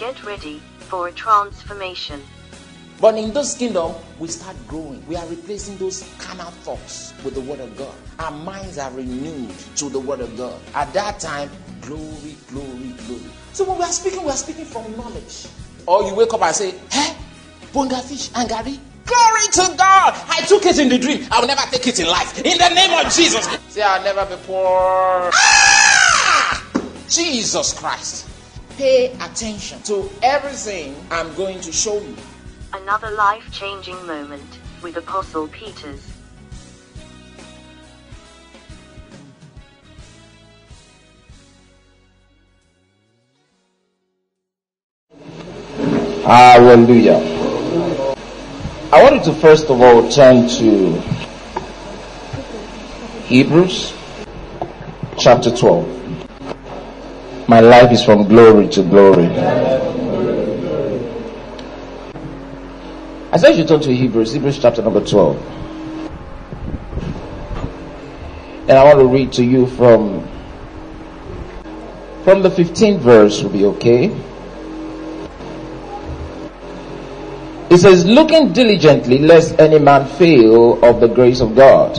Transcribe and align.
Get 0.00 0.24
ready 0.24 0.62
for 0.78 1.08
a 1.08 1.12
transformation. 1.12 2.22
But 3.02 3.18
in 3.18 3.34
this 3.34 3.54
kingdom, 3.54 3.94
we 4.18 4.28
start 4.28 4.56
growing. 4.66 5.06
We 5.06 5.14
are 5.14 5.26
replacing 5.26 5.76
those 5.76 6.10
carnal 6.18 6.50
thoughts 6.64 7.12
with 7.22 7.34
the 7.34 7.42
word 7.42 7.60
of 7.60 7.76
God. 7.76 7.94
Our 8.18 8.30
minds 8.30 8.78
are 8.78 8.90
renewed 8.92 9.50
to 9.76 9.90
the 9.90 10.00
word 10.00 10.20
of 10.20 10.34
God. 10.38 10.58
At 10.74 10.90
that 10.94 11.20
time, 11.20 11.50
glory, 11.82 12.34
glory, 12.48 12.94
glory. 13.06 13.30
So 13.52 13.68
when 13.68 13.76
we 13.76 13.84
are 13.84 13.92
speaking, 13.92 14.22
we 14.24 14.30
are 14.30 14.38
speaking 14.38 14.64
from 14.64 14.90
knowledge. 14.96 15.46
Or 15.84 16.02
you 16.04 16.14
wake 16.14 16.32
up 16.32 16.40
and 16.40 16.56
say, 16.56 16.70
Hey, 16.90 17.14
bonga 17.74 18.00
fish 18.00 18.30
and 18.34 18.48
Gary. 18.48 18.80
Glory 19.04 19.46
to 19.52 19.76
God. 19.76 20.14
I 20.30 20.46
took 20.48 20.64
it 20.64 20.78
in 20.78 20.88
the 20.88 20.98
dream. 20.98 21.26
I 21.30 21.40
will 21.40 21.46
never 21.46 21.70
take 21.70 21.86
it 21.88 22.00
in 22.00 22.06
life. 22.06 22.38
In 22.38 22.56
the 22.56 22.70
name 22.70 23.04
of 23.04 23.12
Jesus. 23.12 23.46
Say, 23.68 23.82
I'll 23.82 24.02
never 24.02 24.24
be 24.24 24.40
poor. 24.46 25.28
Ah! 25.34 26.64
Jesus 27.06 27.74
Christ. 27.78 28.29
Pay 28.80 29.12
attention 29.20 29.82
to 29.82 30.08
everything 30.22 30.96
I'm 31.10 31.34
going 31.34 31.60
to 31.60 31.70
show 31.70 32.00
you. 32.00 32.16
Another 32.72 33.10
life 33.10 33.44
changing 33.52 34.06
moment 34.06 34.58
with 34.82 34.96
Apostle 34.96 35.48
Peters. 35.48 36.00
Hallelujah. 46.24 47.18
I 48.94 49.02
want 49.02 49.16
you 49.16 49.24
to 49.30 49.38
first 49.40 49.68
of 49.68 49.82
all 49.82 50.08
turn 50.08 50.48
to 50.48 50.98
Hebrews 53.26 53.92
chapter 55.18 55.54
12. 55.54 55.99
My 57.50 57.58
life 57.58 57.90
is 57.90 58.04
from 58.04 58.28
glory 58.28 58.68
to 58.68 58.82
glory. 58.84 59.26
I 63.32 63.36
said 63.38 63.58
you 63.58 63.64
turn 63.64 63.80
to 63.80 63.92
Hebrews, 63.92 64.34
Hebrews 64.34 64.60
chapter 64.60 64.82
number 64.82 65.04
12. 65.04 65.36
And 68.68 68.70
I 68.70 68.84
want 68.84 69.00
to 69.00 69.06
read 69.08 69.32
to 69.32 69.42
you 69.42 69.66
from 69.66 70.22
from 72.22 72.42
the 72.42 72.50
15th 72.50 73.00
verse 73.00 73.42
will 73.42 73.50
be 73.50 73.64
okay. 73.64 74.16
It 77.68 77.78
says, 77.78 78.06
looking 78.06 78.52
diligently, 78.52 79.18
lest 79.18 79.58
any 79.58 79.80
man 79.80 80.06
fail 80.06 80.78
of 80.84 81.00
the 81.00 81.08
grace 81.08 81.40
of 81.40 81.56
God, 81.56 81.98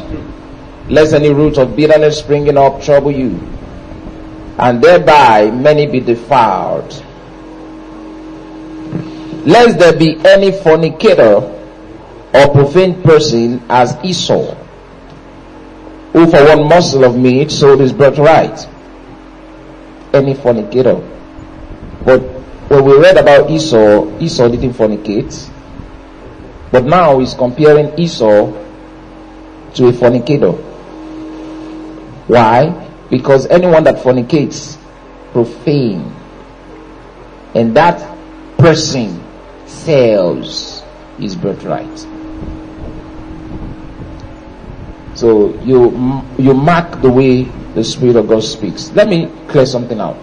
lest 0.90 1.14
any 1.14 1.34
root 1.34 1.58
of 1.58 1.76
bitterness 1.76 2.20
springing 2.20 2.58
up 2.58 2.82
trouble 2.82 3.12
you, 3.12 3.51
and 4.62 4.82
thereby 4.82 5.50
many 5.50 5.88
be 5.88 6.00
defiled. 6.00 6.90
Lest 9.44 9.80
there 9.80 9.98
be 9.98 10.22
any 10.24 10.52
fornicator 10.52 11.42
or 12.34 12.48
profane 12.54 13.02
person 13.02 13.62
as 13.70 13.98
Esau, 14.04 14.54
who 16.14 16.30
for 16.30 16.46
one 16.46 16.68
morsel 16.70 17.04
of 17.04 17.18
meat 17.18 17.50
sold 17.50 17.80
his 17.80 17.92
birthright. 17.92 18.68
Any 20.14 20.36
fornicator. 20.36 20.96
But 22.06 22.20
when 22.70 22.86
we 22.86 23.00
read 23.00 23.18
about 23.18 23.50
Esau, 23.50 24.20
Esau 24.20 24.48
didn't 24.48 24.74
fornicate. 24.74 25.50
But 26.72 26.86
now 26.86 27.18
he's 27.18 27.34
comparing 27.34 27.98
Esau 27.98 28.52
to 29.74 29.88
a 29.88 29.94
fornicator. 29.94 30.52
Why? 32.28 32.91
Because 33.12 33.46
anyone 33.48 33.84
that 33.84 33.98
fornicates, 34.02 34.78
profane, 35.34 36.16
and 37.54 37.76
that 37.76 38.00
person 38.58 39.22
sells 39.68 40.82
his 41.20 41.36
birthright. 41.36 42.08
So 45.14 45.54
you 45.62 45.92
you 46.40 46.54
mark 46.54 47.02
the 47.02 47.10
way 47.10 47.44
the 47.76 47.84
Spirit 47.84 48.16
of 48.16 48.30
God 48.30 48.44
speaks. 48.44 48.90
Let 48.92 49.10
me 49.10 49.30
clear 49.50 49.66
something 49.66 50.00
out. 50.00 50.18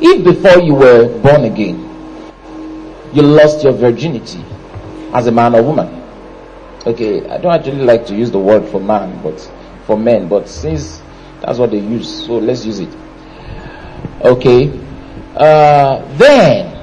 If 0.00 0.24
before 0.24 0.62
you 0.62 0.74
were 0.74 1.08
born 1.20 1.44
again, 1.44 1.82
you 3.12 3.22
lost 3.22 3.64
your 3.64 3.72
virginity, 3.72 4.44
as 5.12 5.26
a 5.26 5.32
man 5.32 5.54
or 5.56 5.62
woman. 5.62 5.88
Okay, 6.86 7.26
I 7.28 7.38
don't 7.38 7.52
actually 7.52 7.82
like 7.82 8.06
to 8.06 8.14
use 8.14 8.30
the 8.30 8.38
word 8.38 8.64
for 8.70 8.80
man, 8.80 9.20
but 9.22 9.40
for 9.86 9.98
men, 9.98 10.28
but 10.28 10.48
since 10.48 11.02
that's 11.40 11.58
what 11.58 11.70
they 11.70 11.78
use, 11.78 12.26
so 12.26 12.38
let's 12.38 12.64
use 12.64 12.80
it. 12.80 12.88
Okay, 14.22 14.68
uh, 15.36 15.98
then 16.16 16.74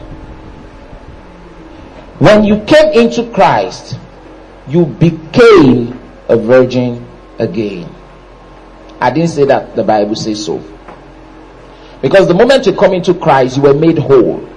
when 2.20 2.44
you 2.44 2.64
came 2.66 2.94
into 2.94 3.30
Christ, 3.32 3.98
you 4.68 4.86
became 4.86 6.00
a 6.30 6.38
virgin 6.38 7.06
again. 7.40 7.94
I 9.02 9.12
didn't 9.12 9.32
say 9.32 9.46
that, 9.46 9.76
the 9.76 9.84
Bible 9.84 10.16
says 10.16 10.46
so. 10.46 10.64
Because 12.02 12.28
the 12.28 12.34
moment 12.34 12.66
you 12.66 12.74
come 12.74 12.94
into 12.94 13.14
Christ, 13.14 13.58
you 13.58 13.64
were 13.64 13.74
made 13.74 13.98
whole. 13.98 14.48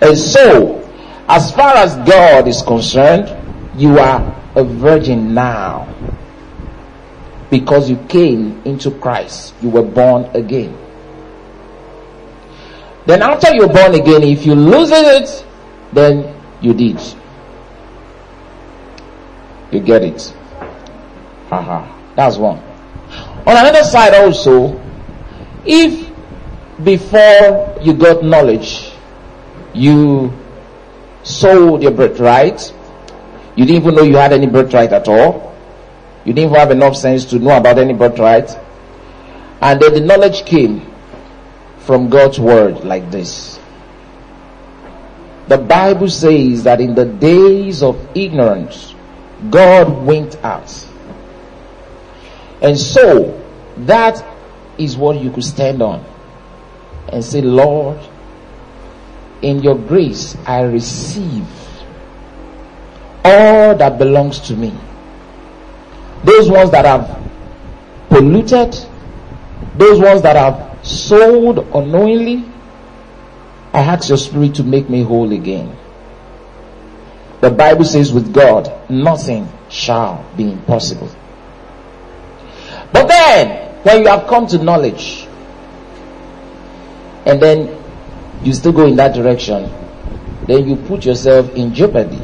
And 0.00 0.16
so, 0.16 0.78
as 1.28 1.50
far 1.52 1.74
as 1.76 1.96
God 2.08 2.46
is 2.46 2.62
concerned, 2.62 3.36
you 3.80 3.98
are 3.98 4.20
a 4.54 4.64
virgin 4.64 5.34
now. 5.34 5.88
Because 7.50 7.90
you 7.90 7.96
came 8.08 8.62
into 8.64 8.90
Christ. 8.92 9.54
You 9.60 9.70
were 9.70 9.82
born 9.82 10.24
again. 10.34 10.76
Then 13.06 13.22
after 13.22 13.52
you're 13.54 13.68
born 13.72 13.94
again, 13.94 14.22
if 14.22 14.46
you 14.46 14.54
lose 14.54 14.90
it, 14.92 15.44
then 15.92 16.34
you 16.60 16.74
did. 16.74 17.00
You 19.72 19.80
get 19.80 20.02
it. 20.04 20.32
Haha. 21.48 21.86
That's 22.14 22.36
one. 22.36 22.58
On 23.46 23.56
another 23.56 23.82
side 23.82 24.14
also, 24.14 24.80
if 25.64 26.08
before 26.84 27.76
you 27.82 27.94
got 27.94 28.22
knowledge, 28.24 28.92
you 29.74 30.32
sold 31.22 31.82
your 31.82 31.92
birthright. 31.92 32.72
You 33.56 33.64
didn't 33.64 33.82
even 33.82 33.94
know 33.94 34.02
you 34.02 34.16
had 34.16 34.32
any 34.32 34.46
birthright 34.46 34.92
at 34.92 35.08
all. 35.08 35.49
You 36.24 36.32
didn't 36.32 36.54
have 36.54 36.70
enough 36.70 36.96
sense 36.96 37.24
to 37.26 37.38
know 37.38 37.56
about 37.56 37.78
any 37.78 37.94
birthright. 37.94 38.56
And 39.60 39.80
then 39.80 39.94
the 39.94 40.00
knowledge 40.00 40.44
came 40.44 40.86
from 41.80 42.08
God's 42.08 42.38
word 42.38 42.84
like 42.84 43.10
this. 43.10 43.58
The 45.48 45.58
Bible 45.58 46.08
says 46.08 46.62
that 46.64 46.80
in 46.80 46.94
the 46.94 47.04
days 47.06 47.82
of 47.82 47.98
ignorance, 48.16 48.94
God 49.50 50.06
went 50.06 50.36
out. 50.44 50.86
And 52.62 52.78
so, 52.78 53.36
that 53.78 54.24
is 54.78 54.96
what 54.96 55.20
you 55.20 55.30
could 55.30 55.44
stand 55.44 55.82
on 55.82 56.04
and 57.08 57.24
say, 57.24 57.40
Lord, 57.40 57.98
in 59.42 59.62
your 59.62 59.76
grace 59.76 60.36
I 60.46 60.62
receive 60.62 61.46
all 63.24 63.74
that 63.74 63.98
belongs 63.98 64.38
to 64.40 64.56
me. 64.56 64.72
Those 66.24 66.50
ones 66.50 66.70
that 66.70 66.84
have 66.84 67.18
polluted, 68.08 68.72
those 69.76 69.98
ones 70.00 70.22
that 70.22 70.36
have 70.36 70.84
sold 70.86 71.58
unknowingly, 71.74 72.44
I 73.72 73.80
ask 73.80 74.08
your 74.08 74.18
spirit 74.18 74.54
to 74.56 74.64
make 74.64 74.90
me 74.90 75.02
whole 75.02 75.32
again. 75.32 75.76
The 77.40 77.50
Bible 77.50 77.84
says 77.84 78.12
with 78.12 78.34
God, 78.34 78.70
nothing 78.90 79.48
shall 79.70 80.24
be 80.36 80.50
impossible. 80.50 81.10
But 82.92 83.06
then, 83.06 83.74
when 83.82 84.02
you 84.02 84.08
have 84.08 84.26
come 84.26 84.46
to 84.48 84.58
knowledge, 84.58 85.26
and 87.24 87.40
then 87.40 87.76
you 88.42 88.52
still 88.52 88.72
go 88.72 88.86
in 88.86 88.96
that 88.96 89.14
direction, 89.14 89.70
then 90.46 90.68
you 90.68 90.76
put 90.76 91.04
yourself 91.04 91.54
in 91.54 91.72
jeopardy. 91.72 92.20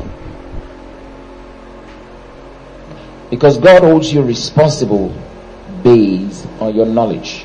Because 3.30 3.58
God 3.58 3.82
holds 3.82 4.12
you 4.12 4.22
responsible 4.22 5.14
based 5.82 6.46
on 6.60 6.74
your 6.74 6.86
knowledge. 6.86 7.44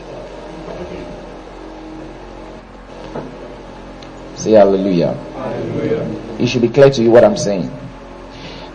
Say 4.36 4.52
hallelujah. 4.52 5.14
hallelujah. 5.14 6.02
It 6.40 6.48
should 6.48 6.62
be 6.64 6.70
clear 6.70 6.90
to 6.90 7.04
you 7.04 7.12
what 7.12 7.24
I'm 7.24 7.38
saying. 7.38 7.70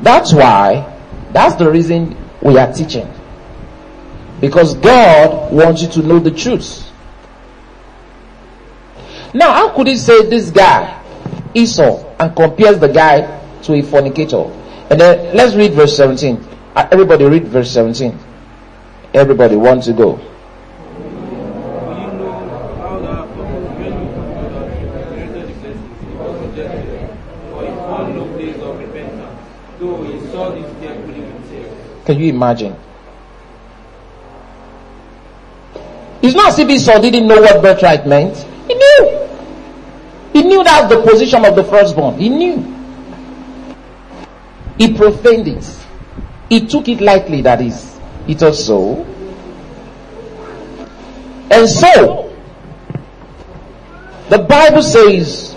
That's 0.01 0.33
why, 0.33 0.97
that's 1.33 1.57
the 1.57 1.71
reason 1.71 2.17
we 2.41 2.59
are 2.59 2.73
teaching. 2.73 3.13
Because 4.41 4.75
God 4.75 5.53
wants 5.53 5.83
you 5.83 5.89
to 5.89 6.03
know 6.03 6.19
the 6.21 6.31
truth. 6.31 6.89
Now, 9.35 9.53
how 9.53 9.75
could 9.75 9.87
he 9.87 9.97
say 9.97 10.29
this 10.29 10.51
guy, 10.51 11.03
Esau, 11.55 12.15
and 12.19 12.35
compares 12.37 12.79
the 12.79 12.89
guy 12.89 13.23
to 13.63 13.75
a 13.75 13.83
fornicator? 13.83 14.45
And 14.89 15.01
then 15.01 15.37
let's 15.37 15.55
read 15.55 15.73
verse 15.73 15.97
17. 15.97 16.56
Everybody 16.77 17.25
read 17.25 17.45
verse 17.49 17.71
17. 17.71 18.19
Everybody 19.15 19.57
want 19.57 19.83
to 19.85 19.95
go. 19.95 20.21
Can 32.05 32.21
you 32.21 32.29
imagine? 32.29 32.77
It's 36.23 36.35
not 36.37 36.49
as 36.53 36.59
if 36.59 36.69
Esau 36.69 37.01
didn't 37.01 37.27
know 37.27 37.41
what 37.41 37.63
birthright 37.63 38.07
meant. 38.07 38.37
He 38.69 38.75
knew. 38.75 39.29
He 40.35 40.43
knew 40.43 40.63
that 40.63 40.83
was 40.83 40.91
the 40.91 41.11
position 41.11 41.45
of 41.45 41.57
the 41.57 41.65
firstborn. 41.65 42.19
He 42.19 42.29
knew. 42.29 42.59
He 44.77 44.95
profaned 44.95 45.49
it. 45.49 45.86
He 46.49 46.67
took 46.67 46.89
it 46.89 47.01
lightly, 47.01 47.43
that 47.43 47.61
is. 47.61 47.99
It 48.29 48.41
was 48.41 48.65
so. 48.65 49.05
And 51.51 51.69
so, 51.69 52.35
the 54.29 54.39
Bible 54.39 54.83
says, 54.83 55.55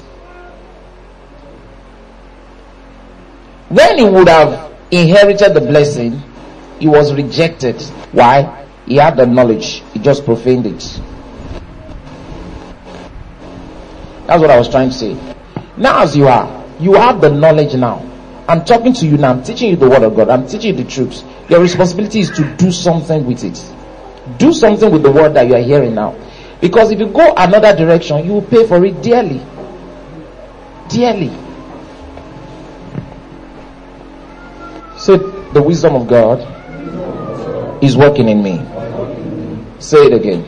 when 3.69 3.97
he 3.97 4.03
would 4.03 4.27
have 4.27 4.71
inherited 4.91 5.53
the 5.53 5.62
blessing, 5.62 6.21
he 6.80 6.88
was 6.88 7.13
rejected. 7.13 7.81
Why? 8.12 8.65
He 8.85 8.95
had 8.95 9.18
the 9.18 9.25
knowledge, 9.25 9.83
he 9.94 10.00
just 10.00 10.25
profaned 10.25 10.65
it. 10.65 11.01
That's 14.25 14.42
what 14.42 14.50
I 14.51 14.57
was 14.57 14.69
trying 14.69 14.89
to 14.89 14.95
say. 14.95 15.35
Now, 15.77 16.03
as 16.03 16.15
you 16.15 16.27
are, 16.27 16.65
you 16.80 16.94
have 16.94 17.19
the 17.21 17.30
knowledge 17.30 17.74
now. 17.75 18.08
I'm 18.49 18.65
talking 18.65 18.93
to 18.93 19.05
you 19.05 19.15
now. 19.15 19.29
I'm 19.33 19.43
teaching 19.43 19.69
you 19.69 19.75
the 19.75 19.87
word 19.87 20.01
of 20.01 20.15
God. 20.15 20.27
I'm 20.27 20.47
teaching 20.47 20.75
you 20.75 20.83
the 20.83 20.89
truth. 20.89 21.23
Your 21.51 21.61
responsibility 21.61 22.21
is 22.21 22.31
to 22.31 22.43
do 22.57 22.71
something 22.71 23.23
with 23.23 23.43
it. 23.43 23.61
Do 24.39 24.51
something 24.53 24.91
with 24.91 25.03
the 25.03 25.11
word 25.11 25.35
that 25.35 25.47
you 25.47 25.53
are 25.53 25.61
hearing 25.61 25.93
now. 25.93 26.17
Because 26.59 26.89
if 26.89 26.97
you 26.99 27.05
go 27.09 27.31
another 27.37 27.75
direction, 27.75 28.25
you 28.25 28.33
will 28.33 28.41
pay 28.41 28.65
for 28.65 28.83
it 28.83 29.03
dearly. 29.03 29.39
Dearly. 30.89 31.29
So 34.97 35.17
the 35.53 35.61
wisdom 35.61 35.93
of 35.95 36.07
God 36.07 36.41
is 37.83 37.95
working 37.95 38.29
in 38.29 38.41
me. 38.41 38.65
Say 39.77 40.07
it 40.07 40.13
again. 40.13 40.41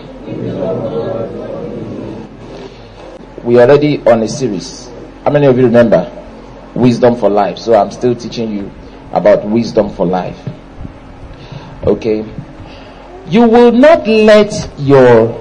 We 3.43 3.59
are 3.59 3.69
already 3.69 4.01
on 4.07 4.23
a 4.23 4.27
series. 4.27 4.89
How 5.23 5.29
many 5.29 5.45
of 5.45 5.55
you 5.55 5.65
remember? 5.65 6.17
Wisdom 6.75 7.15
for 7.15 7.29
life. 7.29 7.57
So 7.57 7.73
I'm 7.73 7.91
still 7.91 8.15
teaching 8.15 8.51
you 8.51 8.71
about 9.11 9.43
wisdom 9.45 9.89
for 9.89 10.05
life. 10.05 10.37
Okay. 11.85 12.25
You 13.27 13.47
will 13.47 13.71
not 13.71 14.07
let 14.07 14.69
your 14.77 15.37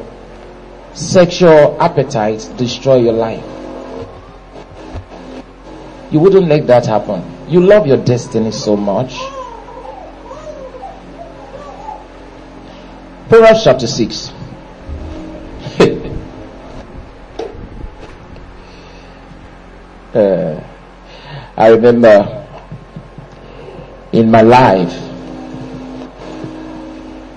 sexual 0.95 1.77
appetite 1.81 2.49
destroy 2.57 2.97
your 2.97 3.13
life. 3.13 3.45
You 6.11 6.19
wouldn't 6.21 6.49
let 6.49 6.67
that 6.67 6.87
happen. 6.87 7.23
You 7.49 7.61
love 7.61 7.87
your 7.87 7.99
destiny 7.99 8.51
so 8.51 8.77
much. 8.77 9.15
Proverbs 13.29 13.63
chapter 13.63 13.87
6. 13.87 14.33
uh, 20.15 20.61
I 21.61 21.69
remember 21.69 22.47
in 24.13 24.31
my 24.31 24.41
life, 24.41 24.95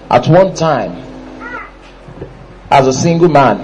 at 0.10 0.26
one 0.30 0.54
time, 0.56 0.94
as 2.72 2.88
a 2.88 2.94
single 2.94 3.28
man, 3.28 3.60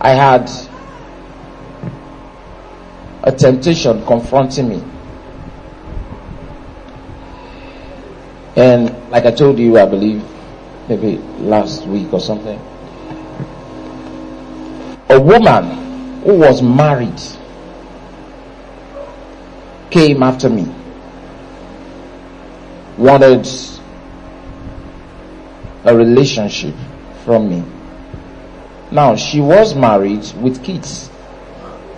I 0.00 0.10
had 0.10 0.48
a 3.24 3.32
temptation 3.32 4.06
confronting 4.06 4.68
me. 4.68 4.84
And 8.54 8.94
like 9.10 9.24
I 9.26 9.32
told 9.32 9.58
you, 9.58 9.76
I 9.76 9.86
believe, 9.86 10.22
maybe 10.88 11.16
last 11.40 11.84
week 11.88 12.12
or 12.12 12.20
something, 12.20 12.60
a 15.08 15.20
woman 15.20 16.22
who 16.22 16.38
was 16.38 16.62
married 16.62 17.20
came 19.90 20.22
after 20.22 20.48
me, 20.48 20.66
wanted 22.96 23.46
a 25.84 25.96
relationship 25.96 26.74
from 27.24 27.48
me. 27.48 27.64
Now, 28.90 29.16
she 29.16 29.40
was 29.40 29.74
married 29.74 30.24
with 30.40 30.62
kids, 30.64 31.10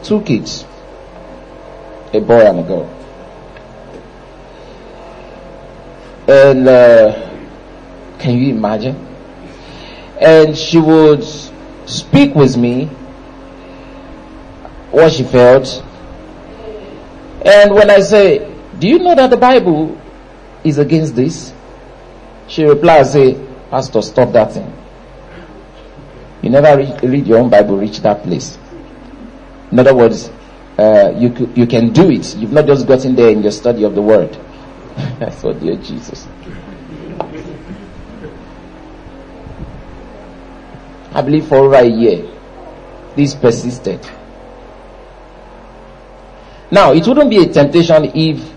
two 0.03 0.21
kids, 0.23 0.65
a 2.13 2.21
boy 2.21 2.41
and 2.47 2.61
a 2.61 2.63
girl. 2.63 2.97
And 6.29 6.69
uh, 6.69 7.31
can 8.19 8.37
you 8.39 8.51
imagine? 8.55 8.97
And 10.21 10.57
she 10.57 10.79
would 10.79 11.25
speak 11.87 12.35
with 12.35 12.57
me 12.57 12.87
what 14.91 15.13
she 15.13 15.25
felt. 15.25 15.83
And 17.45 17.75
when 17.75 17.91
I 17.91 18.01
say, 18.01 18.39
Do 18.79 18.87
you 18.89 18.99
know 18.99 19.15
that 19.15 19.31
the 19.31 19.37
Bible 19.37 20.01
is 20.65 20.79
against 20.79 21.17
this? 21.17 21.53
She 22.49 22.65
replies, 22.65 23.13
say, 23.13 23.35
Pastor, 23.71 24.03
stop 24.03 24.33
that 24.33 24.53
thing. 24.53 24.73
You 26.43 26.51
never 26.51 26.77
read, 26.77 27.03
read 27.05 27.27
your 27.27 27.39
own 27.39 27.49
Bible, 27.51 27.77
reach 27.79 28.01
that 28.01 28.23
place. 28.23 28.59
In 29.71 29.79
other 29.79 29.95
words, 29.95 30.31
uh, 30.79 31.13
you, 31.17 31.53
you 31.55 31.67
can 31.67 31.93
do 31.93 32.11
it. 32.11 32.35
You've 32.37 32.53
not 32.53 32.67
just 32.67 32.87
gotten 32.87 33.15
there 33.15 33.31
in 33.31 33.43
your 33.43 33.53
study 33.53 33.85
of 33.85 33.95
the 33.95 34.03
Word. 34.03 34.37
I 35.21 35.31
thought, 35.31 35.61
dear 35.61 35.77
Jesus. 35.77 36.27
I 41.13 41.23
believe 41.23 41.47
for 41.47 41.57
over 41.59 41.77
a 41.77 41.85
year, 41.87 42.27
this 43.17 43.35
persisted. 43.35 44.01
Now, 46.71 46.93
it 46.93 47.07
wouldn't 47.07 47.31
be 47.31 47.39
a 47.39 47.53
temptation 47.53 48.05
if, 48.15 48.53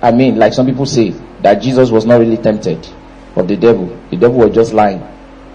I 0.00 0.12
mean, 0.12 0.36
like 0.36 0.52
some 0.52 0.66
people 0.66 0.86
say, 0.86 1.10
that 1.42 1.60
Jesus 1.60 1.90
was 1.90 2.06
not 2.06 2.20
really 2.20 2.36
tempted 2.36 2.86
of 3.36 3.48
the 3.48 3.56
devil. 3.56 3.86
The 4.10 4.16
devil 4.16 4.38
was 4.38 4.54
just 4.54 4.72
lying. 4.72 5.00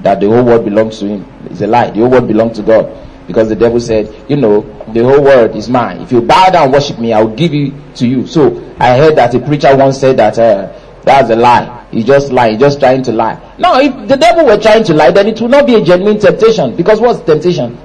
That 0.02 0.20
the 0.20 0.28
whole 0.28 0.44
world 0.44 0.66
belongs 0.66 1.00
to 1.00 1.08
him. 1.08 1.26
It's 1.46 1.62
a 1.62 1.68
lie. 1.68 1.90
The 1.92 2.00
whole 2.02 2.10
world 2.10 2.28
belongs 2.28 2.57
to 2.57 2.64
God. 2.64 3.06
Because 3.26 3.50
the 3.50 3.56
devil 3.56 3.80
said, 3.80 4.26
you 4.30 4.36
know, 4.38 4.62
the 4.94 5.04
whole 5.04 5.21
world 5.24 5.56
is 5.56 5.69
mine. 5.69 6.02
If 6.02 6.12
you 6.12 6.21
bow 6.21 6.50
down 6.50 6.66
and 6.66 6.74
worship 6.74 7.00
me, 7.00 7.14
I 7.14 7.21
will 7.21 7.36
give 7.36 7.54
it 7.54 7.74
to 7.98 8.07
you. 8.07 8.28
So 8.28 8.57
I 8.80 8.98
heard 8.98 9.16
that 9.18 9.33
a 9.36 9.40
preacher 9.40 9.76
once 9.76 10.00
said 10.00 10.18
that 10.18 10.38
uh, 10.38 10.71
that's 11.04 11.30
a 11.30 11.36
lie. 11.36 11.88
He's 11.92 12.06
just 12.06 12.31
lying, 12.31 12.60
just 12.60 12.80
trying 12.80 13.04
to 13.04 13.12
lie. 13.12 13.56
Now, 13.57 13.80
if 13.80 14.07
the 14.07 14.16
devil 14.18 14.45
were 14.45 14.57
trying 14.57 14.83
to 14.86 14.94
lie, 14.94 15.12
then 15.12 15.28
it 15.28 15.40
would 15.42 15.52
not 15.52 15.66
be 15.66 15.76
a 15.76 15.83
genuine 15.83 16.19
temptation. 16.19 16.76
Because 16.76 17.00
what's 17.02 17.21
temptation? 17.21 17.78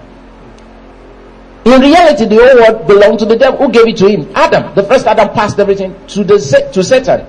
In 1.64 1.80
reality, 1.80 2.24
the 2.24 2.36
whole 2.36 2.56
world 2.56 2.86
belonged 2.88 3.18
to 3.20 3.24
the 3.24 3.36
devil. 3.36 3.58
Who 3.58 3.72
gave 3.72 3.86
it 3.86 3.96
to 3.98 4.08
him? 4.08 4.30
Adam. 4.34 4.74
The 4.74 4.82
first 4.82 5.06
Adam 5.06 5.28
passed 5.30 5.58
everything 5.58 5.94
to 6.08 6.24
the 6.24 6.38
to 6.72 6.82
Satan. 6.82 7.24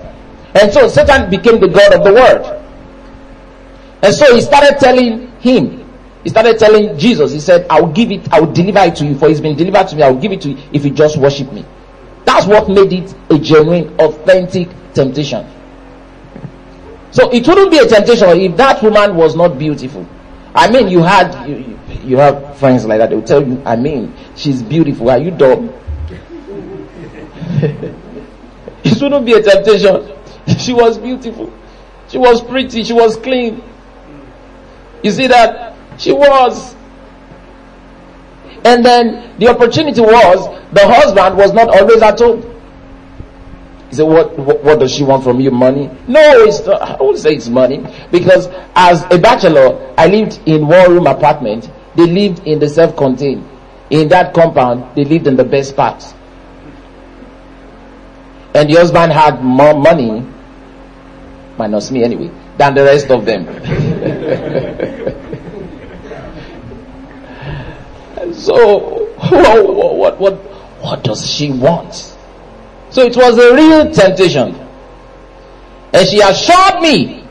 And 0.54 0.72
so 0.72 0.88
Satan 0.88 1.30
became 1.30 1.60
the 1.60 1.68
God 1.68 1.94
of 1.94 2.04
the 2.04 2.12
world. 2.12 2.62
And 4.02 4.14
so 4.14 4.34
he 4.34 4.40
started 4.40 4.78
telling 4.78 5.30
him, 5.38 5.88
he 6.24 6.30
started 6.30 6.58
telling 6.58 6.96
Jesus, 6.98 7.32
he 7.32 7.40
said, 7.40 7.66
I 7.70 7.80
will 7.80 7.92
give 7.92 8.10
it, 8.10 8.32
I 8.32 8.40
will 8.40 8.52
deliver 8.52 8.80
it 8.80 8.96
to 8.96 9.06
you, 9.06 9.16
for 9.16 9.28
it's 9.28 9.40
been 9.40 9.56
delivered 9.56 9.88
to 9.88 9.96
me, 9.96 10.02
I 10.02 10.10
will 10.10 10.20
give 10.20 10.32
it 10.32 10.40
to 10.42 10.50
you 10.50 10.58
if 10.72 10.84
you 10.84 10.90
just 10.90 11.16
worship 11.16 11.52
me. 11.52 11.64
That's 12.24 12.46
what 12.46 12.68
made 12.68 12.92
it 12.92 13.14
a 13.30 13.38
genuine, 13.38 13.94
authentic 14.00 14.68
temptation. 14.94 15.46
So 17.12 17.30
it 17.30 17.46
wouldn't 17.46 17.70
be 17.70 17.78
a 17.78 17.86
temptation 17.86 18.28
if 18.40 18.56
that 18.56 18.82
woman 18.82 19.14
was 19.16 19.36
not 19.36 19.58
beautiful. 19.58 20.06
I 20.54 20.70
mean, 20.70 20.88
you 20.88 21.02
had, 21.02 21.48
you, 21.48 21.78
you 22.04 22.16
have 22.18 22.56
friends 22.58 22.84
like 22.86 22.98
that, 22.98 23.10
they 23.10 23.16
will 23.16 23.22
tell 23.22 23.44
you, 23.46 23.60
I 23.64 23.74
mean, 23.76 24.14
she's 24.36 24.62
beautiful. 24.62 25.10
Are 25.10 25.18
you 25.18 25.30
dumb? 25.32 25.68
it 28.84 29.02
wouldn't 29.02 29.26
be 29.26 29.32
a 29.32 29.42
temptation. 29.42 30.12
She 30.58 30.72
was 30.72 30.98
beautiful. 30.98 31.52
She 32.08 32.18
was 32.18 32.42
pretty. 32.42 32.84
She 32.84 32.92
was 32.92 33.16
clean. 33.16 33.62
You 35.02 35.10
see 35.10 35.26
that? 35.26 35.74
She 35.98 36.12
was. 36.12 36.74
And 38.64 38.84
then 38.84 39.38
the 39.38 39.48
opportunity 39.48 40.00
was 40.00 40.46
the 40.72 40.86
husband 40.86 41.36
was 41.36 41.52
not 41.52 41.68
always 41.68 42.00
at 42.02 42.18
home. 42.18 42.42
He 43.90 43.96
said, 43.96 44.04
what, 44.04 44.36
what, 44.38 44.64
what 44.64 44.78
does 44.80 44.92
she 44.92 45.04
want 45.04 45.22
from 45.22 45.40
you? 45.40 45.50
Money? 45.50 45.90
No, 46.08 46.20
it's 46.44 46.64
not, 46.66 46.80
I 46.82 47.02
would 47.02 47.18
say 47.18 47.34
it's 47.34 47.48
money. 47.48 47.84
Because 48.10 48.48
as 48.74 49.04
a 49.10 49.18
bachelor, 49.18 49.83
I 49.96 50.06
lived 50.06 50.40
in 50.46 50.66
one 50.66 50.90
room 50.90 51.06
apartment. 51.06 51.70
They 51.94 52.06
lived 52.06 52.46
in 52.46 52.58
the 52.58 52.68
self-contained. 52.68 53.48
In 53.90 54.08
that 54.08 54.34
compound, 54.34 54.94
they 54.96 55.04
lived 55.04 55.26
in 55.26 55.36
the 55.36 55.44
best 55.44 55.76
part. 55.76 56.02
And 58.54 58.68
the 58.70 58.74
husband 58.74 59.12
had 59.12 59.42
more 59.42 59.74
money 59.74 60.24
minus 61.58 61.90
me 61.90 62.02
anyway, 62.04 62.30
than 62.56 62.74
the 62.74 62.84
rest 62.84 63.10
of 63.10 63.24
them. 63.24 63.44
so, 68.34 69.06
what, 69.16 69.96
what, 69.96 70.18
what, 70.20 70.34
what 70.82 71.04
does 71.04 71.30
she 71.30 71.50
want? 71.50 71.94
So 72.90 73.02
it 73.02 73.16
was 73.16 73.38
a 73.38 73.54
real 73.54 73.90
temptation. 73.92 74.54
And 75.92 76.08
she 76.08 76.20
assured 76.20 76.80
me 76.82 77.23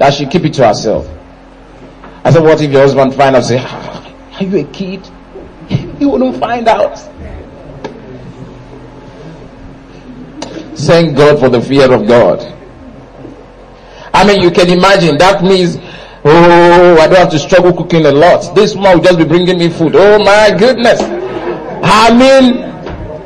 that 0.00 0.14
she 0.14 0.24
keep 0.24 0.44
it 0.46 0.54
to 0.54 0.66
herself. 0.66 1.06
I 2.24 2.30
said, 2.32 2.42
what 2.42 2.60
if 2.62 2.72
your 2.72 2.80
husband 2.80 3.14
find 3.14 3.36
out? 3.36 3.44
Say, 3.44 3.58
are 3.58 4.42
you 4.42 4.56
a 4.58 4.64
kid? 4.72 5.06
He 6.00 6.06
wouldn't 6.06 6.38
find 6.40 6.66
out. 6.66 6.96
Thank 10.78 11.14
God 11.14 11.38
for 11.38 11.50
the 11.50 11.60
fear 11.60 11.92
of 11.92 12.08
God. 12.08 12.40
I 14.14 14.26
mean, 14.26 14.40
you 14.40 14.50
can 14.50 14.70
imagine 14.70 15.18
that 15.18 15.42
means, 15.44 15.76
oh, 16.24 16.96
I 16.98 17.06
don't 17.06 17.16
have 17.18 17.30
to 17.32 17.38
struggle 17.38 17.74
cooking 17.74 18.06
a 18.06 18.10
lot. 18.10 18.54
This 18.54 18.74
one 18.74 18.96
will 18.96 19.04
just 19.04 19.18
be 19.18 19.24
bringing 19.26 19.58
me 19.58 19.68
food. 19.68 19.92
Oh 19.94 20.18
my 20.24 20.56
goodness. 20.58 21.00
I 21.02 22.08
mean, 22.16 22.54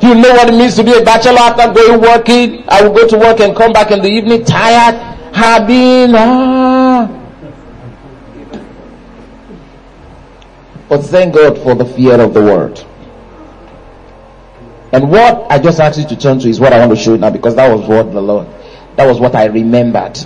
you 0.02 0.14
know 0.20 0.32
what 0.32 0.48
it 0.48 0.58
means 0.58 0.74
to 0.74 0.82
be 0.82 0.92
a 0.98 1.04
bachelor 1.04 1.38
after 1.38 1.72
going 1.72 2.00
working. 2.00 2.64
I 2.68 2.82
will 2.82 2.92
go 2.92 3.06
to 3.06 3.16
work 3.16 3.38
and 3.38 3.56
come 3.56 3.72
back 3.72 3.92
in 3.92 4.02
the 4.02 4.08
evening 4.08 4.44
tired, 4.44 5.13
having, 5.34 6.14
ah. 6.14 7.08
But 10.88 11.02
thank 11.02 11.34
God 11.34 11.58
for 11.58 11.74
the 11.74 11.84
fear 11.84 12.20
of 12.20 12.34
the 12.34 12.40
word. 12.42 12.80
And 14.92 15.10
what 15.10 15.50
I 15.50 15.58
just 15.58 15.80
asked 15.80 15.98
you 15.98 16.06
to 16.06 16.16
turn 16.16 16.38
to 16.38 16.48
is 16.48 16.60
what 16.60 16.72
I 16.72 16.78
want 16.78 16.92
to 16.92 16.96
show 16.96 17.12
you 17.14 17.18
now 17.18 17.30
because 17.30 17.56
that 17.56 17.68
was 17.74 17.86
what 17.88 18.12
the 18.12 18.20
Lord, 18.22 18.46
that 18.96 19.04
was 19.06 19.18
what 19.18 19.34
I 19.34 19.46
remembered. 19.46 20.16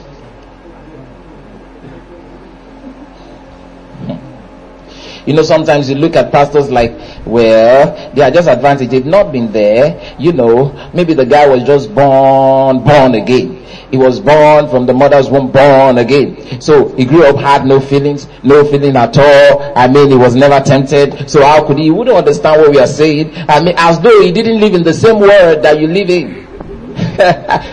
You 5.28 5.34
know, 5.34 5.42
sometimes 5.42 5.90
you 5.90 5.96
look 5.96 6.16
at 6.16 6.32
pastors 6.32 6.70
like, 6.70 6.90
well, 7.26 8.14
they 8.14 8.22
are 8.22 8.30
just 8.30 8.48
advanced. 8.48 8.88
They've 8.88 9.04
not 9.04 9.30
been 9.30 9.52
there. 9.52 10.16
You 10.18 10.32
know, 10.32 10.72
maybe 10.94 11.12
the 11.12 11.26
guy 11.26 11.46
was 11.46 11.64
just 11.64 11.94
born, 11.94 12.82
born 12.82 13.14
again. 13.14 13.62
He 13.90 13.98
was 13.98 14.20
born 14.20 14.70
from 14.70 14.86
the 14.86 14.94
mother's 14.94 15.28
womb, 15.28 15.52
born 15.52 15.98
again. 15.98 16.62
So 16.62 16.96
he 16.96 17.04
grew 17.04 17.26
up, 17.26 17.36
had 17.36 17.66
no 17.66 17.78
feelings, 17.78 18.26
no 18.42 18.64
feeling 18.64 18.96
at 18.96 19.18
all. 19.18 19.70
I 19.76 19.86
mean, 19.86 20.08
he 20.08 20.16
was 20.16 20.34
never 20.34 20.64
tempted. 20.64 21.28
So 21.28 21.42
how 21.44 21.66
could 21.66 21.76
he? 21.76 21.84
He 21.84 21.90
wouldn't 21.90 22.16
understand 22.16 22.62
what 22.62 22.70
we 22.70 22.78
are 22.78 22.86
saying. 22.86 23.30
I 23.50 23.62
mean, 23.62 23.74
as 23.76 24.00
though 24.00 24.22
he 24.22 24.32
didn't 24.32 24.60
live 24.60 24.72
in 24.72 24.82
the 24.82 24.94
same 24.94 25.20
world 25.20 25.62
that 25.62 25.78
you 25.78 25.88
live 25.88 26.08
in. 26.08 26.46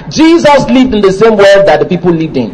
Jesus 0.12 0.70
lived 0.70 0.94
in 0.94 1.00
the 1.00 1.14
same 1.14 1.38
world 1.38 1.66
that 1.70 1.80
the 1.80 1.86
people 1.86 2.12
lived 2.12 2.36
in. 2.36 2.54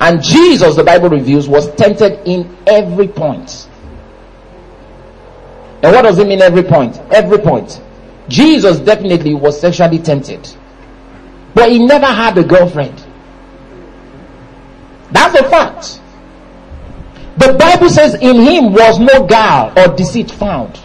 And 0.00 0.20
Jesus, 0.20 0.74
the 0.74 0.82
Bible 0.82 1.10
reveals, 1.10 1.48
was 1.48 1.72
tempted 1.76 2.26
in 2.28 2.56
every 2.66 3.06
point. 3.06 3.68
And 5.84 5.92
what 5.92 6.00
does 6.02 6.18
it 6.18 6.26
mean 6.26 6.40
every 6.40 6.62
point? 6.62 6.96
Every 7.12 7.36
point. 7.36 7.78
Jesus 8.28 8.80
definitely 8.80 9.34
was 9.34 9.60
sexually 9.60 9.98
tempted. 9.98 10.48
But 11.54 11.70
he 11.70 11.84
never 11.84 12.06
had 12.06 12.38
a 12.38 12.42
girlfriend. 12.42 13.04
That's 15.12 15.38
a 15.38 15.44
fact. 15.50 16.00
The 17.36 17.52
Bible 17.52 17.90
says 17.90 18.14
in 18.14 18.36
him 18.36 18.72
was 18.72 18.98
no 18.98 19.26
guile 19.26 19.74
or 19.78 19.94
deceit 19.94 20.30
found. 20.30 20.80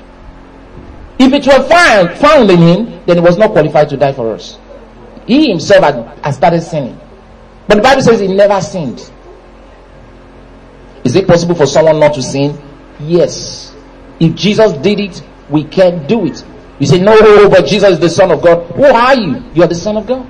If 1.17 1.31
it 1.31 1.47
were 1.47 1.63
found, 1.69 2.17
found 2.19 2.51
in 2.51 2.59
him, 2.59 3.05
then 3.05 3.17
he 3.17 3.21
was 3.21 3.37
not 3.37 3.51
qualified 3.51 3.87
to 3.91 3.97
die 3.97 4.11
for 4.11 4.33
us. 4.33 4.59
He 5.25 5.49
himself 5.49 5.81
had, 5.85 5.95
had 6.25 6.31
started 6.31 6.61
sinning. 6.61 6.99
But 7.69 7.75
the 7.75 7.81
Bible 7.83 8.01
says 8.01 8.19
he 8.19 8.27
never 8.27 8.59
sinned. 8.59 8.99
Is 11.05 11.15
it 11.15 11.25
possible 11.25 11.55
for 11.55 11.65
someone 11.67 12.01
not 12.01 12.15
to 12.15 12.21
sin? 12.21 12.59
Yes. 12.99 13.68
If 14.19 14.35
Jesus 14.35 14.73
did 14.73 14.99
it, 14.99 15.23
we 15.49 15.63
can't 15.63 16.07
do 16.07 16.25
it. 16.25 16.43
You 16.79 16.87
say, 16.87 16.99
no, 16.99 17.49
but 17.49 17.65
Jesus 17.65 17.91
is 17.93 17.99
the 17.99 18.09
Son 18.09 18.31
of 18.31 18.41
God. 18.41 18.65
Who 18.71 18.83
are 18.85 19.15
you? 19.15 19.43
You 19.53 19.63
are 19.63 19.67
the 19.67 19.75
Son 19.75 19.97
of 19.97 20.07
God. 20.07 20.25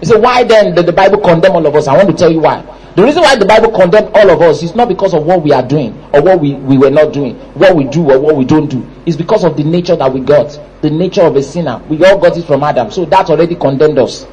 You 0.00 0.06
say, 0.06 0.18
why 0.18 0.44
then 0.44 0.74
did 0.74 0.86
the 0.86 0.92
Bible 0.92 1.18
condemn 1.20 1.52
all 1.52 1.66
of 1.66 1.74
us? 1.74 1.88
I 1.88 1.96
want 1.96 2.08
to 2.10 2.14
tell 2.16 2.30
you 2.30 2.40
why. 2.40 2.62
The 2.96 3.04
reason 3.04 3.22
why 3.22 3.36
the 3.36 3.44
Bible 3.46 3.70
condemned 3.70 4.10
all 4.14 4.30
of 4.30 4.40
us 4.42 4.62
is 4.62 4.74
not 4.74 4.88
because 4.88 5.14
of 5.14 5.24
what 5.24 5.42
we 5.42 5.52
are 5.52 5.62
doing 5.66 5.92
or 6.12 6.22
what 6.22 6.40
we, 6.40 6.54
we 6.54 6.76
were 6.78 6.90
not 6.90 7.12
doing, 7.12 7.36
what 7.54 7.74
we 7.76 7.84
do 7.84 8.10
or 8.10 8.18
what 8.18 8.34
we 8.36 8.44
don't 8.44 8.68
do. 8.68 8.84
It's 9.06 9.16
because 9.16 9.44
of 9.44 9.56
the 9.56 9.62
nature 9.64 9.94
that 9.96 10.12
we 10.12 10.20
got, 10.20 10.58
the 10.82 10.90
nature 10.90 11.22
of 11.22 11.36
a 11.36 11.42
sinner. 11.42 11.78
We 11.88 12.04
all 12.04 12.18
got 12.18 12.36
it 12.36 12.44
from 12.46 12.62
Adam. 12.64 12.90
So 12.90 13.04
that 13.06 13.30
already 13.30 13.54
condemned 13.54 13.98
us. 13.98 14.26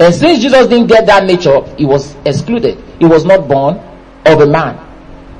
And 0.00 0.14
since 0.14 0.40
Jesus 0.40 0.66
didn't 0.68 0.86
get 0.88 1.06
that 1.06 1.24
nature, 1.24 1.60
he 1.76 1.84
was 1.84 2.14
excluded. 2.24 2.82
He 2.98 3.04
was 3.04 3.24
not 3.24 3.46
born 3.48 3.76
of 4.26 4.40
a 4.40 4.46
man 4.46 4.87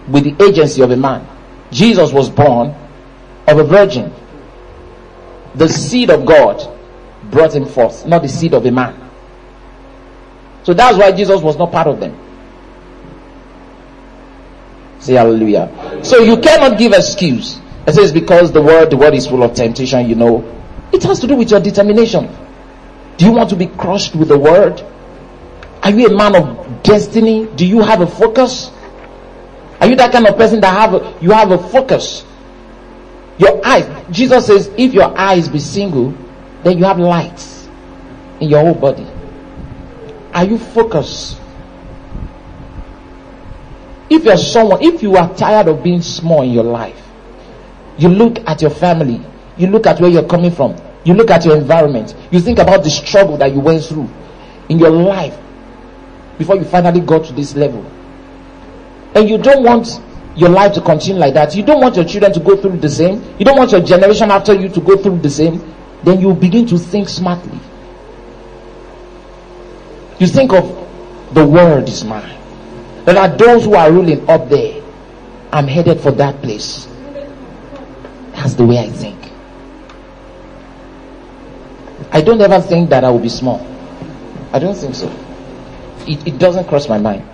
with 0.08 0.24
the 0.24 0.44
agency 0.44 0.82
of 0.82 0.90
a 0.90 0.96
man. 0.96 1.26
Jesus 1.70 2.12
was 2.12 2.30
born 2.30 2.74
of 3.46 3.58
a 3.58 3.64
virgin. 3.64 4.12
The 5.54 5.68
seed 5.68 6.10
of 6.10 6.24
God 6.24 6.76
brought 7.30 7.54
him 7.54 7.66
forth, 7.66 8.06
not 8.06 8.22
the 8.22 8.28
seed 8.28 8.54
of 8.54 8.64
a 8.64 8.70
man. 8.70 9.10
So 10.64 10.74
that's 10.74 10.98
why 10.98 11.12
Jesus 11.12 11.40
was 11.40 11.56
not 11.56 11.72
part 11.72 11.86
of 11.86 12.00
them. 12.00 12.16
Say 15.00 15.14
hallelujah. 15.14 16.00
So 16.02 16.18
you 16.18 16.36
cannot 16.38 16.78
give 16.78 16.92
excuse. 16.92 17.60
It 17.86 17.94
says 17.94 18.12
because 18.12 18.52
the 18.52 18.60
word, 18.60 18.90
the 18.90 18.96
word 18.96 19.14
is 19.14 19.26
full 19.26 19.42
of 19.42 19.54
temptation, 19.54 20.08
you 20.08 20.14
know. 20.14 20.44
It 20.92 21.02
has 21.04 21.20
to 21.20 21.26
do 21.26 21.36
with 21.36 21.50
your 21.50 21.60
determination. 21.60 22.28
Do 23.16 23.24
you 23.24 23.32
want 23.32 23.50
to 23.50 23.56
be 23.56 23.66
crushed 23.66 24.14
with 24.14 24.28
the 24.28 24.38
word? 24.38 24.82
Are 25.82 25.90
you 25.90 26.06
a 26.06 26.16
man 26.16 26.36
of 26.36 26.82
destiny? 26.82 27.46
Do 27.56 27.66
you 27.66 27.80
have 27.80 28.00
a 28.00 28.06
focus? 28.06 28.70
Are 29.80 29.86
you 29.86 29.96
that 29.96 30.12
kind 30.12 30.26
of 30.26 30.36
person 30.36 30.60
that 30.60 30.72
have 30.72 30.94
a, 30.94 31.18
you 31.20 31.30
have 31.30 31.50
a 31.50 31.58
focus? 31.58 32.24
Your 33.38 33.64
eyes. 33.64 33.86
Jesus 34.10 34.46
says, 34.46 34.70
if 34.76 34.92
your 34.92 35.16
eyes 35.16 35.48
be 35.48 35.60
single, 35.60 36.14
then 36.64 36.78
you 36.78 36.84
have 36.84 36.98
lights 36.98 37.68
in 38.40 38.48
your 38.48 38.60
whole 38.60 38.74
body. 38.74 39.06
Are 40.34 40.44
you 40.44 40.58
focused? 40.58 41.40
If 44.10 44.24
you're 44.24 44.36
someone, 44.36 44.82
if 44.82 45.02
you 45.02 45.16
are 45.16 45.32
tired 45.36 45.68
of 45.68 45.82
being 45.82 46.02
small 46.02 46.42
in 46.42 46.50
your 46.50 46.64
life, 46.64 47.00
you 47.98 48.08
look 48.08 48.38
at 48.48 48.60
your 48.62 48.70
family, 48.70 49.20
you 49.56 49.68
look 49.68 49.86
at 49.86 50.00
where 50.00 50.10
you're 50.10 50.26
coming 50.26 50.50
from, 50.50 50.76
you 51.04 51.14
look 51.14 51.30
at 51.30 51.44
your 51.44 51.56
environment, 51.56 52.14
you 52.30 52.40
think 52.40 52.58
about 52.58 52.82
the 52.82 52.90
struggle 52.90 53.36
that 53.36 53.52
you 53.52 53.60
went 53.60 53.84
through 53.84 54.08
in 54.68 54.78
your 54.78 54.90
life 54.90 55.38
before 56.38 56.56
you 56.56 56.64
finally 56.64 57.00
got 57.00 57.24
to 57.26 57.32
this 57.32 57.54
level 57.54 57.84
and 59.18 59.28
you 59.28 59.36
don't 59.36 59.64
want 59.64 60.00
your 60.36 60.48
life 60.48 60.72
to 60.74 60.80
continue 60.80 61.18
like 61.20 61.34
that, 61.34 61.52
you 61.56 61.64
don't 61.64 61.80
want 61.80 61.96
your 61.96 62.04
children 62.04 62.32
to 62.32 62.38
go 62.38 62.56
through 62.56 62.76
the 62.78 62.88
same, 62.88 63.20
you 63.36 63.44
don't 63.44 63.58
want 63.58 63.72
your 63.72 63.80
generation 63.80 64.30
after 64.30 64.54
you 64.54 64.68
to 64.68 64.80
go 64.80 64.96
through 64.96 65.18
the 65.18 65.28
same, 65.30 65.74
then 66.04 66.20
you 66.20 66.32
begin 66.32 66.64
to 66.68 66.78
think 66.78 67.08
smartly. 67.08 67.58
You 70.20 70.28
think 70.28 70.52
of 70.52 70.64
the 71.34 71.44
world 71.44 71.88
is 71.88 72.04
mine. 72.04 72.38
There 73.06 73.18
are 73.18 73.28
those 73.28 73.64
who 73.64 73.74
are 73.74 73.90
ruling 73.90 74.28
up 74.30 74.48
there. 74.48 74.80
I'm 75.52 75.66
headed 75.66 76.00
for 76.00 76.12
that 76.12 76.40
place. 76.40 76.86
That's 78.34 78.54
the 78.54 78.64
way 78.64 78.78
I 78.78 78.88
think. 78.88 79.18
I 82.12 82.20
don't 82.20 82.40
ever 82.40 82.60
think 82.60 82.90
that 82.90 83.02
I 83.02 83.10
will 83.10 83.18
be 83.18 83.28
small. 83.28 83.58
I 84.52 84.60
don't 84.60 84.76
think 84.76 84.94
so. 84.94 85.08
It, 86.06 86.24
it 86.24 86.38
doesn't 86.38 86.68
cross 86.68 86.88
my 86.88 86.98
mind. 86.98 87.28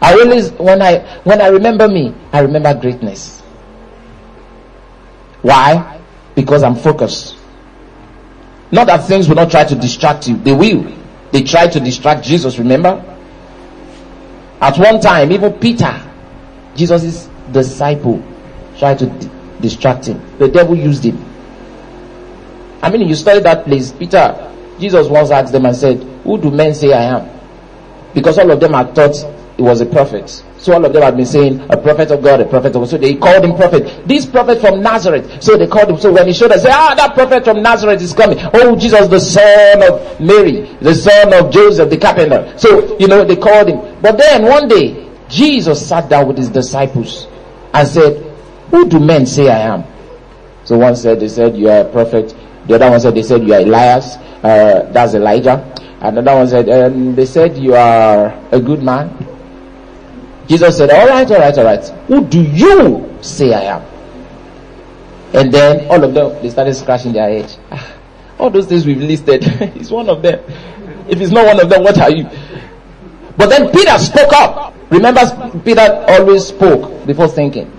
I 0.00 0.12
always, 0.12 0.50
when 0.52 0.80
I, 0.80 1.00
when 1.24 1.40
I 1.40 1.48
remember 1.48 1.88
me, 1.88 2.14
I 2.32 2.40
remember 2.40 2.72
greatness. 2.74 3.40
Why? 5.42 6.00
Because 6.34 6.62
I'm 6.62 6.76
focused. 6.76 7.36
Not 8.70 8.86
that 8.86 9.06
things 9.06 9.28
will 9.28 9.36
not 9.36 9.50
try 9.50 9.64
to 9.64 9.74
distract 9.74 10.28
you. 10.28 10.36
They 10.36 10.52
will. 10.52 10.84
They 11.32 11.42
tried 11.42 11.72
to 11.72 11.80
distract 11.80 12.24
Jesus, 12.24 12.58
remember? 12.58 13.04
At 14.60 14.78
one 14.78 15.00
time, 15.00 15.32
even 15.32 15.52
Peter, 15.54 16.00
Jesus' 16.74 17.28
disciple, 17.52 18.22
tried 18.78 18.98
to 19.00 19.06
d- 19.06 19.30
distract 19.60 20.06
him. 20.06 20.20
The 20.38 20.48
devil 20.48 20.74
used 20.76 21.04
him. 21.04 21.24
I 22.82 22.90
mean, 22.90 23.08
you 23.08 23.14
study 23.14 23.40
that 23.40 23.64
place. 23.64 23.92
Peter, 23.92 24.52
Jesus 24.78 25.08
once 25.08 25.30
asked 25.30 25.52
them 25.52 25.66
and 25.66 25.74
said, 25.76 26.02
Who 26.24 26.38
do 26.38 26.50
men 26.50 26.74
say 26.74 26.92
I 26.92 27.18
am? 27.18 27.28
Because 28.14 28.38
all 28.38 28.50
of 28.50 28.60
them 28.60 28.72
had 28.72 28.94
thought 28.94 29.14
was 29.58 29.80
a 29.80 29.86
prophet. 29.86 30.42
So 30.58 30.72
all 30.72 30.84
of 30.84 30.92
them 30.92 31.02
had 31.02 31.16
been 31.16 31.26
saying, 31.26 31.60
a 31.70 31.76
prophet 31.76 32.10
of 32.10 32.22
God, 32.22 32.40
a 32.40 32.44
prophet 32.44 32.68
of 32.68 32.82
God. 32.82 32.88
So 32.88 32.98
they 32.98 33.14
called 33.16 33.44
him 33.44 33.56
prophet. 33.56 34.06
This 34.06 34.24
prophet 34.26 34.60
from 34.60 34.82
Nazareth. 34.82 35.42
So 35.42 35.56
they 35.56 35.66
called 35.66 35.90
him. 35.90 35.98
So 35.98 36.12
when 36.12 36.26
he 36.26 36.32
showed 36.32 36.52
us, 36.52 36.62
say, 36.62 36.70
ah, 36.72 36.94
that 36.96 37.14
prophet 37.14 37.44
from 37.44 37.62
Nazareth 37.62 38.00
is 38.00 38.12
coming. 38.12 38.38
Oh, 38.54 38.76
Jesus, 38.76 39.08
the 39.08 39.18
son 39.20 39.82
of 39.82 40.20
Mary, 40.20 40.62
the 40.80 40.94
son 40.94 41.32
of 41.34 41.52
Joseph, 41.52 41.90
the 41.90 41.96
carpenter. 41.98 42.52
So, 42.58 42.96
you 42.98 43.08
know, 43.08 43.24
they 43.24 43.36
called 43.36 43.68
him. 43.68 44.00
But 44.00 44.16
then 44.18 44.44
one 44.44 44.68
day, 44.68 45.08
Jesus 45.28 45.86
sat 45.86 46.08
down 46.08 46.28
with 46.28 46.38
his 46.38 46.48
disciples 46.48 47.26
and 47.74 47.86
said, 47.86 48.22
who 48.70 48.88
do 48.88 48.98
men 49.00 49.26
say 49.26 49.48
I 49.48 49.74
am? 49.74 49.84
So 50.64 50.76
one 50.78 50.96
said, 50.96 51.20
they 51.20 51.28
said, 51.28 51.56
you 51.56 51.68
are 51.68 51.80
a 51.80 51.84
prophet. 51.90 52.34
The 52.66 52.74
other 52.74 52.90
one 52.90 53.00
said, 53.00 53.14
they 53.14 53.22
said, 53.22 53.42
you 53.46 53.54
are 53.54 53.60
Elias. 53.60 54.16
Uh, 54.42 54.88
that's 54.92 55.14
Elijah. 55.14 55.74
Another 56.00 56.34
one 56.36 56.46
said, 56.48 56.68
um, 56.68 57.14
they 57.14 57.26
said, 57.26 57.56
you 57.56 57.74
are 57.74 58.28
a 58.52 58.60
good 58.60 58.82
man. 58.82 59.08
Jesus 60.48 60.78
said, 60.78 60.90
All 60.90 61.06
right, 61.06 61.30
all 61.30 61.38
right, 61.38 61.58
all 61.58 61.64
right. 61.64 61.84
Who 62.08 62.24
do 62.24 62.42
you 62.42 63.16
say 63.20 63.52
I 63.52 63.76
am? 63.76 63.82
And 65.34 65.52
then 65.52 65.86
all 65.90 66.02
of 66.02 66.14
them, 66.14 66.42
they 66.42 66.48
started 66.48 66.74
scratching 66.74 67.12
their 67.12 67.28
head. 67.28 67.54
Ah, 67.70 67.94
all 68.38 68.50
those 68.50 68.66
things 68.66 68.86
we've 68.86 68.98
listed, 68.98 69.44
he's 69.74 69.90
one 69.90 70.08
of 70.08 70.22
them. 70.22 70.40
If 71.06 71.18
he's 71.18 71.30
not 71.30 71.46
one 71.46 71.60
of 71.60 71.68
them, 71.68 71.82
what 71.82 71.98
are 71.98 72.10
you? 72.10 72.24
But 73.36 73.50
then 73.50 73.70
Peter 73.70 73.98
spoke 73.98 74.32
up. 74.32 74.74
Remember, 74.90 75.20
Peter 75.64 76.04
always 76.08 76.46
spoke 76.46 77.06
before 77.06 77.28
thinking. 77.28 77.70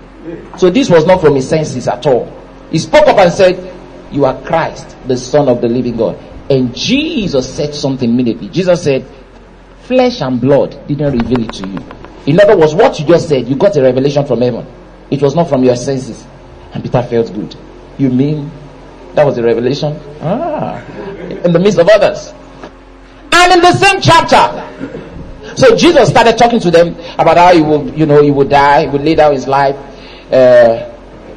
So 0.56 0.70
this 0.70 0.88
was 0.88 1.06
not 1.06 1.20
from 1.20 1.34
his 1.34 1.48
senses 1.48 1.88
at 1.88 2.06
all. 2.06 2.32
He 2.70 2.78
spoke 2.78 3.06
up 3.08 3.18
and 3.18 3.32
said, 3.32 3.74
You 4.12 4.26
are 4.26 4.40
Christ, 4.42 4.96
the 5.08 5.16
Son 5.16 5.48
of 5.48 5.60
the 5.60 5.68
living 5.68 5.96
God. 5.96 6.16
And 6.48 6.74
Jesus 6.74 7.52
said 7.52 7.74
something 7.74 8.08
immediately. 8.08 8.48
Jesus 8.48 8.84
said, 8.84 9.04
Flesh 9.82 10.22
and 10.22 10.40
blood 10.40 10.86
didn't 10.86 11.18
reveal 11.18 11.42
it 11.44 11.52
to 11.54 11.68
you. 11.68 11.99
In 12.26 12.38
other 12.40 12.56
words, 12.56 12.74
what 12.74 12.98
you 12.98 13.06
just 13.06 13.28
said, 13.28 13.48
you 13.48 13.56
got 13.56 13.76
a 13.76 13.82
revelation 13.82 14.26
from 14.26 14.40
heaven. 14.42 14.66
It 15.10 15.22
was 15.22 15.34
not 15.34 15.48
from 15.48 15.64
your 15.64 15.76
senses. 15.76 16.26
And 16.72 16.82
Peter 16.84 17.02
felt 17.02 17.32
good. 17.32 17.56
You 17.98 18.10
mean 18.10 18.50
that 19.14 19.24
was 19.26 19.38
a 19.38 19.42
revelation? 19.42 19.98
Ah, 20.20 20.82
in 21.44 21.52
the 21.52 21.58
midst 21.58 21.78
of 21.78 21.88
others. 21.88 22.32
And 23.32 23.52
in 23.54 23.60
the 23.60 23.72
same 23.72 24.00
chapter, 24.00 25.56
so 25.56 25.74
Jesus 25.76 26.08
started 26.10 26.38
talking 26.38 26.60
to 26.60 26.70
them 26.70 26.94
about 27.18 27.36
how 27.36 27.52
he 27.54 27.60
would, 27.62 27.98
you 27.98 28.06
know, 28.06 28.22
he 28.22 28.30
would 28.30 28.48
die, 28.50 28.82
he 28.84 28.88
would 28.88 29.02
lay 29.02 29.14
down 29.14 29.32
his 29.32 29.48
life, 29.48 29.76
uh, 30.32 30.90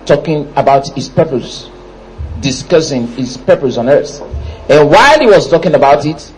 talking 0.06 0.52
about 0.56 0.88
his 0.96 1.10
purpose, 1.10 1.70
discussing 2.42 3.08
his 3.08 3.38
purpose 3.38 3.78
on 3.78 3.90
earth. 3.90 4.22
And 4.70 4.90
while 4.90 5.20
he 5.20 5.26
was 5.28 5.50
talking 5.50 5.74
about 5.74 6.06
it, 6.06 6.32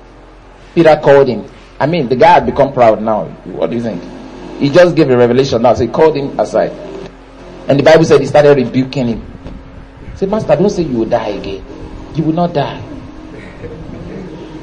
Peter 0.74 1.00
called 1.04 1.28
him. 1.28 1.46
I 1.80 1.86
mean, 1.88 2.08
the 2.08 2.16
guy 2.16 2.34
had 2.36 2.46
become 2.46 2.74
proud 2.74 3.02
now. 3.02 3.26
What 3.46 3.70
do 3.70 3.76
you 3.76 3.82
think? 3.82 4.02
He 4.60 4.70
just 4.70 4.96
gave 4.96 5.10
a 5.10 5.18
revelation 5.18 5.62
now, 5.62 5.74
so 5.74 5.84
he 5.84 5.90
called 5.90 6.16
him 6.16 6.40
aside. 6.40 6.72
And 7.68 7.80
the 7.80 7.84
Bible 7.84 8.06
said 8.06 8.22
he 8.22 8.28
started 8.28 8.56
rebuking 8.58 9.08
him. 9.08 9.22
He 10.12 10.18
said, 10.18 10.30
Master, 10.30 10.56
don't 10.56 10.70
say 10.70 10.84
you 10.84 11.00
will 11.00 11.10
die 11.10 11.30
again. 11.30 11.66
You 12.16 12.24
will 12.24 12.34
not 12.34 12.54
die. 12.54 12.82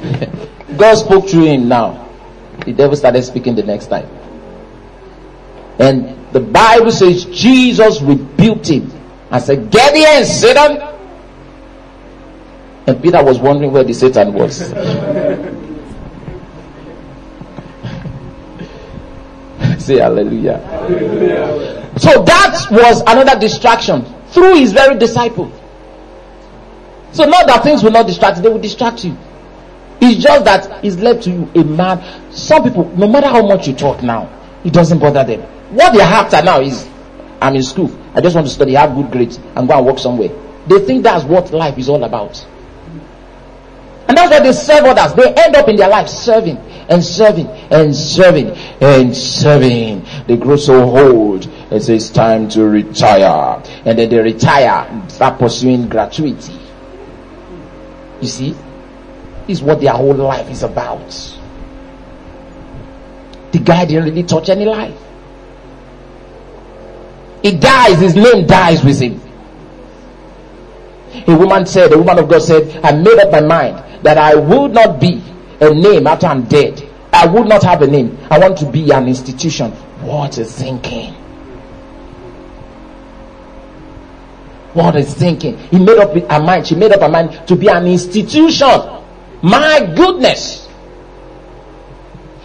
God 0.76 0.94
spoke 0.94 1.28
through 1.28 1.44
him 1.44 1.68
now. 1.68 2.08
The 2.64 2.72
devil 2.72 2.96
started 2.96 3.22
speaking 3.22 3.54
the 3.54 3.62
next 3.62 3.86
time. 3.86 4.08
And 5.78 6.32
the 6.32 6.40
Bible 6.40 6.92
says 6.92 7.24
Jesus 7.26 8.00
rebuked 8.00 8.68
him 8.68 8.90
and 9.30 9.42
said, 9.42 9.70
Get 9.70 9.94
here 9.96 10.54
down. 10.54 10.92
And 12.86 13.02
Peter 13.02 13.22
was 13.22 13.38
wondering 13.38 13.72
where 13.72 13.84
the 13.84 13.92
Satan 13.92 14.32
was. 14.32 14.72
Say 19.82 19.98
hallelujah. 19.98 20.60
So 21.98 22.22
that 22.24 22.66
was 22.70 23.00
another 23.02 23.38
distraction 23.38 24.04
through 24.28 24.54
his 24.56 24.72
very 24.72 24.96
disciple. 24.98 25.50
So 27.12 27.24
not 27.24 27.46
that 27.48 27.62
things 27.62 27.82
will 27.82 27.90
not 27.90 28.06
distract 28.06 28.38
you, 28.38 28.42
they 28.44 28.48
will 28.48 28.60
distract 28.60 29.04
you. 29.04 29.16
It's 30.00 30.22
just 30.22 30.44
that 30.46 30.84
it's 30.84 30.96
left 30.96 31.24
to 31.24 31.30
you 31.30 31.50
a 31.54 31.64
man. 31.64 32.32
Some 32.32 32.64
people, 32.64 32.84
no 32.96 33.06
matter 33.06 33.28
how 33.28 33.46
much 33.46 33.68
you 33.68 33.74
talk 33.74 34.02
now, 34.02 34.30
it 34.64 34.72
doesn't 34.72 34.98
bother 34.98 35.22
them. 35.24 35.40
What 35.74 35.92
they're 35.92 36.02
after 36.02 36.42
now 36.42 36.60
is, 36.60 36.88
I'm 37.40 37.56
in 37.56 37.62
school. 37.62 37.90
I 38.14 38.20
just 38.20 38.34
want 38.34 38.46
to 38.46 38.52
study, 38.52 38.74
have 38.74 38.94
good 38.94 39.10
grades, 39.10 39.38
and 39.56 39.68
go 39.68 39.76
and 39.76 39.86
work 39.86 39.98
somewhere. 39.98 40.30
They 40.66 40.78
think 40.84 41.02
that's 41.02 41.24
what 41.24 41.52
life 41.52 41.76
is 41.76 41.88
all 41.88 42.02
about. 42.04 42.44
And 44.12 44.18
that's 44.18 44.30
why 44.30 44.40
they 44.40 44.52
serve 44.52 44.84
others. 44.84 45.14
They 45.14 45.32
end 45.42 45.56
up 45.56 45.68
in 45.70 45.76
their 45.76 45.88
life 45.88 46.06
serving 46.06 46.58
and 46.58 47.02
serving 47.02 47.46
and 47.46 47.96
serving 47.96 48.50
and 48.82 49.16
serving. 49.16 50.04
They 50.26 50.36
grow 50.36 50.56
so 50.56 50.82
old 50.82 51.46
and 51.46 51.82
say 51.82 51.96
it's 51.96 52.10
time 52.10 52.46
to 52.50 52.66
retire. 52.68 53.62
And 53.86 53.98
then 53.98 54.10
they 54.10 54.18
retire 54.18 54.86
and 54.90 55.10
start 55.10 55.38
pursuing 55.38 55.88
gratuity. 55.88 56.58
You 58.20 58.28
see? 58.28 58.54
Is 59.48 59.62
what 59.62 59.80
their 59.80 59.94
whole 59.94 60.12
life 60.14 60.50
is 60.50 60.62
about. 60.62 61.08
The 63.52 63.60
guy 63.60 63.86
didn't 63.86 64.04
really 64.04 64.24
touch 64.24 64.50
any 64.50 64.66
life. 64.66 64.98
He 67.42 67.52
dies, 67.56 67.98
his 67.98 68.14
name 68.14 68.46
dies 68.46 68.84
with 68.84 69.00
him. 69.00 69.22
A 71.26 71.36
woman 71.36 71.66
said, 71.66 71.92
a 71.92 71.98
woman 71.98 72.18
of 72.18 72.28
God 72.28 72.42
said, 72.42 72.84
I 72.84 72.92
made 72.92 73.18
up 73.18 73.30
my 73.32 73.40
mind 73.40 74.04
that 74.04 74.18
I 74.18 74.34
would 74.34 74.72
not 74.72 75.00
be 75.00 75.22
a 75.60 75.72
name 75.72 76.06
after 76.06 76.26
I'm 76.26 76.44
dead. 76.44 76.88
I 77.12 77.26
would 77.26 77.46
not 77.46 77.62
have 77.62 77.82
a 77.82 77.86
name. 77.86 78.18
I 78.30 78.38
want 78.38 78.58
to 78.58 78.70
be 78.70 78.90
an 78.90 79.06
institution. 79.08 79.70
What 80.02 80.38
is 80.38 80.52
thinking? 80.54 81.12
What 84.74 84.96
is 84.96 85.12
thinking? 85.14 85.58
He 85.58 85.78
made 85.78 85.98
up 85.98 86.14
her 86.14 86.40
mind. 86.40 86.66
She 86.66 86.74
made 86.74 86.92
up 86.92 87.00
her 87.02 87.08
mind 87.08 87.46
to 87.46 87.54
be 87.54 87.68
an 87.68 87.86
institution. 87.86 88.68
My 89.42 89.92
goodness. 89.94 90.68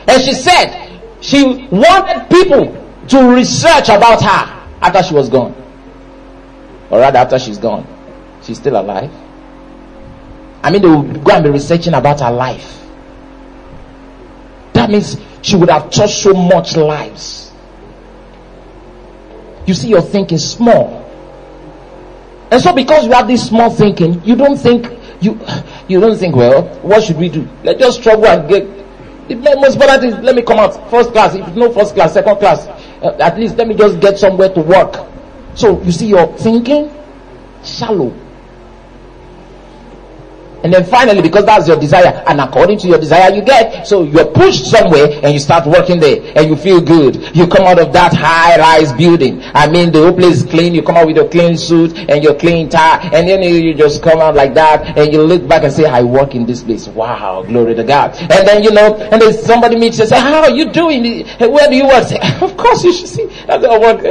And 0.07 0.21
she 0.21 0.33
said 0.33 0.99
she 1.21 1.67
wanted 1.71 2.29
people 2.29 2.73
to 3.07 3.33
research 3.33 3.89
about 3.89 4.21
her 4.21 4.67
after 4.81 5.03
she 5.03 5.13
was 5.13 5.29
gone. 5.29 5.53
Or 6.89 6.99
rather, 6.99 7.19
after 7.19 7.39
she's 7.39 7.57
gone. 7.57 7.85
She's 8.47 8.57
still 8.59 8.79
alive. 8.79 9.11
I 10.63 10.71
mean, 10.71 10.81
they 10.81 10.87
will 10.87 11.03
go 11.03 11.33
and 11.35 11.43
be 11.43 11.49
researching 11.49 11.93
about 11.93 12.21
her 12.21 12.31
life. 12.31 12.81
That 14.71 14.89
means 14.89 15.17
she 15.41 15.57
would 15.57 15.69
have 15.69 15.91
touched 15.91 16.19
so 16.19 16.33
much 16.33 16.77
lives. 16.77 17.51
You 19.65 19.73
see, 19.73 19.89
you're 19.89 20.01
thinking 20.01 20.37
small. 20.37 21.03
And 22.49 22.61
so, 22.61 22.73
because 22.73 23.05
you 23.05 23.11
have 23.11 23.27
this 23.27 23.45
small 23.49 23.69
thinking, 23.69 24.23
you 24.23 24.37
don't 24.37 24.55
think 24.55 24.97
you 25.19 25.37
you 25.89 25.99
don't 25.99 26.17
think, 26.17 26.33
well, 26.33 26.63
what 26.83 27.03
should 27.03 27.17
we 27.17 27.27
do? 27.27 27.45
Let's 27.65 27.79
just 27.79 27.99
struggle 27.99 28.27
and 28.27 28.47
get. 28.47 28.65
The 29.27 29.35
most 29.59 29.73
important 29.73 30.03
is 30.05 30.15
let 30.23 30.35
me 30.35 30.41
come 30.41 30.57
out 30.59 30.89
first 30.89 31.11
class. 31.11 31.35
If 31.35 31.53
no 31.53 31.69
first 31.73 31.95
class, 31.95 32.13
second 32.13 32.37
class, 32.37 32.65
uh, 33.03 33.17
at 33.19 33.37
least 33.37 33.57
let 33.57 33.67
me 33.67 33.75
just 33.75 33.99
get 33.99 34.17
somewhere 34.17 34.53
to 34.53 34.61
work. 34.61 35.05
So 35.53 35.81
you 35.81 35.91
see, 35.91 36.07
you're 36.07 36.27
thinking 36.37 36.89
shallow. 37.61 38.13
And 40.63 40.73
then 40.73 40.83
finally, 40.85 41.21
because 41.21 41.45
that's 41.45 41.67
your 41.67 41.79
desire, 41.79 42.23
and 42.27 42.41
according 42.41 42.79
to 42.79 42.87
your 42.87 42.99
desire, 42.99 43.33
you 43.33 43.41
get. 43.41 43.87
So 43.87 44.03
you're 44.03 44.25
pushed 44.25 44.65
somewhere 44.65 45.07
and 45.23 45.33
you 45.33 45.39
start 45.39 45.65
working 45.67 45.99
there 45.99 46.21
and 46.35 46.49
you 46.49 46.55
feel 46.55 46.81
good. 46.81 47.35
You 47.35 47.47
come 47.47 47.67
out 47.67 47.79
of 47.79 47.93
that 47.93 48.13
high 48.13 48.57
rise 48.57 48.91
building. 48.93 49.41
I 49.53 49.69
mean, 49.69 49.91
the 49.91 49.99
whole 49.99 50.13
place 50.13 50.37
is 50.37 50.43
clean. 50.43 50.73
You 50.73 50.81
come 50.83 50.97
out 50.97 51.07
with 51.07 51.15
your 51.15 51.29
clean 51.29 51.57
suit 51.57 51.97
and 52.09 52.23
your 52.23 52.35
clean 52.35 52.69
tie, 52.69 53.09
and 53.13 53.27
then 53.27 53.43
you 53.43 53.73
just 53.73 54.01
come 54.01 54.19
out 54.19 54.35
like 54.35 54.53
that 54.55 54.97
and 54.97 55.13
you 55.13 55.21
look 55.21 55.47
back 55.47 55.63
and 55.63 55.71
say, 55.71 55.85
I 55.85 56.01
work 56.01 56.35
in 56.35 56.45
this 56.45 56.63
place. 56.63 56.87
Wow, 56.87 57.43
glory 57.43 57.75
to 57.75 57.83
God. 57.83 58.15
And 58.19 58.47
then, 58.47 58.63
you 58.63 58.71
know, 58.71 58.95
and 58.95 59.21
then 59.21 59.33
somebody 59.33 59.77
meets 59.77 59.97
you 59.97 60.03
and 60.03 60.09
say, 60.09 60.19
How 60.19 60.41
are 60.41 60.51
you 60.51 60.71
doing? 60.71 61.25
Where 61.39 61.69
do 61.69 61.75
you 61.75 61.87
work? 61.87 62.07
Say, 62.07 62.19
of 62.41 62.57
course 62.57 62.83
you 62.83 62.93
should 62.93 63.07
see. 63.07 63.27
I 63.47 63.57
work. 63.57 64.01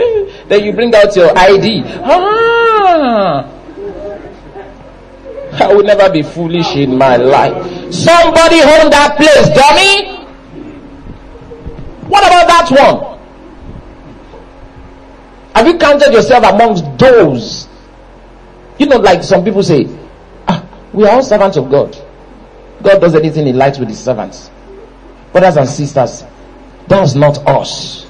Then 0.48 0.64
you 0.64 0.72
bring 0.72 0.94
out 0.94 1.14
your 1.16 1.36
ID. 1.36 1.82
Ah. 1.84 3.52
I 5.60 5.72
will 5.72 5.82
never 5.84 6.10
be 6.12 6.22
foolish 6.22 6.74
in 6.76 6.96
my 6.98 7.16
life. 7.16 7.54
Somebody 7.92 8.60
hold 8.60 8.92
that 8.92 9.16
place, 9.16 9.48
dummy. 9.56 10.16
What 12.08 12.26
about 12.26 12.46
that 12.48 12.70
one? 12.70 13.16
Have 15.54 15.66
you 15.66 15.78
counted 15.78 16.12
yourself 16.12 16.44
amongst 16.44 16.84
those? 16.98 17.68
You 18.78 18.86
know, 18.86 18.98
like 18.98 19.22
some 19.22 19.42
people 19.44 19.62
say, 19.62 19.86
ah, 20.46 20.62
we 20.92 21.04
are 21.06 21.12
all 21.12 21.22
servants 21.22 21.56
of 21.56 21.70
God. 21.70 21.96
God 22.82 23.00
does 23.00 23.14
anything 23.14 23.46
he 23.46 23.52
likes 23.54 23.78
with 23.78 23.88
his 23.88 23.98
servants. 23.98 24.50
Brothers 25.32 25.56
and 25.56 25.68
sisters, 25.68 26.24
that's 26.86 27.14
not 27.14 27.38
us 27.48 28.05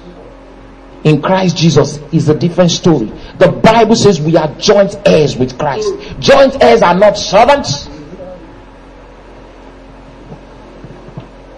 in 1.06 1.22
Christ 1.22 1.56
Jesus 1.56 1.98
is 2.12 2.28
a 2.28 2.34
different 2.34 2.72
story. 2.72 3.06
The 3.38 3.46
Bible 3.62 3.94
says 3.94 4.20
we 4.20 4.36
are 4.36 4.52
joint 4.58 4.96
heirs 5.06 5.36
with 5.36 5.56
Christ. 5.56 5.88
Joint 6.18 6.60
heirs 6.60 6.82
are 6.82 6.96
not 6.98 7.16
servants. 7.16 7.86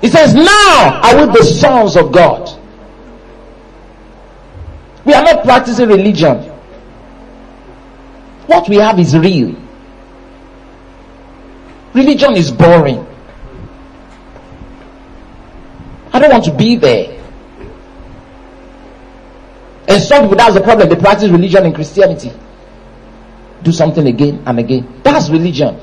He 0.03 0.09
says, 0.09 0.35
Now 0.35 1.01
are 1.03 1.27
we 1.27 1.33
the 1.33 1.43
sons 1.45 1.97
of 1.97 2.13
God. 2.13 2.61
We 5.07 5.15
are 5.15 5.25
not 5.25 5.43
practicing 5.45 5.89
religion. 5.89 6.37
What 8.49 8.69
we 8.69 8.77
have 8.77 8.99
is 8.99 9.17
real. 9.17 9.57
Religion 11.95 12.37
is 12.37 12.51
boring. 12.51 13.07
I 16.13 16.19
don't 16.19 16.31
want 16.31 16.45
to 16.45 16.55
be 16.55 16.77
there. 16.77 17.18
And 19.89 20.03
some 20.03 20.23
people, 20.25 20.37
that's 20.37 20.55
the 20.55 20.61
problem. 20.61 20.89
They 20.89 20.97
practice 20.97 21.31
religion 21.31 21.65
and 21.65 21.75
Christianity. 21.75 22.31
Do 23.63 23.73
something 23.73 24.07
again 24.07 24.43
and 24.47 24.59
again. 24.59 25.01
That's 25.03 25.31
religion. 25.31 25.75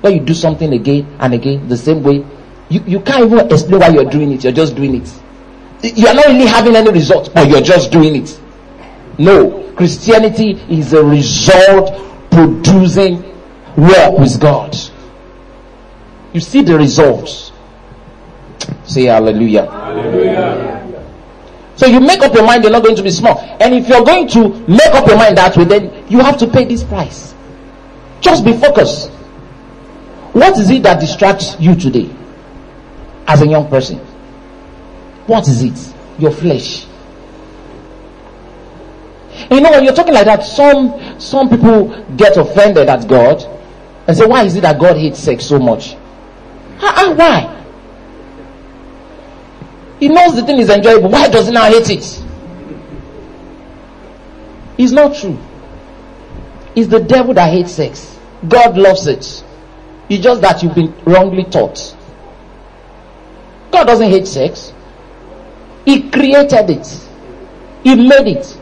When 0.00 0.14
you 0.14 0.20
do 0.20 0.34
something 0.34 0.72
again 0.72 1.16
and 1.18 1.34
again, 1.34 1.68
the 1.68 1.76
same 1.76 2.02
way, 2.02 2.24
you, 2.68 2.80
you 2.86 3.00
can't 3.00 3.24
even 3.24 3.50
explain 3.52 3.80
why 3.80 3.88
you're 3.88 4.08
doing 4.08 4.30
it. 4.32 4.44
You're 4.44 4.52
just 4.52 4.76
doing 4.76 5.02
it. 5.02 5.12
You're 5.82 6.14
not 6.14 6.26
really 6.26 6.46
having 6.46 6.76
any 6.76 6.90
results, 6.90 7.28
but 7.28 7.48
you're 7.48 7.60
just 7.60 7.90
doing 7.90 8.16
it. 8.22 8.40
No. 9.18 9.72
Christianity 9.74 10.52
is 10.68 10.92
a 10.92 11.02
result 11.04 12.30
producing 12.30 13.22
work 13.76 14.18
with 14.18 14.40
God. 14.40 14.76
You 16.32 16.40
see 16.40 16.62
the 16.62 16.76
results. 16.76 17.50
Say 18.84 19.04
hallelujah. 19.04 19.70
Hallelujah. 19.70 20.86
So 21.80 21.86
you 21.86 21.98
make 21.98 22.20
up 22.20 22.34
your 22.34 22.44
mind 22.44 22.62
you're 22.62 22.70
not 22.70 22.82
going 22.82 22.94
to 22.96 23.02
be 23.02 23.10
small. 23.10 23.38
And 23.58 23.72
if 23.74 23.88
you're 23.88 24.04
going 24.04 24.28
to 24.28 24.50
make 24.68 24.92
up 24.92 25.06
your 25.06 25.16
mind 25.16 25.38
that 25.38 25.56
way, 25.56 25.64
then 25.64 26.04
you 26.10 26.18
have 26.18 26.36
to 26.40 26.46
pay 26.46 26.66
this 26.66 26.84
price. 26.84 27.34
Just 28.20 28.44
be 28.44 28.52
focused. 28.52 29.08
What 30.34 30.58
is 30.58 30.68
it 30.68 30.82
that 30.82 31.00
distracts 31.00 31.56
you 31.58 31.74
today 31.74 32.14
as 33.26 33.40
a 33.40 33.46
young 33.46 33.66
person? 33.70 33.96
What 35.26 35.48
is 35.48 35.62
it? 35.62 35.94
Your 36.18 36.32
flesh. 36.32 36.84
You 39.50 39.62
know, 39.62 39.70
when 39.70 39.82
you're 39.84 39.94
talking 39.94 40.12
like 40.12 40.26
that, 40.26 40.44
some 40.44 41.18
some 41.18 41.48
people 41.48 42.04
get 42.16 42.36
offended 42.36 42.90
at 42.90 43.08
God 43.08 43.42
and 44.06 44.14
say, 44.14 44.26
Why 44.26 44.44
is 44.44 44.54
it 44.54 44.60
that 44.60 44.78
God 44.78 44.98
hates 44.98 45.18
sex 45.18 45.46
so 45.46 45.58
much? 45.58 45.96
Ah, 46.82 47.14
why? 47.16 47.59
He 50.00 50.08
knows 50.08 50.34
the 50.34 50.42
thing 50.42 50.58
is 50.58 50.70
enjoyable. 50.70 51.10
Why 51.10 51.28
does 51.28 51.46
he 51.46 51.52
now 51.52 51.64
hate 51.66 51.90
it? 51.90 52.22
It's 54.78 54.92
not 54.92 55.14
true. 55.14 55.38
It's 56.74 56.88
the 56.88 57.00
devil 57.00 57.34
that 57.34 57.52
hates 57.52 57.72
sex. 57.72 58.18
God 58.48 58.78
loves 58.78 59.06
it. 59.06 59.44
It's 60.08 60.24
just 60.24 60.40
that 60.40 60.62
you've 60.62 60.74
been 60.74 60.94
wrongly 61.04 61.44
taught. 61.44 61.94
God 63.70 63.84
doesn't 63.84 64.08
hate 64.10 64.26
sex. 64.26 64.72
He 65.84 66.10
created 66.10 66.70
it. 66.70 67.08
He 67.84 67.94
made 67.94 68.36
it. 68.36 68.60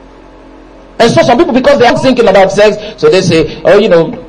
And 0.98 1.10
so 1.10 1.22
some 1.22 1.38
people, 1.38 1.54
because 1.54 1.78
they 1.78 1.86
aren't 1.86 2.00
thinking 2.00 2.26
about 2.26 2.50
sex, 2.50 3.00
so 3.00 3.08
they 3.08 3.20
say, 3.22 3.62
oh, 3.64 3.78
you 3.78 3.88
know, 3.88 4.28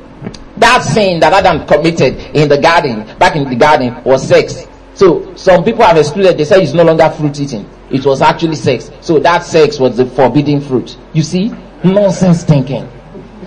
that 0.58 0.82
sin 0.84 1.18
that 1.20 1.32
Adam 1.32 1.66
committed 1.66 2.16
in 2.36 2.48
the 2.48 2.60
garden, 2.60 3.04
back 3.18 3.34
in 3.34 3.48
the 3.48 3.56
garden, 3.56 4.02
was 4.04 4.26
sex. 4.26 4.66
So 5.00 5.34
some 5.34 5.64
people 5.64 5.82
have 5.82 5.96
excluded, 5.96 6.36
they 6.36 6.44
say 6.44 6.62
it's 6.62 6.74
no 6.74 6.82
longer 6.84 7.08
fruit 7.08 7.40
eating. 7.40 7.66
It 7.90 8.04
was 8.04 8.20
actually 8.20 8.54
sex. 8.54 8.90
So 9.00 9.18
that 9.20 9.44
sex 9.44 9.78
was 9.80 9.96
the 9.96 10.04
forbidden 10.04 10.60
fruit. 10.60 10.94
You 11.14 11.22
see? 11.22 11.54
Nonsense 11.82 12.44
thinking. 12.44 12.82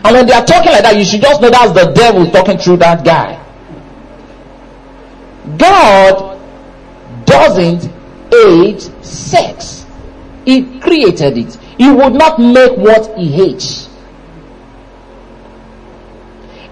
And 0.03 0.15
when 0.15 0.25
they 0.25 0.33
are 0.33 0.43
talking 0.43 0.71
like 0.71 0.81
that, 0.81 0.97
you 0.97 1.05
should 1.05 1.21
just 1.21 1.39
know 1.43 1.51
that's 1.51 1.71
the 1.73 1.91
devil 1.93 2.25
talking 2.31 2.57
through 2.57 2.77
that 2.77 3.05
guy. 3.05 3.37
God 5.59 6.41
doesn't 7.27 7.83
hate 8.31 8.81
sex. 9.05 9.85
He 10.45 10.79
created 10.79 11.37
it. 11.37 11.53
He 11.77 11.87
would 11.91 12.13
not 12.15 12.39
make 12.39 12.75
what 12.79 13.15
he 13.15 13.27
hates. 13.31 13.89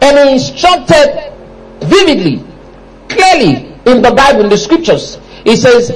And 0.02 0.28
he 0.28 0.34
instructed 0.34 1.32
vividly, 1.84 2.44
clearly 3.10 3.71
in 3.86 4.02
the 4.02 4.12
Bible, 4.12 4.42
in 4.42 4.50
the 4.50 4.58
scriptures. 4.58 5.18
It 5.46 5.58
says, 5.58 5.92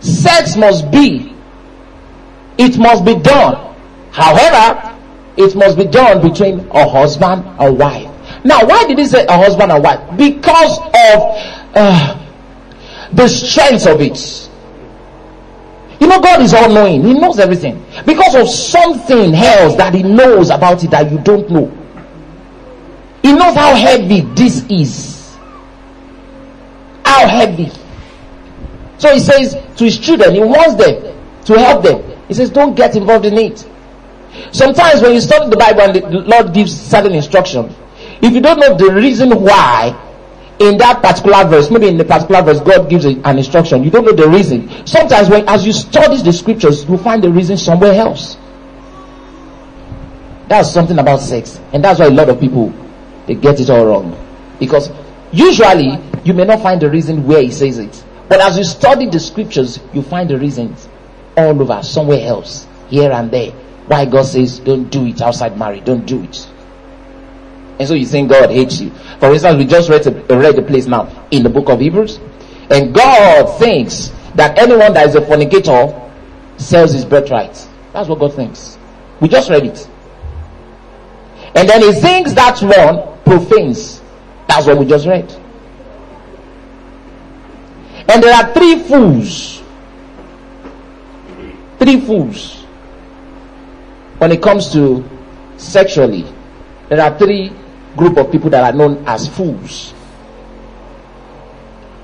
sex 0.00 0.56
must 0.56 0.90
be, 0.90 1.34
it 2.58 2.78
must 2.78 3.04
be 3.04 3.16
done. 3.16 3.74
However, 4.12 4.96
it 5.36 5.54
must 5.56 5.76
be 5.76 5.84
done 5.84 6.22
between 6.26 6.60
a 6.70 6.88
husband 6.88 7.44
and 7.58 7.78
wife. 7.78 8.10
Now, 8.44 8.64
why 8.64 8.84
did 8.86 8.98
he 8.98 9.06
say 9.06 9.26
a 9.26 9.36
husband 9.36 9.72
and 9.72 9.82
wife? 9.82 10.16
Because 10.16 10.78
of 10.78 11.72
uh, 11.74 12.20
the 13.12 13.26
strength 13.28 13.86
of 13.86 14.00
it. 14.00 14.50
You 16.00 16.08
know, 16.08 16.20
God 16.20 16.42
is 16.42 16.52
all 16.54 16.68
knowing, 16.68 17.02
He 17.02 17.14
knows 17.14 17.38
everything. 17.38 17.84
Because 18.04 18.34
of 18.34 18.48
something 18.48 19.34
else 19.34 19.76
that 19.76 19.94
He 19.94 20.02
knows 20.02 20.50
about 20.50 20.84
it 20.84 20.90
that 20.90 21.10
you 21.10 21.18
don't 21.18 21.48
know. 21.50 21.66
He 23.22 23.32
knows 23.32 23.54
how 23.54 23.74
heavy 23.74 24.20
this 24.20 24.64
is 24.68 25.13
how 27.04 27.26
heavy. 27.28 27.70
So 28.98 29.12
he 29.12 29.20
says 29.20 29.54
to 29.76 29.84
his 29.84 29.98
children, 29.98 30.34
he 30.34 30.40
wants 30.40 30.74
them 30.76 31.14
to 31.44 31.58
help 31.58 31.84
them. 31.84 32.02
He 32.28 32.34
says, 32.34 32.50
don't 32.50 32.74
get 32.74 32.96
involved 32.96 33.26
in 33.26 33.36
it. 33.38 33.66
Sometimes 34.52 35.02
when 35.02 35.14
you 35.14 35.20
study 35.20 35.50
the 35.50 35.56
Bible 35.56 35.82
and 35.82 35.94
the 35.94 36.20
Lord 36.20 36.54
gives 36.54 36.74
certain 36.74 37.12
instructions, 37.12 37.74
if 38.22 38.32
you 38.32 38.40
don't 38.40 38.58
know 38.58 38.76
the 38.76 38.92
reason 38.92 39.30
why 39.42 40.00
in 40.58 40.78
that 40.78 41.02
particular 41.02 41.44
verse, 41.44 41.70
maybe 41.70 41.88
in 41.88 41.98
the 41.98 42.04
particular 42.04 42.42
verse, 42.42 42.60
God 42.60 42.88
gives 42.88 43.04
an 43.04 43.38
instruction, 43.38 43.84
you 43.84 43.90
don't 43.90 44.04
know 44.04 44.12
the 44.12 44.28
reason. 44.28 44.86
Sometimes 44.86 45.28
when 45.28 45.48
as 45.48 45.66
you 45.66 45.72
study 45.72 46.22
the 46.22 46.32
scriptures, 46.32 46.84
you 46.88 46.96
find 46.98 47.22
the 47.22 47.30
reason 47.30 47.56
somewhere 47.56 47.92
else. 47.92 48.36
That's 50.48 50.70
something 50.72 50.98
about 50.98 51.20
sex, 51.20 51.58
and 51.72 51.82
that's 51.82 51.98
why 52.00 52.06
a 52.06 52.10
lot 52.10 52.28
of 52.28 52.38
people 52.38 52.72
they 53.26 53.34
get 53.34 53.60
it 53.60 53.70
all 53.70 53.86
wrong. 53.86 54.16
Because 54.60 54.90
usually 55.32 55.98
you 56.24 56.32
may 56.32 56.44
not 56.44 56.62
find 56.62 56.80
the 56.80 56.90
reason 56.90 57.26
where 57.26 57.42
he 57.42 57.50
says 57.50 57.78
it. 57.78 58.04
But 58.28 58.40
as 58.40 58.56
you 58.56 58.64
study 58.64 59.06
the 59.06 59.20
scriptures, 59.20 59.78
you 59.92 60.02
find 60.02 60.28
the 60.28 60.38
reasons 60.38 60.88
all 61.36 61.60
over, 61.60 61.82
somewhere 61.82 62.26
else, 62.26 62.66
here 62.88 63.12
and 63.12 63.30
there. 63.30 63.50
Why 63.86 64.06
God 64.06 64.22
says, 64.22 64.58
don't 64.60 64.88
do 64.88 65.04
it 65.06 65.20
outside 65.20 65.58
marriage, 65.58 65.84
don't 65.84 66.06
do 66.06 66.22
it. 66.22 66.48
And 67.78 67.86
so 67.86 67.94
you 67.94 68.06
think 68.06 68.30
God 68.30 68.50
hates 68.50 68.80
you. 68.80 68.90
For 69.20 69.32
instance, 69.32 69.58
we 69.58 69.66
just 69.66 69.90
read 69.90 70.06
a, 70.06 70.36
read 70.36 70.58
a 70.58 70.62
place 70.62 70.86
now 70.86 71.26
in 71.30 71.42
the 71.42 71.50
book 71.50 71.68
of 71.68 71.80
Hebrews. 71.80 72.18
And 72.70 72.94
God 72.94 73.58
thinks 73.58 74.10
that 74.36 74.58
anyone 74.58 74.94
that 74.94 75.08
is 75.08 75.16
a 75.16 75.20
fornicator 75.20 76.00
sells 76.56 76.92
his 76.92 77.04
birthright. 77.04 77.68
That's 77.92 78.08
what 78.08 78.20
God 78.20 78.34
thinks. 78.34 78.78
We 79.20 79.28
just 79.28 79.50
read 79.50 79.66
it. 79.66 79.88
And 81.54 81.68
then 81.68 81.82
he 81.82 81.92
thinks 81.92 82.32
that 82.32 82.60
one 82.62 83.18
profanes. 83.24 84.00
That's 84.48 84.66
what 84.66 84.78
we 84.78 84.86
just 84.86 85.06
read. 85.06 85.43
And 88.08 88.22
there 88.22 88.34
are 88.34 88.52
three 88.52 88.82
fools. 88.82 89.62
Three 91.78 92.00
fools. 92.00 92.62
When 94.18 94.32
it 94.32 94.42
comes 94.42 94.72
to 94.72 95.08
sexually, 95.56 96.24
there 96.88 97.00
are 97.00 97.18
three 97.18 97.52
group 97.96 98.16
of 98.16 98.30
people 98.30 98.50
that 98.50 98.72
are 98.72 98.76
known 98.76 99.04
as 99.06 99.28
fools. 99.28 99.94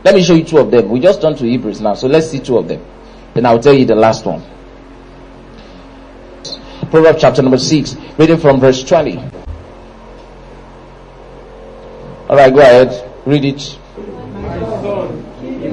Let 0.03 0.15
me 0.15 0.23
show 0.23 0.35
you 0.35 0.45
two 0.45 0.59
of 0.59 0.71
them. 0.71 0.89
We 0.89 1.01
just 1.01 1.21
turned 1.21 1.39
to 1.39 1.45
Hebrews 1.45 1.81
now, 1.81 1.95
so 1.95 2.07
let's 2.09 2.31
see 2.31 2.41
two 2.41 2.57
of 2.57 2.69
them. 2.69 2.85
Then 3.35 3.47
I'll 3.47 3.61
tell 3.61 3.75
you 3.75 3.85
the 3.85 3.95
last 3.95 4.25
one. 4.25 4.43
Proverbs 6.91 7.21
chapter 7.21 7.43
number 7.43 7.59
6, 7.59 7.95
reading 8.19 8.39
from 8.39 8.59
verse 8.59 8.83
20. 8.83 9.19
Alright, 12.29 12.55
go 12.55 12.61
ahead. 12.61 13.11
Read 13.27 13.45
it. 13.45 13.79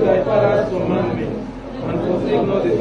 Thy 0.07 0.23
father's 0.23 0.69
commandment, 0.69 1.35
and 1.83 1.99
forsake 2.07 2.47
not 2.47 2.63
the 2.63 2.71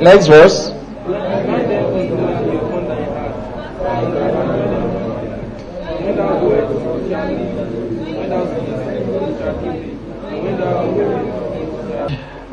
Next 0.00 0.26
verse. 0.28 0.70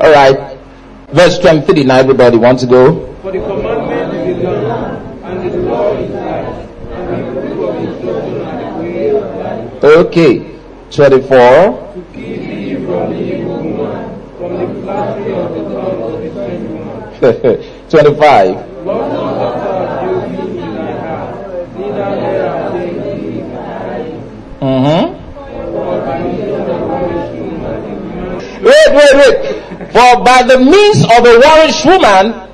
All 0.00 0.12
right. 0.12 0.58
Verse 1.10 1.38
23 1.38 1.84
now 1.84 1.96
everybody 1.96 2.36
wants 2.36 2.62
to 2.62 2.68
go. 2.68 3.14
For 3.22 3.32
the 3.32 3.38
commandment 3.38 4.28
is 4.28 4.44
and 5.24 5.50
the 5.50 5.58
law 5.70 5.92
is 5.94 6.10
life, 6.10 6.68
and 6.92 7.36
the 7.36 7.54
book 7.54 7.70
of 7.70 7.84
instruction 7.84 8.40
and 8.42 8.58
the 8.60 8.82
way 8.82 9.10
of 9.10 9.22
life. 9.36 9.84
Okay. 9.84 10.58
24. 10.90 11.87
25. 17.90 18.54
Mm-hmm. 24.60 25.14
Wait, 28.64 28.88
wait, 28.92 29.14
wait. 29.14 29.58
For 29.92 30.24
by 30.24 30.42
the 30.46 30.58
means 30.58 31.02
of 31.04 31.24
a 31.24 31.38
whorish 31.40 31.84
woman 31.84 32.48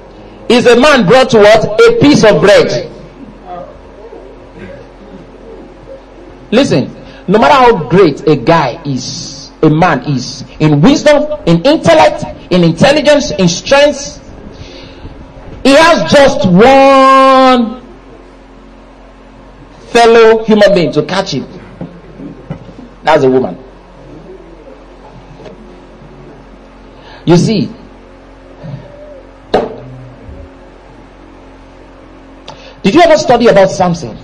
is 0.49 0.67
a 0.67 0.81
man 0.81 1.07
brought 1.07 1.31
to 1.31 1.39
what? 1.39 1.65
A 1.65 2.01
piece 2.01 2.25
of 2.25 2.41
bread. 2.41 2.91
Listen, 6.51 6.95
no 7.27 7.39
matter 7.39 7.55
how 7.55 7.89
great 7.89 8.27
a 8.29 8.37
guy 8.37 8.81
is, 8.85 9.34
a 9.65 9.71
man 9.71 10.05
is, 10.05 10.45
in 10.61 10.81
wisdom, 10.81 11.25
in 11.47 11.63
intellect, 11.65 12.25
in 12.53 12.63
intelligence, 12.63 13.31
in 13.33 13.49
strength, 13.49 14.21
he 15.65 15.71
has 15.71 16.13
just 16.13 16.47
one 16.49 17.81
fellow 19.89 20.45
human 20.45 20.75
being 20.75 20.93
to 20.93 21.03
catch 21.05 21.33
him. 21.33 21.49
That's 23.03 23.25
a 23.25 23.31
woman. 23.31 23.59
You 27.25 27.39
see, 27.39 27.71
did 32.83 32.95
you 32.95 33.01
ever 33.01 33.17
study 33.17 33.47
about 33.49 33.71
Samson? 33.71 34.19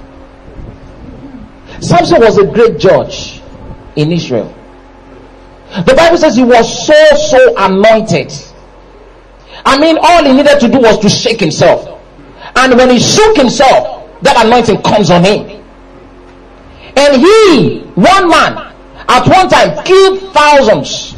Samson 1.81 2.21
was 2.21 2.37
a 2.37 2.45
great 2.47 2.79
judge 2.79 3.41
in 3.97 4.13
Israel. 4.13 4.55
The 5.71 5.95
Bible 5.97 6.19
says 6.19 6.35
he 6.37 6.43
was 6.43 6.87
so, 6.87 6.95
so 7.17 7.55
anointed. 7.57 8.33
I 9.65 9.79
mean, 9.79 9.99
all 10.01 10.25
he 10.25 10.33
needed 10.33 10.59
to 10.61 10.69
do 10.69 10.79
was 10.81 10.99
to 10.99 11.09
shake 11.09 11.39
himself. 11.39 11.87
And 12.57 12.77
when 12.77 12.91
he 12.91 12.99
shook 12.99 13.37
himself, 13.37 14.21
that 14.23 14.45
anointing 14.45 14.83
comes 14.83 15.11
on 15.11 15.25
him. 15.25 15.63
And 16.97 17.21
he, 17.23 17.81
one 17.95 18.29
man, 18.29 18.75
at 19.09 19.27
one 19.29 19.49
time 19.49 19.85
killed 19.85 20.21
thousands 20.33 21.15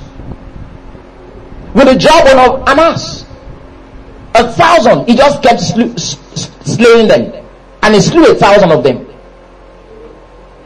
with 1.74 1.86
the 1.88 1.96
jawbone 1.96 2.38
of 2.38 2.68
an 2.68 2.78
ass. 2.78 3.24
A 4.34 4.52
thousand, 4.52 5.08
he 5.08 5.16
just 5.16 5.42
kept 5.42 5.60
slaying 5.60 7.08
them. 7.08 7.44
And 7.82 7.94
he 7.94 8.00
slew 8.00 8.30
a 8.30 8.34
thousand 8.34 8.70
of 8.70 8.84
them. 8.84 9.06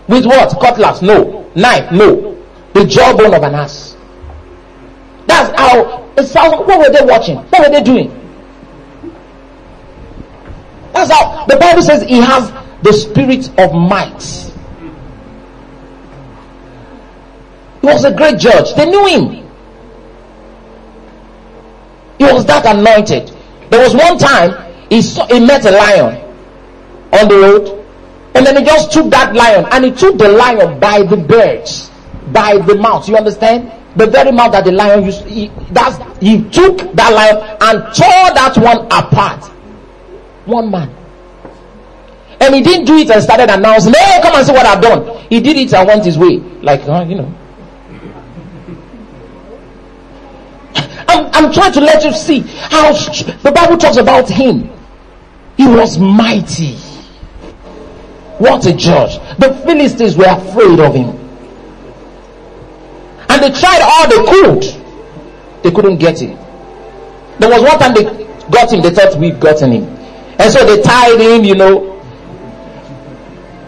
With 0.08 0.26
what? 0.26 0.50
Cutlass? 0.60 1.02
No. 1.02 1.50
Knife? 1.54 1.90
No. 1.92 2.25
The 2.76 2.84
jawbone 2.84 3.32
of 3.32 3.42
an 3.42 3.54
ass. 3.54 3.96
That's 5.26 5.58
how 5.58 6.06
a 6.18 6.22
thousand. 6.22 6.66
What 6.66 6.78
were 6.78 6.92
they 6.92 7.06
watching? 7.06 7.36
What 7.36 7.62
were 7.62 7.70
they 7.74 7.82
doing? 7.82 8.10
That's 10.92 11.10
how 11.10 11.46
the 11.46 11.56
Bible 11.56 11.80
says 11.80 12.02
he 12.02 12.18
has 12.20 12.52
the 12.82 12.92
spirit 12.92 13.48
of 13.58 13.72
might. 13.72 14.22
He 17.80 17.86
was 17.86 18.04
a 18.04 18.14
great 18.14 18.38
judge. 18.38 18.74
They 18.74 18.84
knew 18.84 19.06
him. 19.06 19.48
He 22.18 22.24
was 22.24 22.44
that 22.44 22.66
anointed. 22.66 23.34
There 23.70 23.80
was 23.82 23.94
one 23.94 24.18
time 24.18 24.70
he 24.90 25.00
saw 25.00 25.26
he 25.28 25.40
met 25.40 25.64
a 25.64 25.70
lion 25.70 26.22
on 27.14 27.26
the 27.26 27.36
road, 27.36 27.86
and 28.34 28.44
then 28.44 28.58
he 28.58 28.64
just 28.64 28.92
took 28.92 29.08
that 29.12 29.34
lion 29.34 29.64
and 29.70 29.82
he 29.82 29.92
took 29.92 30.18
the 30.18 30.28
lion 30.28 30.78
by 30.78 31.02
the 31.04 31.16
birds, 31.16 31.90
by 32.32 32.58
the 32.58 32.74
mouth. 32.74 33.08
You 33.08 33.16
understand? 33.16 33.72
The 33.96 34.06
very 34.06 34.30
mouth 34.32 34.52
that 34.52 34.64
the 34.64 34.72
lion 34.72 35.04
used. 35.04 35.24
He, 35.24 35.50
that's 35.70 35.96
he 36.20 36.42
took 36.50 36.78
that 36.94 37.12
lion 37.12 37.36
and 37.60 37.82
tore 37.94 38.34
that 38.34 38.54
one 38.58 38.86
apart. 38.86 39.44
One 40.44 40.70
man. 40.70 40.94
And 42.40 42.54
he 42.54 42.60
didn't 42.62 42.84
do 42.84 42.96
it 42.98 43.10
and 43.10 43.22
started 43.22 43.48
announcing, 43.50 43.94
"Hey, 43.94 44.20
come 44.22 44.34
and 44.36 44.46
see 44.46 44.52
what 44.52 44.66
I've 44.66 44.82
done." 44.82 45.18
He 45.30 45.40
did 45.40 45.56
it 45.56 45.72
and 45.72 45.88
went 45.88 46.04
his 46.04 46.18
way, 46.18 46.36
like 46.60 46.82
uh, 46.86 47.04
you 47.08 47.14
know. 47.16 47.34
I'm, 51.08 51.26
I'm 51.32 51.52
trying 51.52 51.72
to 51.72 51.80
let 51.80 52.04
you 52.04 52.12
see 52.12 52.40
how 52.40 52.92
the 52.92 53.52
Bible 53.54 53.78
talks 53.78 53.96
about 53.96 54.28
him. 54.28 54.70
He 55.56 55.66
was 55.66 55.96
mighty. 55.98 56.74
What 58.38 58.66
a 58.66 58.74
judge. 58.76 59.18
The 59.38 59.54
Philistines 59.64 60.14
were 60.16 60.26
afraid 60.28 60.78
of 60.80 60.94
him. 60.94 61.25
And 63.36 63.44
they 63.54 63.60
tried 63.60 63.82
all 63.82 64.08
they 64.08 64.32
could. 64.32 65.62
They 65.62 65.70
couldn't 65.70 65.98
get 65.98 66.18
him. 66.22 66.38
There 67.38 67.50
was 67.50 67.60
one 67.60 67.78
time 67.78 67.92
they 67.92 68.04
got 68.50 68.72
him, 68.72 68.80
they 68.80 68.88
thought 68.88 69.14
we've 69.18 69.38
gotten 69.38 69.72
him. 69.72 69.84
And 70.38 70.50
so 70.50 70.64
they 70.64 70.80
tied 70.80 71.20
him, 71.20 71.44
you 71.44 71.54
know, 71.54 72.00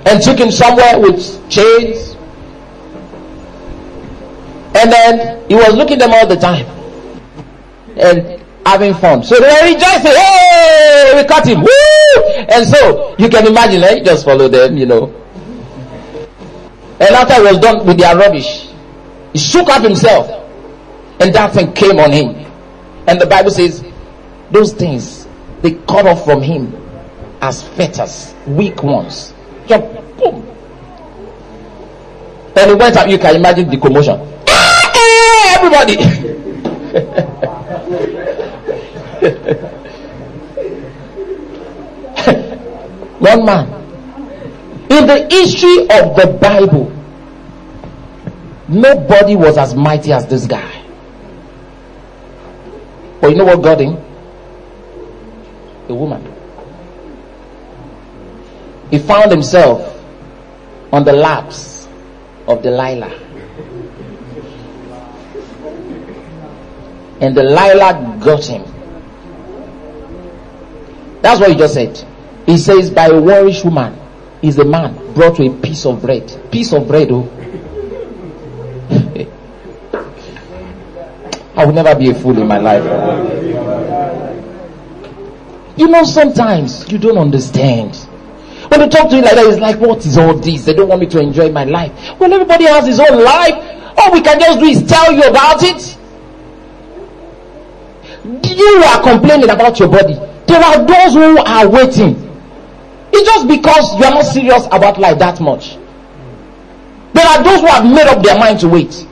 and 0.06 0.22
took 0.22 0.38
him 0.38 0.50
somewhere 0.50 0.98
with 0.98 1.20
chains. 1.50 2.14
And 4.74 4.90
then 4.90 5.46
he 5.50 5.54
was 5.54 5.74
looking 5.74 6.00
at 6.00 6.08
them 6.08 6.12
all 6.14 6.26
the 6.26 6.36
time 6.36 6.64
and 7.98 8.42
having 8.64 8.94
fun. 8.94 9.22
So 9.22 9.34
they 9.34 9.48
were 9.48 9.74
rejoicing. 9.74 10.16
Hey, 10.16 11.12
we 11.14 11.28
caught 11.28 11.46
him. 11.46 11.60
Woo! 11.60 12.22
And 12.48 12.66
so 12.66 13.14
you 13.18 13.28
can 13.28 13.46
imagine, 13.46 13.82
eh? 13.82 14.02
Just 14.02 14.24
follow 14.24 14.48
them, 14.48 14.78
you 14.78 14.86
know. 14.86 15.08
And 17.00 17.10
after 17.14 17.34
he 17.34 17.42
was 17.42 17.58
done 17.58 17.84
with 17.84 17.98
their 17.98 18.16
rubbish, 18.16 18.67
he 19.32 19.38
shook 19.38 19.68
up 19.68 19.82
himself, 19.82 20.28
and 21.20 21.34
that 21.34 21.52
thing 21.52 21.72
came 21.72 21.98
on 21.98 22.12
him. 22.12 22.46
And 23.06 23.20
the 23.20 23.26
Bible 23.26 23.50
says, 23.50 23.84
those 24.50 24.72
things 24.72 25.26
they 25.62 25.72
cut 25.72 26.06
off 26.06 26.24
from 26.24 26.40
him 26.42 26.74
as 27.40 27.62
fetters, 27.62 28.34
weak 28.46 28.82
ones. 28.82 29.32
Just 29.66 29.84
boom. 30.16 30.44
And 32.56 32.70
he 32.70 32.76
went 32.76 32.96
out. 32.96 33.08
You 33.08 33.18
can 33.18 33.36
imagine 33.36 33.68
the 33.68 33.76
commotion. 33.76 34.18
Ah, 34.48 34.92
eh, 34.94 35.54
everybody. 35.56 35.96
One 43.20 43.44
man. 43.44 43.66
In 44.90 45.06
the 45.06 45.26
history 45.30 45.82
of 45.82 46.16
the 46.16 46.26
Bible, 46.40 46.90
nobody 48.68 49.34
was 49.36 49.56
as 49.58 49.74
mighty 49.74 50.12
as 50.12 50.26
this 50.26 50.46
guy. 50.46 50.84
But 53.20 53.30
you 53.30 53.36
know 53.36 53.44
what 53.44 53.62
got 53.62 53.80
him? 53.80 53.96
A 55.88 55.94
woman. 55.94 56.34
He 58.90 58.98
found 58.98 59.30
himself 59.30 59.98
on 60.92 61.04
the 61.04 61.12
laps 61.12 61.88
of 62.46 62.62
Delilah. 62.62 63.10
And 67.20 67.34
Delilah 67.34 68.18
got 68.20 68.44
him. 68.44 68.64
That's 71.20 71.40
what 71.40 71.50
he 71.50 71.56
just 71.56 71.74
said. 71.74 72.02
He 72.46 72.56
says, 72.56 72.90
by 72.90 73.06
a 73.06 73.12
whorish 73.12 73.64
woman 73.64 73.98
is 74.40 74.58
a 74.58 74.64
man 74.64 74.94
brought 75.14 75.36
to 75.36 75.46
a 75.46 75.50
piece 75.60 75.84
of 75.84 76.00
bread. 76.00 76.50
Piece 76.50 76.72
of 76.72 76.86
bread, 76.86 77.08
oh. 77.10 77.28
I 81.58 81.64
will 81.66 81.72
never 81.72 81.92
be 81.98 82.08
a 82.08 82.14
fool 82.14 82.38
in 82.38 82.46
my 82.46 82.58
life. 82.58 82.84
You 85.76 85.88
know, 85.88 86.04
sometimes 86.04 86.88
you 86.90 86.98
don't 86.98 87.18
understand. 87.18 87.96
When 88.68 88.78
they 88.78 88.88
talk 88.88 89.10
to 89.10 89.16
you 89.16 89.22
like 89.22 89.34
that, 89.34 89.44
it's 89.44 89.58
like, 89.60 89.80
what 89.80 90.06
is 90.06 90.16
all 90.16 90.34
this? 90.34 90.64
They 90.64 90.72
don't 90.72 90.86
want 90.88 91.00
me 91.00 91.08
to 91.08 91.18
enjoy 91.18 91.50
my 91.50 91.64
life. 91.64 91.90
Well, 92.20 92.32
everybody 92.32 92.66
has 92.66 92.86
his 92.86 93.00
own 93.00 93.24
life. 93.24 93.54
All 93.98 94.12
we 94.12 94.20
can 94.20 94.38
just 94.38 94.60
do 94.60 94.66
is 94.66 94.86
tell 94.86 95.12
you 95.12 95.22
about 95.24 95.58
it. 95.64 95.98
You 98.56 98.84
are 98.86 99.02
complaining 99.02 99.50
about 99.50 99.80
your 99.80 99.88
body. 99.88 100.14
There 100.46 100.62
are 100.62 100.86
those 100.86 101.14
who 101.14 101.38
are 101.38 101.68
waiting. 101.68 102.14
It's 103.12 103.28
just 103.28 103.48
because 103.48 103.98
you 103.98 104.04
are 104.04 104.12
not 104.14 104.26
serious 104.26 104.64
about 104.66 105.00
life 105.00 105.18
that 105.18 105.40
much. 105.40 105.76
There 107.14 107.26
are 107.26 107.42
those 107.42 107.62
who 107.62 107.66
have 107.66 107.84
made 107.84 108.06
up 108.06 108.22
their 108.22 108.38
mind 108.38 108.60
to 108.60 108.68
wait. 108.68 109.07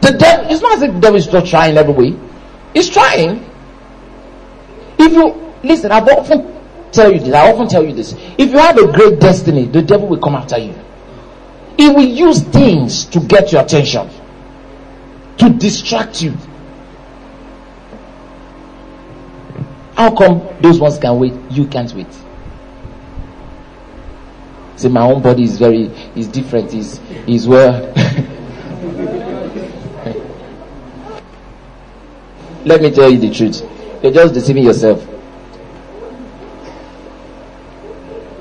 The 0.00 0.12
devil, 0.12 0.46
it's 0.50 0.60
not 0.62 0.76
as 0.76 0.82
if 0.82 0.94
the 0.94 1.00
devil 1.00 1.16
is 1.16 1.32
not 1.32 1.46
trying 1.46 1.76
every 1.76 1.92
way. 1.94 2.18
He's 2.74 2.90
trying. 2.90 3.44
If 4.98 5.12
you 5.12 5.52
listen, 5.62 5.92
I've 5.92 6.08
often 6.08 6.54
tell 6.92 7.12
you 7.12 7.20
this, 7.20 7.32
I 7.34 7.52
often 7.52 7.68
tell 7.68 7.84
you 7.84 7.94
this. 7.94 8.12
If 8.38 8.50
you 8.50 8.58
have 8.58 8.76
a 8.78 8.90
great 8.92 9.20
destiny, 9.20 9.66
the 9.66 9.82
devil 9.82 10.08
will 10.08 10.18
come 10.18 10.34
after 10.34 10.58
you. 10.58 10.74
He 11.76 11.88
will 11.90 12.04
use 12.04 12.42
things 12.42 13.04
to 13.06 13.20
get 13.20 13.52
your 13.52 13.62
attention, 13.62 14.08
to 15.38 15.50
distract 15.50 16.22
you. 16.22 16.34
How 19.96 20.14
come 20.14 20.46
those 20.60 20.78
ones 20.80 20.98
can 20.98 21.18
wait? 21.18 21.32
You 21.50 21.66
can't 21.66 21.92
wait. 21.94 22.06
See, 24.76 24.88
my 24.88 25.02
own 25.02 25.22
body 25.22 25.42
is 25.44 25.58
very 25.58 25.84
is 26.14 26.28
different, 26.28 26.72
is 26.74 27.00
is 27.26 27.48
well. 27.48 27.92
Let 32.66 32.82
me 32.82 32.90
tell 32.90 33.08
you 33.08 33.18
the 33.18 33.30
truth. 33.32 33.62
You're 34.02 34.12
just 34.12 34.34
deceiving 34.34 34.64
yourself. 34.64 35.06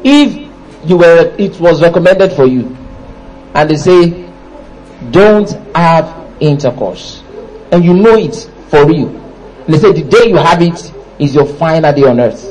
If 0.03 0.49
you 0.89 0.97
were 0.97 1.35
it 1.37 1.59
was 1.59 1.79
recommended 1.79 2.31
for 2.33 2.47
you, 2.47 2.75
and 3.53 3.69
they 3.69 3.75
say 3.75 4.27
don't 5.11 5.51
have 5.75 6.27
intercourse, 6.39 7.21
and 7.71 7.85
you 7.85 7.93
know 7.93 8.17
it 8.17 8.35
for 8.69 8.87
real. 8.87 9.09
And 9.09 9.75
they 9.75 9.77
say 9.77 9.91
the 9.93 10.01
day 10.01 10.29
you 10.29 10.37
have 10.37 10.59
it, 10.59 10.91
is 11.19 11.35
your 11.35 11.45
final 11.45 11.93
day 11.93 12.03
on 12.05 12.19
earth. 12.19 12.43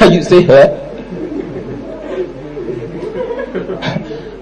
you 0.12 0.22
say, 0.22 0.44
huh? 0.44 0.76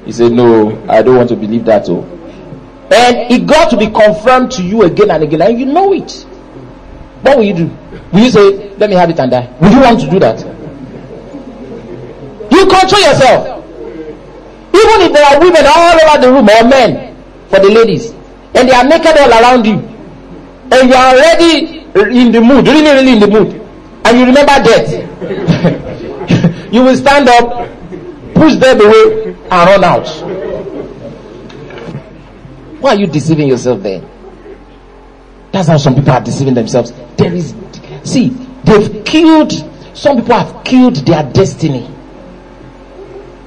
you 0.07 0.13
say, 0.13 0.29
no, 0.29 0.85
I 0.87 1.01
don't 1.01 1.17
want 1.17 1.31
to 1.31 1.37
believe 1.37 1.65
that. 1.65 1.89
Oh. 1.89 2.17
And 2.90 3.31
it 3.31 3.46
got 3.46 3.70
to 3.70 3.77
be 3.77 3.87
confirmed 3.88 4.51
to 4.53 4.62
you 4.62 4.83
again 4.83 5.11
and 5.11 5.22
again, 5.24 5.42
and 5.42 5.59
you 5.61 5.66
know 5.66 5.92
it. 5.92 6.11
What 7.22 7.37
will 7.37 7.44
you 7.44 7.55
do? 7.55 7.66
Will 8.12 8.20
you 8.24 8.31
say, 8.31 8.74
let 8.77 8.88
me 8.88 8.96
have 8.96 9.11
it 9.11 9.18
and 9.20 9.31
die? 9.31 9.55
Will 9.61 9.70
you 9.72 9.81
want 9.81 10.01
to 10.01 10.11
do 10.11 10.18
that? 10.20 10.38
You 12.51 12.66
control 12.66 13.03
yourself. 13.03 13.64
Even 14.72 15.01
if 15.03 15.12
there 15.12 15.24
are 15.27 15.40
women 15.40 15.64
all 15.66 16.01
over 16.01 16.20
the 16.20 16.33
room 16.33 16.48
or 16.48 16.68
men 16.68 17.16
for 17.51 17.59
the 17.61 17.68
ladies, 17.68 18.11
and 18.55 18.68
they 18.68 18.72
are 18.72 18.85
naked 18.85 19.16
all 19.18 19.31
around 19.31 19.66
you, 19.66 19.79
and 20.70 20.88
you 20.88 20.94
are 20.94 21.14
already 21.14 21.81
in 22.18 22.33
the 22.33 22.40
mood, 22.40 22.66
really, 22.66 22.90
really 22.90 23.12
in 23.12 23.20
the 23.20 23.27
mood, 23.29 23.53
and 24.05 24.18
you 24.18 24.24
remember 24.24 24.53
death, 24.64 24.88
you 26.72 26.83
will 26.83 26.96
stand 26.96 27.29
up, 27.29 27.68
push 28.35 28.55
them 28.57 28.81
away, 28.81 29.35
and 29.35 29.51
run 29.51 29.85
out. 29.85 30.48
Why 32.81 32.91
are 32.95 32.97
you 32.99 33.07
deceiving 33.07 33.49
yourself 33.49 33.83
there? 33.83 34.03
That's 35.53 35.69
how 35.69 35.79
some 35.79 35.95
people 35.95 36.11
are 36.12 36.21
deceiving 36.21 36.55
themselves. 36.55 36.93
There 37.17 37.33
is, 37.35 37.55
see, 38.05 38.29
they've 38.64 39.05
killed, 39.05 39.53
some 39.95 40.17
people 40.19 40.35
have 40.38 40.64
killed 40.64 40.97
their 40.97 41.25
destiny. 41.33 41.91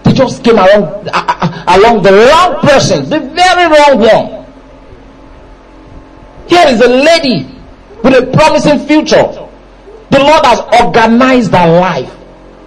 They 0.04 0.14
just 0.14 0.44
came 0.44 0.56
along, 0.58 1.08
uh, 1.14 1.64
along 1.68 2.04
the 2.04 2.12
wrong 2.12 2.60
person, 2.62 3.10
the 3.10 3.20
very 3.20 3.66
wrong 3.72 4.00
one. 4.00 4.42
Here 6.50 6.68
is 6.68 6.82
a 6.82 6.90
lady 6.90 7.46
with 8.04 8.14
a 8.22 8.30
promising 8.36 8.80
future. 8.88 9.48
The 10.10 10.20
Lord 10.20 10.46
has 10.46 10.60
organized 10.84 11.52
her 11.52 11.80
life. 11.80 12.14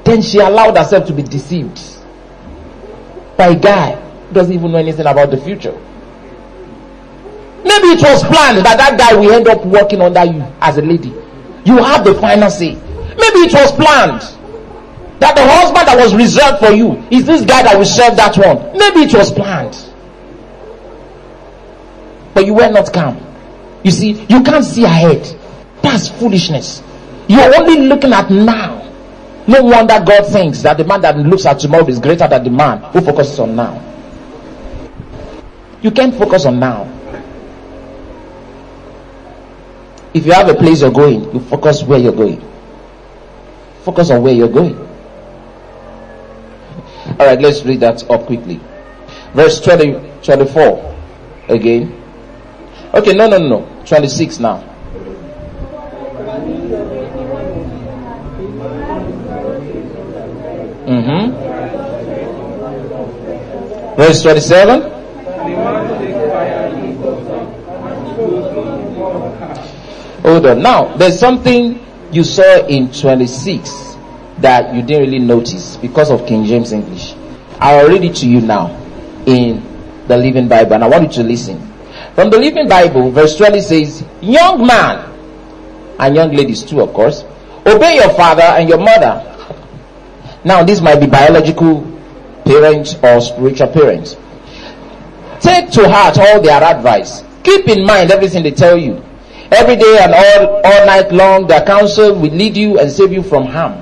Then 0.04 0.22
she 0.22 0.38
allowed 0.38 0.76
herself 0.78 1.06
to 1.08 1.12
be 1.12 1.22
deceived 1.22 1.78
by 3.36 3.48
a 3.48 3.54
guy 3.58 3.94
who 3.96 4.34
doesn't 4.34 4.52
even 4.54 4.72
know 4.72 4.78
anything 4.78 5.06
about 5.06 5.30
the 5.30 5.36
future. 5.36 5.78
Maybe 7.64 7.88
it 7.96 8.02
was 8.02 8.22
planned 8.24 8.58
that 8.66 8.76
that 8.76 8.98
guy 8.98 9.14
will 9.14 9.32
end 9.32 9.48
up 9.48 9.64
working 9.64 10.02
under 10.02 10.24
you 10.24 10.42
as 10.60 10.76
a 10.76 10.82
lady. 10.82 11.08
You 11.64 11.78
have 11.82 12.04
the 12.04 12.14
final 12.14 12.50
say. 12.50 12.74
Maybe 13.16 13.48
it 13.48 13.52
was 13.54 13.72
planned 13.72 14.20
that 15.20 15.34
the 15.34 15.42
husband 15.46 15.88
that 15.88 15.96
was 15.96 16.14
reserved 16.14 16.58
for 16.58 16.72
you 16.72 17.02
is 17.10 17.24
this 17.24 17.40
guy 17.44 17.62
that 17.62 17.76
will 17.78 17.84
serve 17.86 18.16
that 18.16 18.36
one. 18.36 18.76
Maybe 18.76 19.08
it 19.08 19.14
was 19.14 19.32
planned. 19.32 19.74
But 22.34 22.44
you 22.44 22.52
were 22.54 22.70
not 22.70 22.92
calm. 22.92 23.16
You 23.82 23.90
see, 23.90 24.12
you 24.28 24.42
can't 24.42 24.64
see 24.64 24.84
ahead. 24.84 25.24
That's 25.82 26.08
foolishness. 26.08 26.82
You're 27.28 27.54
only 27.56 27.86
looking 27.86 28.12
at 28.12 28.30
now. 28.30 28.82
No 29.46 29.62
wonder 29.62 30.02
God 30.04 30.26
thinks 30.26 30.62
that 30.62 30.76
the 30.76 30.84
man 30.84 31.00
that 31.02 31.16
looks 31.18 31.46
at 31.46 31.60
tomorrow 31.60 31.86
is 31.86 31.98
greater 31.98 32.26
than 32.28 32.44
the 32.44 32.50
man 32.50 32.78
who 32.92 33.00
focuses 33.00 33.38
on 33.38 33.56
now. 33.56 33.80
You 35.80 35.90
can't 35.90 36.14
focus 36.14 36.44
on 36.46 36.58
now. 36.58 36.84
If 40.14 40.24
you 40.26 40.32
have 40.32 40.48
a 40.48 40.54
place 40.54 40.80
you're 40.80 40.92
going, 40.92 41.24
you 41.34 41.40
focus 41.40 41.82
where 41.82 41.98
you're 41.98 42.12
going. 42.14 42.40
Focus 43.82 44.10
on 44.10 44.22
where 44.22 44.32
you're 44.32 44.48
going. 44.48 44.78
All 47.18 47.26
right, 47.26 47.40
let's 47.40 47.64
read 47.64 47.80
that 47.80 48.08
up 48.08 48.26
quickly. 48.26 48.60
Verse 49.34 49.60
20, 49.60 50.22
24 50.22 50.96
again. 51.48 52.00
Okay, 52.94 53.12
no, 53.12 53.28
no, 53.28 53.38
no. 53.38 53.66
26 53.84 54.38
now. 54.38 54.58
Mm-hmm. 60.86 61.32
Verse 63.96 64.22
27. 64.22 64.93
Hold 70.24 70.46
on. 70.46 70.62
Now, 70.62 70.96
there's 70.96 71.18
something 71.20 71.84
you 72.10 72.24
saw 72.24 72.66
in 72.66 72.90
26 72.90 73.96
that 74.38 74.74
you 74.74 74.80
didn't 74.82 75.02
really 75.10 75.18
notice 75.18 75.76
because 75.76 76.10
of 76.10 76.26
King 76.26 76.44
James 76.46 76.72
English. 76.72 77.14
I'll 77.60 77.88
read 77.88 78.02
it 78.04 78.16
to 78.16 78.28
you 78.28 78.40
now 78.40 78.68
in 79.26 79.62
the 80.08 80.16
Living 80.16 80.48
Bible, 80.48 80.74
and 80.74 80.84
I 80.84 80.88
want 80.88 81.04
you 81.04 81.22
to 81.22 81.28
listen. 81.28 81.60
From 82.14 82.30
the 82.30 82.38
Living 82.38 82.68
Bible, 82.68 83.10
verse 83.10 83.36
20 83.36 83.60
says, 83.60 84.04
Young 84.22 84.66
man, 84.66 85.10
and 85.98 86.14
young 86.16 86.32
ladies 86.32 86.62
too, 86.62 86.80
of 86.80 86.94
course, 86.94 87.22
obey 87.66 87.96
your 87.96 88.12
father 88.14 88.42
and 88.42 88.66
your 88.68 88.78
mother. 88.78 89.30
Now, 90.42 90.64
this 90.64 90.80
might 90.80 91.00
be 91.00 91.06
biological 91.06 91.82
parents 92.46 92.94
or 93.02 93.20
spiritual 93.20 93.68
parents. 93.68 94.16
Take 95.40 95.70
to 95.72 95.88
heart 95.88 96.16
all 96.18 96.40
their 96.40 96.62
advice. 96.62 97.22
Keep 97.42 97.68
in 97.68 97.84
mind 97.86 98.10
everything 98.10 98.42
they 98.42 98.50
tell 98.50 98.78
you. 98.78 99.04
Every 99.54 99.76
day 99.76 99.98
and 100.00 100.12
all, 100.12 100.56
all 100.64 100.86
night 100.86 101.12
long, 101.12 101.46
their 101.46 101.64
counsel 101.64 102.12
will 102.14 102.32
lead 102.32 102.56
you 102.56 102.80
and 102.80 102.90
save 102.90 103.12
you 103.12 103.22
from 103.22 103.46
harm. 103.46 103.72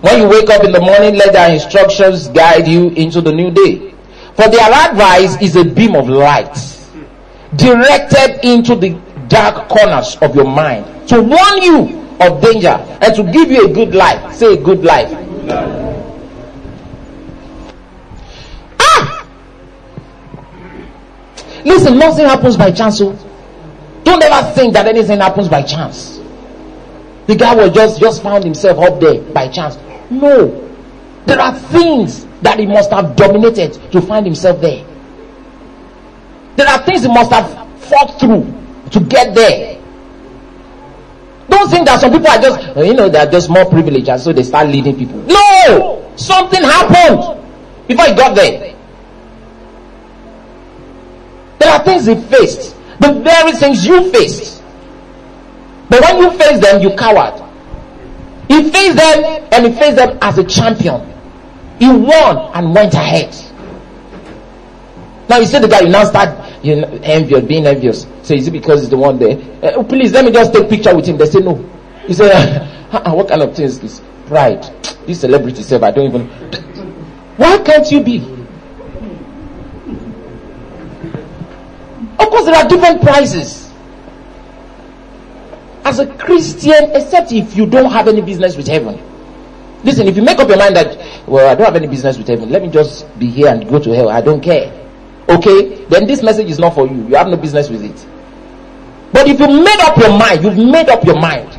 When 0.00 0.20
you 0.20 0.28
wake 0.28 0.48
up 0.48 0.64
in 0.64 0.72
the 0.72 0.80
morning, 0.80 1.14
let 1.14 1.32
their 1.34 1.52
instructions 1.52 2.28
guide 2.28 2.66
you 2.66 2.88
into 2.90 3.20
the 3.20 3.32
new 3.32 3.50
day. 3.50 3.94
For 4.34 4.48
their 4.48 4.72
advice 4.72 5.40
is 5.42 5.56
a 5.56 5.64
beam 5.64 5.94
of 5.94 6.08
light 6.08 6.54
directed 7.56 8.40
into 8.48 8.74
the 8.74 8.98
dark 9.28 9.68
corners 9.68 10.16
of 10.22 10.34
your 10.34 10.46
mind 10.46 10.86
to 11.08 11.20
warn 11.20 11.62
you 11.62 12.08
of 12.20 12.40
danger 12.40 12.70
and 13.02 13.14
to 13.14 13.24
give 13.30 13.50
you 13.50 13.66
a 13.68 13.72
good 13.72 13.94
life. 13.94 14.34
Say 14.34 14.56
good 14.56 14.82
life. 14.84 15.10
Ah! 18.80 19.26
Listen, 21.62 21.98
nothing 21.98 22.24
happens 22.24 22.56
by 22.56 22.70
chance. 22.70 23.02
Don't 24.12 24.22
ever 24.24 24.52
think 24.52 24.74
that 24.74 24.86
anything 24.86 25.20
happens 25.20 25.48
by 25.48 25.62
chance. 25.62 26.18
The 27.28 27.34
guy 27.34 27.54
was 27.54 27.70
just 27.70 27.98
just 27.98 28.22
found 28.22 28.44
himself 28.44 28.78
up 28.78 29.00
there 29.00 29.22
by 29.32 29.48
chance. 29.48 29.78
No. 30.10 30.48
There 31.24 31.40
are 31.40 31.58
things 31.58 32.26
that 32.42 32.58
he 32.58 32.66
must 32.66 32.90
have 32.90 33.16
dominated 33.16 33.72
to 33.90 34.02
find 34.02 34.26
himself 34.26 34.60
there. 34.60 34.84
There 36.56 36.68
are 36.68 36.84
things 36.84 37.04
he 37.04 37.08
must 37.08 37.32
have 37.32 37.48
fought 37.84 38.20
through 38.20 38.44
to 38.90 39.00
get 39.00 39.34
there. 39.34 39.80
Don't 41.48 41.70
think 41.70 41.86
that 41.86 41.98
some 42.02 42.12
people 42.12 42.28
are 42.28 42.38
just, 42.38 42.76
you 42.76 42.92
know, 42.92 43.08
they're 43.08 43.30
just 43.30 43.48
more 43.48 43.64
privileged 43.64 44.10
and 44.10 44.20
so 44.20 44.34
they 44.34 44.42
start 44.42 44.68
leading 44.68 44.94
people. 44.94 45.22
No! 45.22 46.12
Something 46.16 46.62
happened 46.62 47.42
before 47.88 48.04
he 48.08 48.14
got 48.14 48.36
there. 48.36 48.76
There 51.60 51.70
are 51.72 51.82
things 51.82 52.04
he 52.04 52.14
faced. 52.14 52.76
The 53.02 53.12
very 53.24 53.52
things 53.52 53.84
you 53.84 54.10
faced. 54.12 54.62
But 55.90 56.00
when 56.02 56.18
you 56.22 56.30
face 56.38 56.60
them, 56.60 56.80
you 56.80 56.94
coward. 56.96 57.34
He 58.48 58.70
faced 58.70 58.96
them 58.96 59.48
and 59.50 59.66
he 59.66 59.72
faced 59.78 59.96
them 59.96 60.18
as 60.22 60.38
a 60.38 60.44
champion. 60.44 61.00
He 61.80 61.88
won 61.88 62.36
and 62.54 62.72
went 62.74 62.94
ahead. 62.94 63.34
Now 65.28 65.38
you 65.38 65.46
see 65.46 65.58
the 65.58 65.66
guy, 65.68 65.80
you 65.80 65.88
now 65.88 66.04
start 66.04 66.64
you 66.64 66.76
know, 66.76 66.88
envious, 67.02 67.44
being 67.44 67.66
envious. 67.66 68.06
So 68.22 68.34
is 68.34 68.46
it 68.46 68.52
because 68.52 68.82
he's 68.82 68.90
the 68.90 68.96
one 68.96 69.18
there? 69.18 69.36
Uh, 69.62 69.82
please 69.82 70.12
let 70.12 70.24
me 70.24 70.30
just 70.30 70.52
take 70.52 70.68
picture 70.68 70.94
with 70.94 71.06
him. 71.06 71.16
They 71.18 71.26
say 71.26 71.40
no. 71.40 71.56
He 72.06 72.14
said, 72.14 72.30
uh, 72.92 73.10
what 73.14 73.28
kind 73.28 73.42
of 73.42 73.56
thing 73.56 73.64
is 73.64 73.80
this? 73.80 74.00
Pride. 74.26 74.62
This 75.06 75.20
celebrity 75.22 75.62
said, 75.62 75.82
I 75.82 75.90
don't 75.90 76.06
even. 76.06 76.28
Why 77.36 77.58
can't 77.58 77.90
you 77.90 78.00
be? 78.02 78.41
Of 82.22 82.30
course, 82.30 82.44
there 82.46 82.54
are 82.54 82.68
different 82.68 83.02
prices. 83.02 83.70
As 85.84 85.98
a 85.98 86.06
Christian, 86.06 86.92
except 86.94 87.32
if 87.32 87.56
you 87.56 87.66
don't 87.66 87.90
have 87.90 88.06
any 88.06 88.20
business 88.22 88.56
with 88.56 88.68
heaven. 88.68 89.00
Listen, 89.82 90.06
if 90.06 90.14
you 90.16 90.22
make 90.22 90.38
up 90.38 90.48
your 90.48 90.58
mind 90.58 90.76
that, 90.76 90.96
well, 91.26 91.50
I 91.50 91.56
don't 91.56 91.64
have 91.64 91.74
any 91.74 91.88
business 91.88 92.16
with 92.16 92.28
heaven, 92.28 92.50
let 92.50 92.62
me 92.62 92.68
just 92.70 93.06
be 93.18 93.28
here 93.28 93.48
and 93.48 93.68
go 93.68 93.80
to 93.80 93.90
hell. 93.90 94.08
I 94.08 94.20
don't 94.20 94.40
care. 94.40 94.70
Okay? 95.28 95.84
Then 95.86 96.06
this 96.06 96.22
message 96.22 96.48
is 96.48 96.60
not 96.60 96.74
for 96.74 96.86
you. 96.86 97.08
You 97.08 97.16
have 97.16 97.26
no 97.26 97.36
business 97.36 97.68
with 97.68 97.82
it. 97.82 98.06
But 99.12 99.26
if 99.26 99.40
you 99.40 99.48
made 99.48 99.80
up 99.80 99.96
your 99.96 100.16
mind, 100.16 100.44
you've 100.44 100.56
made 100.56 100.88
up 100.88 101.04
your 101.04 101.20
mind 101.20 101.58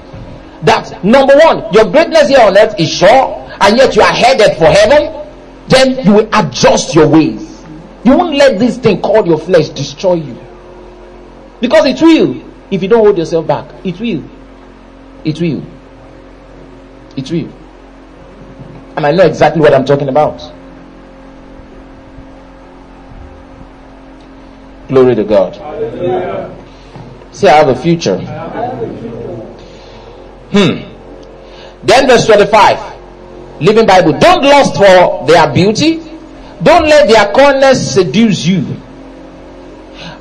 that 0.64 1.04
number 1.04 1.36
one, 1.44 1.72
your 1.74 1.92
greatness 1.92 2.30
here 2.30 2.40
on 2.40 2.58
earth 2.58 2.80
is 2.80 2.90
sure, 2.90 3.50
and 3.60 3.78
yet 3.78 3.96
you 3.96 4.02
are 4.02 4.14
headed 4.14 4.58
for 4.58 4.66
heaven, 4.66 5.28
then 5.68 6.06
you 6.06 6.14
will 6.14 6.30
adjust 6.34 6.96
your 6.96 7.08
ways. 7.08 7.62
You 8.06 8.18
won't 8.18 8.36
let 8.36 8.60
this 8.60 8.78
thing 8.78 9.02
called 9.02 9.28
your 9.28 9.38
flesh 9.40 9.70
destroy 9.70 10.16
you. 10.16 10.38
Because 11.64 11.86
it 11.86 12.02
will. 12.02 12.44
If 12.72 12.84
you 12.84 12.90
don't 12.90 13.06
hold 13.06 13.18
yourself 13.18 13.48
back, 13.48 13.66
it 13.86 13.98
will. 13.98 14.22
It 15.24 15.40
will. 15.40 15.64
It 17.16 17.32
will. 17.32 17.50
And 18.98 19.06
I 19.06 19.12
know 19.12 19.26
exactly 19.26 19.62
what 19.62 19.74
I'm 19.74 19.86
talking 19.86 20.10
about. 20.10 20.40
Glory 24.90 25.16
to 25.16 25.24
God. 25.24 25.56
Hallelujah. 25.56 26.54
See, 27.32 27.48
I 27.48 27.54
have 27.54 27.70
a 27.70 27.76
future. 27.82 28.18
Hmm. 30.52 30.84
Then 31.86 32.08
verse 32.10 32.26
25. 32.26 33.62
Living 33.62 33.86
Bible. 33.86 34.20
Don't 34.20 34.44
lust 34.44 34.76
for 34.76 35.26
their 35.28 35.48
beauty. 35.54 36.00
Don't 36.62 36.84
let 36.90 37.08
their 37.08 37.32
corners 37.32 37.80
seduce 37.90 38.46
you. 38.46 38.83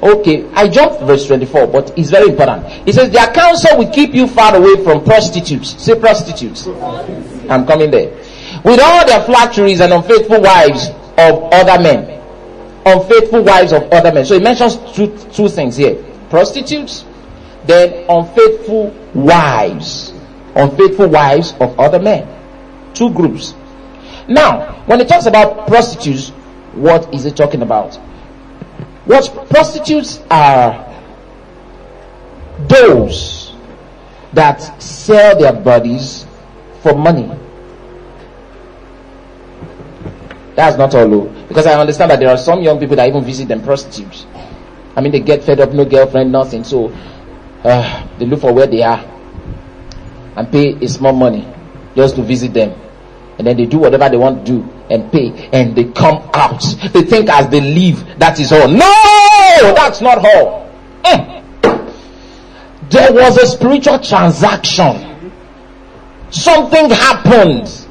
Okay, 0.03 0.49
I 0.53 0.69
jumped 0.69 1.03
verse 1.03 1.27
24, 1.27 1.67
but 1.69 1.97
it's 1.99 2.11
very 2.11 2.29
important. 2.31 2.65
It 2.87 2.95
says, 2.95 3.11
Their 3.11 3.27
counsel 3.33 3.79
will 3.79 3.91
keep 3.91 4.15
you 4.15 4.27
far 4.27 4.55
away 4.55 4.83
from 4.85 5.05
prostitutes. 5.05 5.83
Say 5.83 5.99
prostitutes. 5.99 6.67
I'm 6.67 7.67
coming 7.67 7.91
there. 7.91 8.11
With 8.65 8.81
all 8.81 9.07
their 9.07 9.23
flatteries 9.25 9.81
and 9.81 9.93
unfaithful 9.93 10.41
wives 10.41 10.89
of 11.19 11.53
other 11.53 11.83
men. 11.83 12.21
Unfaithful 12.85 13.43
wives 13.43 13.73
of 13.73 13.83
other 13.93 14.13
men. 14.13 14.25
So 14.25 14.35
he 14.35 14.41
mentions 14.41 14.77
two, 14.95 15.17
two 15.33 15.49
things 15.49 15.77
here 15.77 16.03
prostitutes, 16.31 17.05
then 17.67 18.07
unfaithful 18.09 18.89
wives 19.15 20.13
unfaithful 20.55 21.09
wives 21.09 21.55
of 21.61 21.79
other 21.79 21.99
men. 21.99 22.29
Two 22.95 23.11
groups. 23.13 23.55
Now, 24.29 24.83
when 24.87 25.01
it 25.01 25.09
talks 25.09 25.27
about 25.27 25.67
prostitutes, 25.67 26.31
what 26.73 27.13
is 27.13 27.27
it 27.27 27.37
talking 27.37 27.63
about? 27.63 27.99
What 29.05 29.49
prostitutes 29.51 30.21
are 30.31 30.89
those 32.69 33.53
that 34.33 34.61
sell 34.83 35.39
their 35.39 35.53
bodies 35.53 36.27
for 36.83 36.95
money. 36.97 37.31
That's 40.55 40.77
not 40.77 40.95
all, 40.95 41.09
though, 41.09 41.29
because 41.49 41.67
I 41.67 41.79
understand 41.81 42.11
that 42.11 42.21
there 42.21 42.29
are 42.29 42.37
some 42.37 42.61
young 42.63 42.79
people 42.79 42.97
that 42.97 43.09
even 43.09 43.25
visit 43.25 43.49
them 43.49 43.63
prostitutes. 43.63 44.27
I 44.97 45.01
mean, 45.01 45.13
they 45.13 45.21
get 45.21 45.43
fed 45.45 45.61
up, 45.61 45.73
no 45.73 45.85
girlfriend, 45.85 46.31
nothing, 46.33 46.65
so 46.65 46.93
uh, 47.65 48.07
they 48.19 48.27
look 48.27 48.41
for 48.41 48.53
where 48.53 48.67
they 48.67 48.83
are 48.83 49.01
and 50.37 50.51
pay 50.53 50.75
a 50.75 50.89
small 50.89 51.13
money 51.13 51.47
just 51.97 52.17
to 52.17 52.23
visit 52.23 52.53
them. 52.53 52.75
And 53.39 53.47
then 53.47 53.57
they 53.57 53.67
do 53.67 53.79
whatever 53.79 54.09
they 54.09 54.17
want 54.17 54.47
to 54.47 54.53
do 54.53 54.69
and 54.91 55.11
pay 55.11 55.49
and 55.53 55.75
they 55.75 55.85
come 55.85 56.29
out. 56.35 56.63
They 56.93 57.03
think 57.03 57.29
as 57.31 57.49
they 57.49 57.61
leave, 57.61 58.19
that 58.19 58.39
is 58.39 58.53
all. 58.53 58.69
No! 58.69 59.75
That's 59.75 60.01
not 60.01 60.19
all. 60.19 60.71
Mm. 61.05 61.43
There 62.91 63.13
was 63.13 63.39
a 63.39 63.47
spiritual 63.47 63.99
transaction. 64.01 65.33
Something 66.31 66.91
happened. 66.91 67.87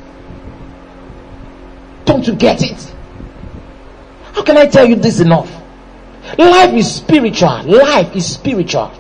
Don't 2.06 2.26
you 2.28 2.36
get 2.36 2.62
it? 2.62 2.94
How 4.34 4.44
can 4.44 4.58
I 4.58 4.68
tell 4.68 4.86
you 4.86 4.96
this 4.96 5.20
enough? 5.20 5.52
Life 6.38 6.74
is 6.74 6.96
spiritual. 6.96 7.64
Life 7.64 8.16
is 8.16 8.34
spiritual. 8.34 8.92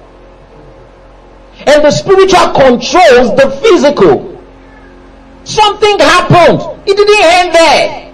And 1.68 1.84
the 1.84 1.92
spiritual 1.92 2.52
controls 2.54 3.36
the 3.36 3.60
physical. 3.62 4.31
Something 5.44 6.00
happened. 6.00 6.62
It 6.88 6.96
didn't 6.96 7.24
end 7.24 7.56
there. 7.56 8.14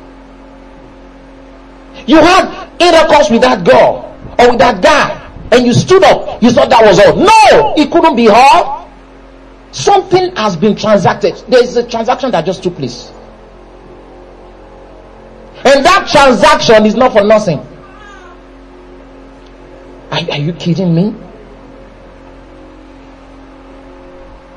You 2.08 2.18
had 2.18 2.70
intercourse 2.80 3.30
with 3.30 3.42
that 3.42 3.66
girl 3.66 4.16
or 4.40 4.52
with 4.52 4.60
that 4.60 4.82
guy 4.82 5.28
and 5.52 5.66
you 5.66 5.74
stood 5.74 6.04
up. 6.04 6.42
You 6.42 6.52
thought 6.52 6.70
that 6.70 6.86
was 6.86 7.00
all. 7.00 7.16
No, 7.16 7.74
it 7.76 7.92
couldn't 7.92 8.16
be 8.16 8.30
all. 8.30 8.90
Something 9.72 10.36
has 10.36 10.56
been 10.56 10.76
transacted. 10.76 11.36
There 11.48 11.64
is 11.64 11.76
a 11.76 11.88
transaction 11.88 12.32
that 12.32 12.46
just 12.46 12.64
took 12.64 12.76
place. 12.76 13.12
And 15.66 15.84
that 15.84 16.08
transaction 16.10 16.86
is 16.86 16.96
not 16.96 17.12
for 17.14 17.24
nothing. 17.24 17.60
Are, 20.12 20.20
are 20.32 20.38
you 20.38 20.54
kidding 20.54 20.96
me? 20.96 21.16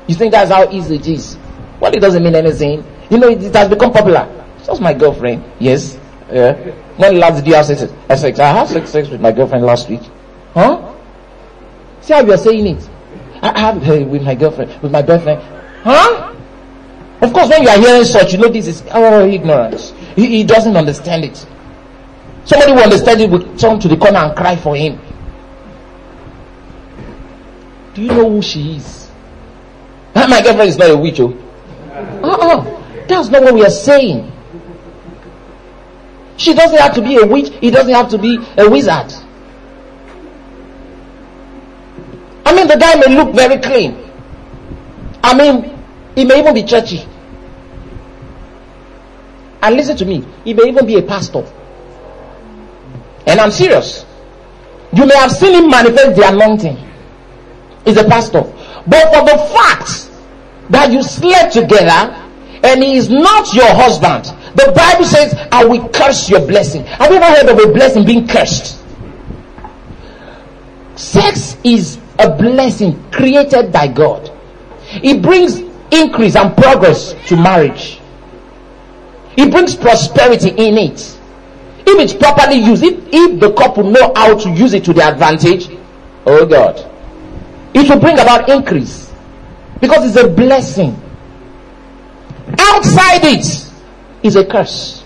You 0.07 0.15
think 0.15 0.31
that's 0.31 0.51
how 0.51 0.69
easy 0.71 0.95
it 0.95 1.07
is? 1.07 1.37
Well, 1.81 1.93
it 1.93 1.99
doesn't 1.99 2.23
mean 2.23 2.35
anything. 2.35 2.85
You 3.09 3.17
know, 3.17 3.27
it, 3.27 3.41
it 3.43 3.55
has 3.55 3.67
become 3.67 3.91
popular. 3.91 4.29
Just 4.63 4.79
my 4.81 4.93
girlfriend. 4.93 5.43
Yes. 5.59 5.97
Yeah. 6.31 6.53
When 6.97 7.17
last 7.19 7.37
did 7.37 7.47
you 7.47 7.55
have 7.55 7.65
sex? 7.65 7.81
sex? 7.81 8.39
I 8.39 8.49
had 8.53 8.67
sex, 8.67 8.91
sex 8.91 9.09
with 9.09 9.19
my 9.19 9.31
girlfriend 9.31 9.65
last 9.65 9.89
week. 9.89 10.01
Huh? 10.53 10.93
See 12.01 12.13
how 12.13 12.21
you 12.21 12.31
are 12.33 12.37
saying 12.37 12.67
it? 12.77 12.89
I 13.41 13.59
have 13.59 13.77
uh, 13.89 14.05
with 14.05 14.21
my 14.21 14.35
girlfriend, 14.35 14.79
with 14.83 14.91
my 14.91 15.01
boyfriend. 15.01 15.41
Huh? 15.83 16.33
Of 17.21 17.33
course, 17.33 17.49
when 17.49 17.63
you 17.63 17.69
are 17.69 17.79
hearing 17.79 18.03
such, 18.03 18.33
you 18.33 18.37
know 18.39 18.47
this 18.49 18.67
is 18.67 18.83
oh 18.91 19.27
ignorance. 19.27 19.91
He, 20.15 20.27
he 20.27 20.43
doesn't 20.43 20.77
understand 20.77 21.25
it. 21.25 21.45
Somebody 22.45 22.73
who 22.73 22.79
understands 22.79 23.21
it 23.23 23.29
would 23.29 23.57
turn 23.57 23.79
to 23.79 23.87
the 23.87 23.97
corner 23.97 24.19
and 24.19 24.35
cry 24.37 24.55
for 24.55 24.75
him. 24.75 24.99
Do 27.95 28.01
you 28.03 28.07
know 28.09 28.29
who 28.29 28.41
she 28.41 28.77
is? 28.77 29.09
My 30.15 30.41
girlfriend 30.41 30.69
is 30.69 30.77
not 30.77 30.91
a 30.91 30.97
witch, 30.97 31.19
oh. 31.19 31.35
Uh-uh. 31.91 33.07
That's 33.07 33.29
not 33.29 33.43
what 33.43 33.53
we 33.53 33.65
are 33.65 33.69
saying. 33.69 34.31
She 36.37 36.53
doesn't 36.53 36.77
have 36.79 36.93
to 36.95 37.01
be 37.01 37.17
a 37.17 37.25
witch. 37.25 37.49
He 37.61 37.69
doesn't 37.69 37.93
have 37.93 38.09
to 38.09 38.17
be 38.17 38.39
a 38.57 38.69
wizard. 38.69 39.13
I 42.45 42.55
mean, 42.55 42.67
the 42.67 42.77
guy 42.77 42.95
may 42.95 43.15
look 43.15 43.35
very 43.35 43.57
clean. 43.61 43.97
I 45.23 45.35
mean, 45.35 45.77
he 46.15 46.25
may 46.25 46.39
even 46.39 46.53
be 46.53 46.63
churchy. 46.63 47.05
And 49.61 49.75
listen 49.75 49.95
to 49.97 50.05
me, 50.05 50.25
he 50.43 50.53
may 50.53 50.63
even 50.69 50.85
be 50.85 50.97
a 50.97 51.01
pastor. 51.03 51.45
And 53.27 53.39
I'm 53.39 53.51
serious. 53.51 54.05
You 54.93 55.05
may 55.05 55.15
have 55.15 55.31
seen 55.31 55.53
him 55.63 55.69
manifest 55.69 56.15
the 56.15 56.27
anointing. 56.27 56.77
He's 57.85 57.97
a 57.97 58.03
pastor. 58.03 58.41
But 58.87 59.13
for 59.13 59.23
the 59.25 59.37
fact 59.53 60.10
that 60.71 60.91
you 60.91 61.03
slept 61.03 61.53
together 61.53 62.17
and 62.63 62.83
he 62.83 62.95
is 62.95 63.09
not 63.09 63.53
your 63.53 63.67
husband, 63.67 64.25
the 64.55 64.71
Bible 64.75 65.05
says, 65.05 65.33
I 65.51 65.65
will 65.65 65.89
curse 65.89 66.29
your 66.29 66.45
blessing. 66.45 66.83
Have 66.85 67.11
you 67.11 67.17
ever 67.17 67.25
heard 67.25 67.49
of 67.49 67.69
a 67.69 67.73
blessing 67.73 68.05
being 68.05 68.27
cursed? 68.27 68.81
Sex 70.95 71.57
is 71.63 71.99
a 72.19 72.35
blessing 72.35 73.01
created 73.11 73.71
by 73.71 73.87
God. 73.87 74.31
It 75.03 75.21
brings 75.21 75.59
increase 75.91 76.35
and 76.35 76.55
progress 76.55 77.15
to 77.27 77.35
marriage. 77.35 77.99
It 79.37 79.51
brings 79.51 79.75
prosperity 79.75 80.49
in 80.49 80.77
it. 80.77 81.17
If 81.85 81.99
it's 81.99 82.13
properly 82.13 82.57
used, 82.57 82.83
if, 82.83 82.99
if 83.11 83.39
the 83.39 83.53
couple 83.53 83.89
know 83.89 84.13
how 84.15 84.37
to 84.37 84.49
use 84.49 84.73
it 84.73 84.85
to 84.85 84.93
their 84.93 85.11
advantage, 85.11 85.67
oh 86.25 86.45
God, 86.45 86.77
it 87.73 87.89
will 87.89 87.99
bring 87.99 88.19
about 88.19 88.49
increase 88.49 89.10
because 89.81 90.07
it's 90.07 90.23
a 90.23 90.29
blessing. 90.29 90.95
Outside 92.57 93.23
it 93.23 93.71
is 94.23 94.35
a 94.35 94.45
curse. 94.45 95.03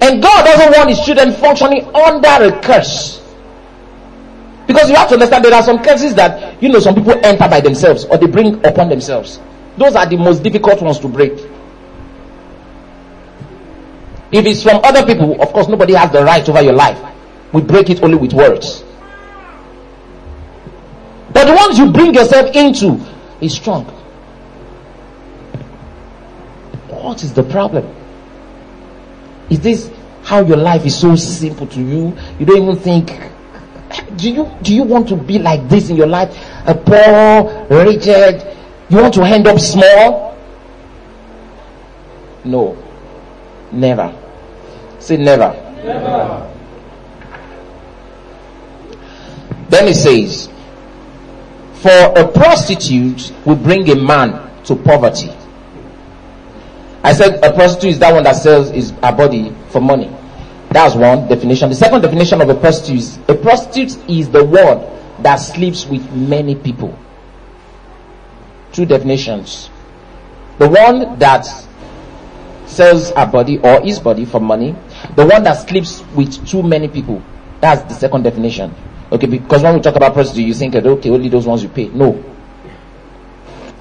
And 0.00 0.22
God 0.22 0.44
doesn't 0.44 0.76
want 0.76 0.90
his 0.90 1.00
children 1.00 1.32
functioning 1.32 1.84
under 1.94 2.54
a 2.54 2.60
curse. 2.62 3.20
Because 4.66 4.90
you 4.90 4.96
have 4.96 5.08
to 5.08 5.14
understand 5.14 5.44
there 5.44 5.54
are 5.54 5.62
some 5.62 5.82
curses 5.82 6.14
that, 6.14 6.62
you 6.62 6.68
know, 6.68 6.78
some 6.78 6.94
people 6.94 7.14
enter 7.24 7.48
by 7.48 7.60
themselves 7.60 8.04
or 8.04 8.18
they 8.18 8.26
bring 8.26 8.64
upon 8.64 8.88
themselves. 8.88 9.40
Those 9.76 9.94
are 9.96 10.06
the 10.06 10.16
most 10.16 10.42
difficult 10.42 10.82
ones 10.82 10.98
to 11.00 11.08
break. 11.08 11.32
If 14.30 14.46
it's 14.46 14.62
from 14.62 14.80
other 14.84 15.04
people, 15.04 15.40
of 15.40 15.52
course, 15.52 15.68
nobody 15.68 15.94
has 15.94 16.10
the 16.10 16.24
right 16.24 16.46
over 16.48 16.62
your 16.62 16.72
life. 16.72 16.98
We 17.52 17.62
break 17.62 17.90
it 17.90 18.02
only 18.02 18.16
with 18.16 18.32
words. 18.32 18.82
But 21.32 21.46
the 21.46 21.54
ones 21.54 21.78
you 21.78 21.90
bring 21.90 22.14
yourself 22.14 22.54
into 22.54 22.98
is 23.42 23.54
strong. 23.54 23.84
What 26.88 27.22
is 27.22 27.34
the 27.34 27.42
problem? 27.42 27.84
Is 29.50 29.60
this 29.60 29.90
how 30.22 30.40
your 30.44 30.56
life 30.56 30.86
is 30.86 30.98
so 30.98 31.16
simple 31.16 31.66
to 31.66 31.80
you? 31.80 32.16
You 32.38 32.46
don't 32.46 32.62
even 32.62 32.76
think 32.76 33.10
do 34.16 34.30
you 34.30 34.50
do 34.62 34.74
you 34.74 34.84
want 34.84 35.08
to 35.08 35.16
be 35.16 35.38
like 35.38 35.68
this 35.68 35.90
in 35.90 35.96
your 35.96 36.06
life? 36.06 36.30
A 36.66 36.74
poor, 36.74 37.66
wretched, 37.68 38.56
you 38.88 38.96
want 38.98 39.14
to 39.14 39.22
end 39.22 39.46
up 39.46 39.58
small? 39.58 40.36
No. 42.44 42.76
Never. 43.72 44.14
Say 44.98 45.16
never. 45.16 45.52
Never. 45.84 46.48
Then 49.68 49.86
he 49.86 49.94
says, 49.94 50.48
For 51.82 51.90
a 52.16 52.28
prostitute 52.30 53.32
will 53.44 53.56
bring 53.56 53.90
a 53.90 53.96
man 53.96 54.64
to 54.66 54.76
poverty. 54.76 55.30
I 57.02 57.12
said 57.12 57.42
a 57.44 57.52
prostitute 57.52 57.90
is 57.90 57.98
that 57.98 58.14
one 58.14 58.22
that 58.22 58.36
sells 58.36 58.70
his 58.70 58.90
her 59.02 59.10
body 59.10 59.52
for 59.70 59.80
money. 59.80 60.08
That's 60.70 60.94
one 60.94 61.26
definition. 61.26 61.70
The 61.70 61.74
second 61.74 62.02
definition 62.02 62.40
of 62.40 62.48
a 62.48 62.54
prostitute 62.54 62.98
is 62.98 63.18
a 63.28 63.34
prostitute 63.34 63.98
is 64.08 64.30
the 64.30 64.44
one 64.44 64.86
that 65.24 65.36
sleeps 65.36 65.84
with 65.86 66.08
many 66.12 66.54
people. 66.54 66.96
Two 68.70 68.86
definitions. 68.86 69.68
The 70.58 70.68
one 70.68 71.18
that 71.18 71.44
sells 72.66 73.10
her 73.10 73.26
body 73.26 73.58
or 73.58 73.80
his 73.80 73.98
body 73.98 74.24
for 74.24 74.38
money. 74.40 74.76
The 75.16 75.26
one 75.26 75.42
that 75.42 75.68
sleeps 75.68 76.00
with 76.14 76.46
too 76.46 76.62
many 76.62 76.86
people. 76.86 77.20
That's 77.60 77.82
the 77.92 77.98
second 77.98 78.22
definition. 78.22 78.72
Okay, 79.12 79.26
because 79.26 79.62
when 79.62 79.74
we 79.74 79.80
talk 79.82 79.94
about 79.94 80.14
prostitute, 80.14 80.46
you 80.46 80.54
think, 80.54 80.72
that 80.72 80.86
okay, 80.86 81.10
only 81.10 81.28
those 81.28 81.46
ones 81.46 81.62
you 81.62 81.68
pay. 81.68 81.88
No. 81.88 82.14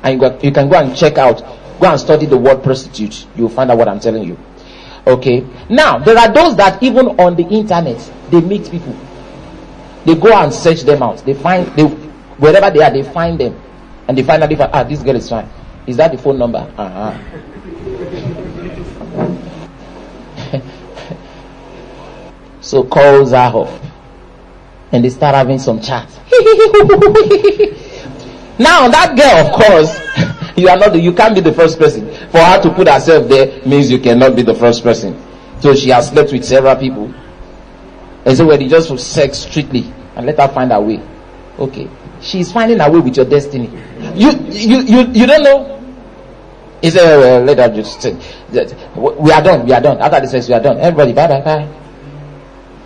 And 0.04 0.16
you, 0.16 0.20
got, 0.20 0.44
you 0.44 0.52
can 0.52 0.68
go 0.68 0.78
and 0.78 0.94
check 0.96 1.18
out, 1.18 1.40
go 1.80 1.90
and 1.90 1.98
study 1.98 2.26
the 2.26 2.38
word 2.38 2.62
prostitute. 2.62 3.26
You'll 3.38 3.48
find 3.48 3.72
out 3.72 3.78
what 3.78 3.88
I'm 3.88 4.02
telling 4.02 4.24
you. 4.24 4.38
Okay. 5.08 5.46
Now, 5.70 6.00
there 6.00 6.18
are 6.18 6.32
those 6.34 6.58
that 6.58 6.84
even 6.84 7.08
on 7.18 7.38
the 7.38 7.44
internet, 7.44 7.98
they 8.30 8.42
meet 8.42 8.70
people. 8.70 8.94
They 10.06 10.16
go 10.16 10.34
and 10.34 10.54
search 10.54 10.82
them 10.82 11.02
out. 11.02 11.20
They 11.26 11.34
find, 11.34 11.66
they, 11.78 11.84
wherever 11.84 12.70
they 12.70 12.84
are, 12.84 12.92
they 12.92 13.04
find 13.04 13.40
them. 13.40 13.58
And 14.10 14.18
they 14.18 14.24
find 14.24 14.44
out 14.44 14.52
if, 14.52 14.60
ah, 14.60 14.84
this 14.84 15.02
girl 15.02 15.16
is 15.16 15.30
fine. 15.30 15.48
Is 15.88 15.96
that 15.96 16.12
the 16.12 16.18
phone 16.18 16.38
number? 16.40 16.60
Uh-huh. 16.78 17.18
so 22.62 22.84
her 22.84 23.24
off. 23.24 23.91
And 24.92 25.04
they 25.04 25.10
start 25.10 25.36
having 25.36 25.60
some 25.60 25.80
chat. 25.82 26.08
now 28.60 28.88
that 28.90 29.14
girl, 29.16 29.48
of 29.48 29.54
course, 29.54 29.98
you 30.58 30.68
are 30.68 30.78
not. 30.78 30.96
You 31.02 31.14
can't 31.14 31.34
be 31.36 31.42
the 31.42 31.54
first 31.54 31.80
person. 31.80 32.08
For 32.32 32.40
her 32.40 32.62
to 32.62 32.70
put 32.74 32.88
herself 32.88 33.28
there 33.30 33.62
means 33.66 33.90
you 33.92 34.00
cannot 34.00 34.36
be 34.36 34.42
the 34.42 34.54
first 34.56 34.84
person. 34.84 35.20
So 35.62 35.74
she 35.76 35.90
has 35.90 36.10
slept 36.10 36.32
with 36.32 36.44
several 36.44 36.76
people. 36.76 37.14
And 38.26 38.38
so, 38.38 38.46
well, 38.48 38.62
you 38.62 38.70
just 38.70 38.88
for 38.90 38.98
sex 38.98 39.40
strictly 39.40 39.92
and 40.16 40.26
let 40.26 40.40
her 40.40 40.48
find 40.48 40.72
her 40.72 40.82
way. 40.82 41.02
Okay, 41.60 41.88
she's 42.22 42.52
finding 42.52 42.80
her 42.80 42.92
way 42.92 43.00
with 43.00 43.16
your 43.18 43.26
destiny. 43.26 43.70
You 44.16 44.32
you 44.50 44.80
you 44.82 45.00
you 45.12 45.26
don't 45.28 45.44
know. 45.44 45.78
He 46.82 46.90
said, 46.90 47.18
well, 47.18 47.42
let 47.44 47.60
her 47.60 47.70
just 47.76 48.02
say, 48.02 48.14
we 48.52 49.32
are 49.32 49.42
done, 49.44 49.66
we 49.68 49.74
are 49.74 49.82
done. 49.82 50.00
After 50.02 50.22
the 50.22 50.28
sex, 50.28 50.48
we 50.48 50.56
are 50.56 50.60
done. 50.62 50.80
Everybody, 50.80 51.14
bye 51.14 51.28
bye 51.28 51.68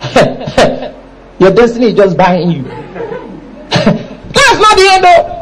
bye. 0.00 0.92
your 1.38 1.52
destiny 1.52 1.86
is 1.86 1.94
just 1.94 2.16
buying 2.16 2.50
you. 2.50 2.62
That's 3.68 4.60
not 4.60 4.76
the 4.76 4.88
end 4.90 5.04
though. 5.04 5.36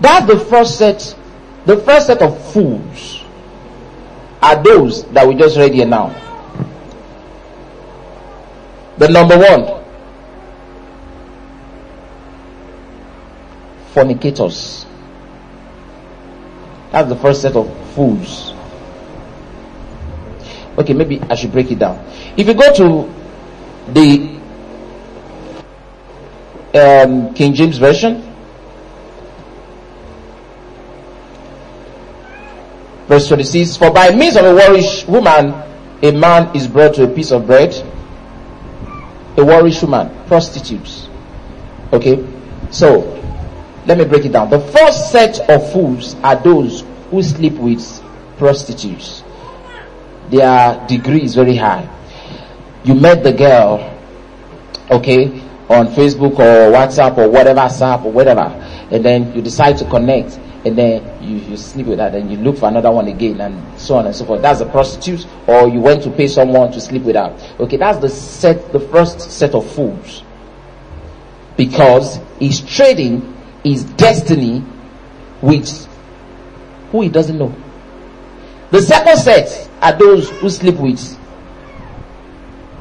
That's 0.00 0.26
the 0.26 0.40
first 0.40 0.78
set. 0.78 1.16
The 1.66 1.76
first 1.76 2.06
set 2.06 2.22
of 2.22 2.52
fools 2.52 3.24
are 4.42 4.62
those 4.62 5.04
that 5.10 5.28
we 5.28 5.34
just 5.34 5.56
read 5.56 5.74
here 5.74 5.86
now. 5.86 6.08
The 8.96 9.08
number 9.08 9.38
one, 9.38 9.82
fornicators. 13.92 14.86
That's 16.92 17.08
the 17.08 17.16
first 17.16 17.42
set 17.42 17.54
of 17.54 17.94
fools. 17.94 18.52
Okay, 20.80 20.94
maybe 20.94 21.20
I 21.28 21.34
should 21.34 21.52
break 21.52 21.70
it 21.70 21.78
down. 21.78 22.02
If 22.38 22.46
you 22.48 22.54
go 22.54 22.72
to 22.72 23.92
the 23.92 24.40
um, 26.72 27.34
King 27.34 27.52
James 27.52 27.76
Version, 27.76 28.22
verse 33.08 33.28
26 33.28 33.76
For 33.76 33.90
by 33.90 34.14
means 34.14 34.36
of 34.36 34.46
a 34.46 34.54
whorish 34.58 35.06
woman, 35.06 35.52
a 36.02 36.12
man 36.12 36.56
is 36.56 36.66
brought 36.66 36.94
to 36.94 37.04
a 37.04 37.08
piece 37.08 37.30
of 37.30 37.46
bread. 37.46 37.74
A 39.36 39.42
whorish 39.42 39.82
woman, 39.82 40.08
prostitutes. 40.28 41.08
Okay, 41.92 42.26
so 42.70 43.00
let 43.84 43.98
me 43.98 44.06
break 44.06 44.24
it 44.24 44.32
down. 44.32 44.48
The 44.48 44.60
first 44.60 45.12
set 45.12 45.40
of 45.50 45.70
fools 45.72 46.14
are 46.22 46.36
those 46.36 46.84
who 47.10 47.22
sleep 47.22 47.54
with 47.54 47.84
prostitutes. 48.38 49.19
Their 50.30 50.86
degree 50.86 51.22
is 51.22 51.34
very 51.34 51.56
high. 51.56 51.88
You 52.84 52.94
met 52.94 53.22
the 53.22 53.32
girl, 53.32 53.98
okay, 54.90 55.42
on 55.68 55.86
Facebook 55.88 56.32
or 56.38 56.72
WhatsApp 56.72 57.16
or 57.18 57.28
whatever, 57.28 57.60
app 57.60 58.04
or 58.04 58.10
whatever, 58.12 58.40
and 58.90 59.04
then 59.04 59.32
you 59.34 59.42
decide 59.42 59.78
to 59.78 59.84
connect, 59.88 60.38
and 60.64 60.76
then 60.76 61.22
you, 61.22 61.36
you 61.36 61.56
sleep 61.56 61.86
with 61.86 61.98
that, 61.98 62.14
and 62.14 62.30
you 62.30 62.36
look 62.38 62.58
for 62.58 62.68
another 62.68 62.90
one 62.90 63.08
again, 63.08 63.40
and 63.40 63.80
so 63.80 63.96
on 63.96 64.06
and 64.06 64.14
so 64.14 64.24
forth. 64.24 64.42
That's 64.42 64.60
a 64.60 64.66
prostitute, 64.66 65.26
or 65.46 65.68
you 65.68 65.80
went 65.80 66.02
to 66.04 66.10
pay 66.10 66.26
someone 66.26 66.72
to 66.72 66.80
sleep 66.80 67.02
with 67.02 67.16
her. 67.16 67.36
Okay, 67.60 67.76
that's 67.76 67.98
the 67.98 68.08
set, 68.08 68.72
the 68.72 68.80
first 68.80 69.30
set 69.30 69.54
of 69.54 69.70
fools. 69.72 70.22
Because 71.56 72.18
he's 72.38 72.60
trading 72.60 73.36
his 73.62 73.84
destiny 73.84 74.64
with 75.42 75.86
who 76.90 77.02
he 77.02 77.08
doesn't 77.08 77.38
know. 77.38 77.54
The 78.70 78.80
second 78.82 79.16
set 79.18 79.68
are 79.80 79.92
those 79.98 80.30
who 80.30 80.48
sleep 80.50 80.76
with 80.76 81.18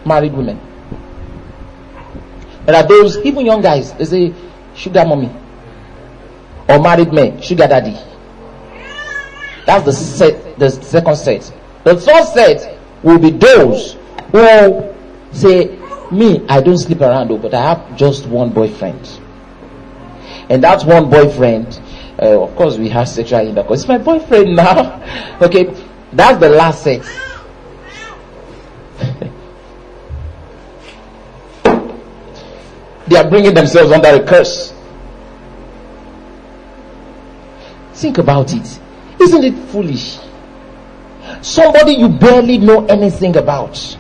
married 0.06 0.34
women. 0.34 0.60
There 2.66 2.76
are 2.76 2.88
those, 2.88 3.18
even 3.20 3.46
young 3.46 3.62
guys, 3.62 3.94
they 3.94 4.06
say 4.06 4.34
sugar 4.76 5.06
mommy 5.06 5.32
or 6.68 6.80
married 6.80 7.12
men, 7.12 7.42
sugar 7.42 7.68
daddy. 7.68 7.98
That's 9.66 9.86
the 9.86 9.94
set, 9.94 10.60
the 10.60 10.70
second 10.70 11.16
set. 11.16 11.52
The 11.84 11.96
third 12.00 12.26
set 12.26 12.78
will 13.04 13.18
be 13.20 13.32
those 13.32 13.98
who 14.32 14.94
say, 15.32 15.78
Me, 16.12 16.46
I 16.48 16.62
don't 16.62 16.78
sleep 16.78 17.02
around, 17.02 17.30
but 17.42 17.54
I 17.54 17.62
have 17.76 17.98
just 17.98 18.26
one 18.28 18.50
boyfriend 18.52 19.20
and 20.50 20.64
that 20.64 20.84
one 20.84 21.10
boyfriend, 21.10 21.80
uh, 22.22 22.44
of 22.44 22.56
course, 22.56 22.78
we 22.78 22.90
have 22.90 23.08
sexual 23.08 23.40
intercourse. 23.40 23.82
It's 23.82 23.88
my 23.88 23.98
boyfriend 23.98 24.56
now. 24.56 25.02
okay, 25.42 25.74
that's 26.12 26.40
the 26.40 26.50
last 26.50 26.84
sex. 26.84 27.08
they 33.08 33.16
are 33.16 33.30
bringing 33.30 33.54
themselves 33.54 33.92
under 33.92 34.10
a 34.10 34.26
curse. 34.26 34.74
Think 37.94 38.18
about 38.18 38.54
it. 38.54 38.80
Isn't 39.22 39.44
it 39.44 39.54
foolish? 39.70 40.20
Somebody 41.42 41.94
you 41.94 42.10
barely 42.10 42.58
know 42.58 42.86
anything 42.86 43.38
about. 43.38 43.98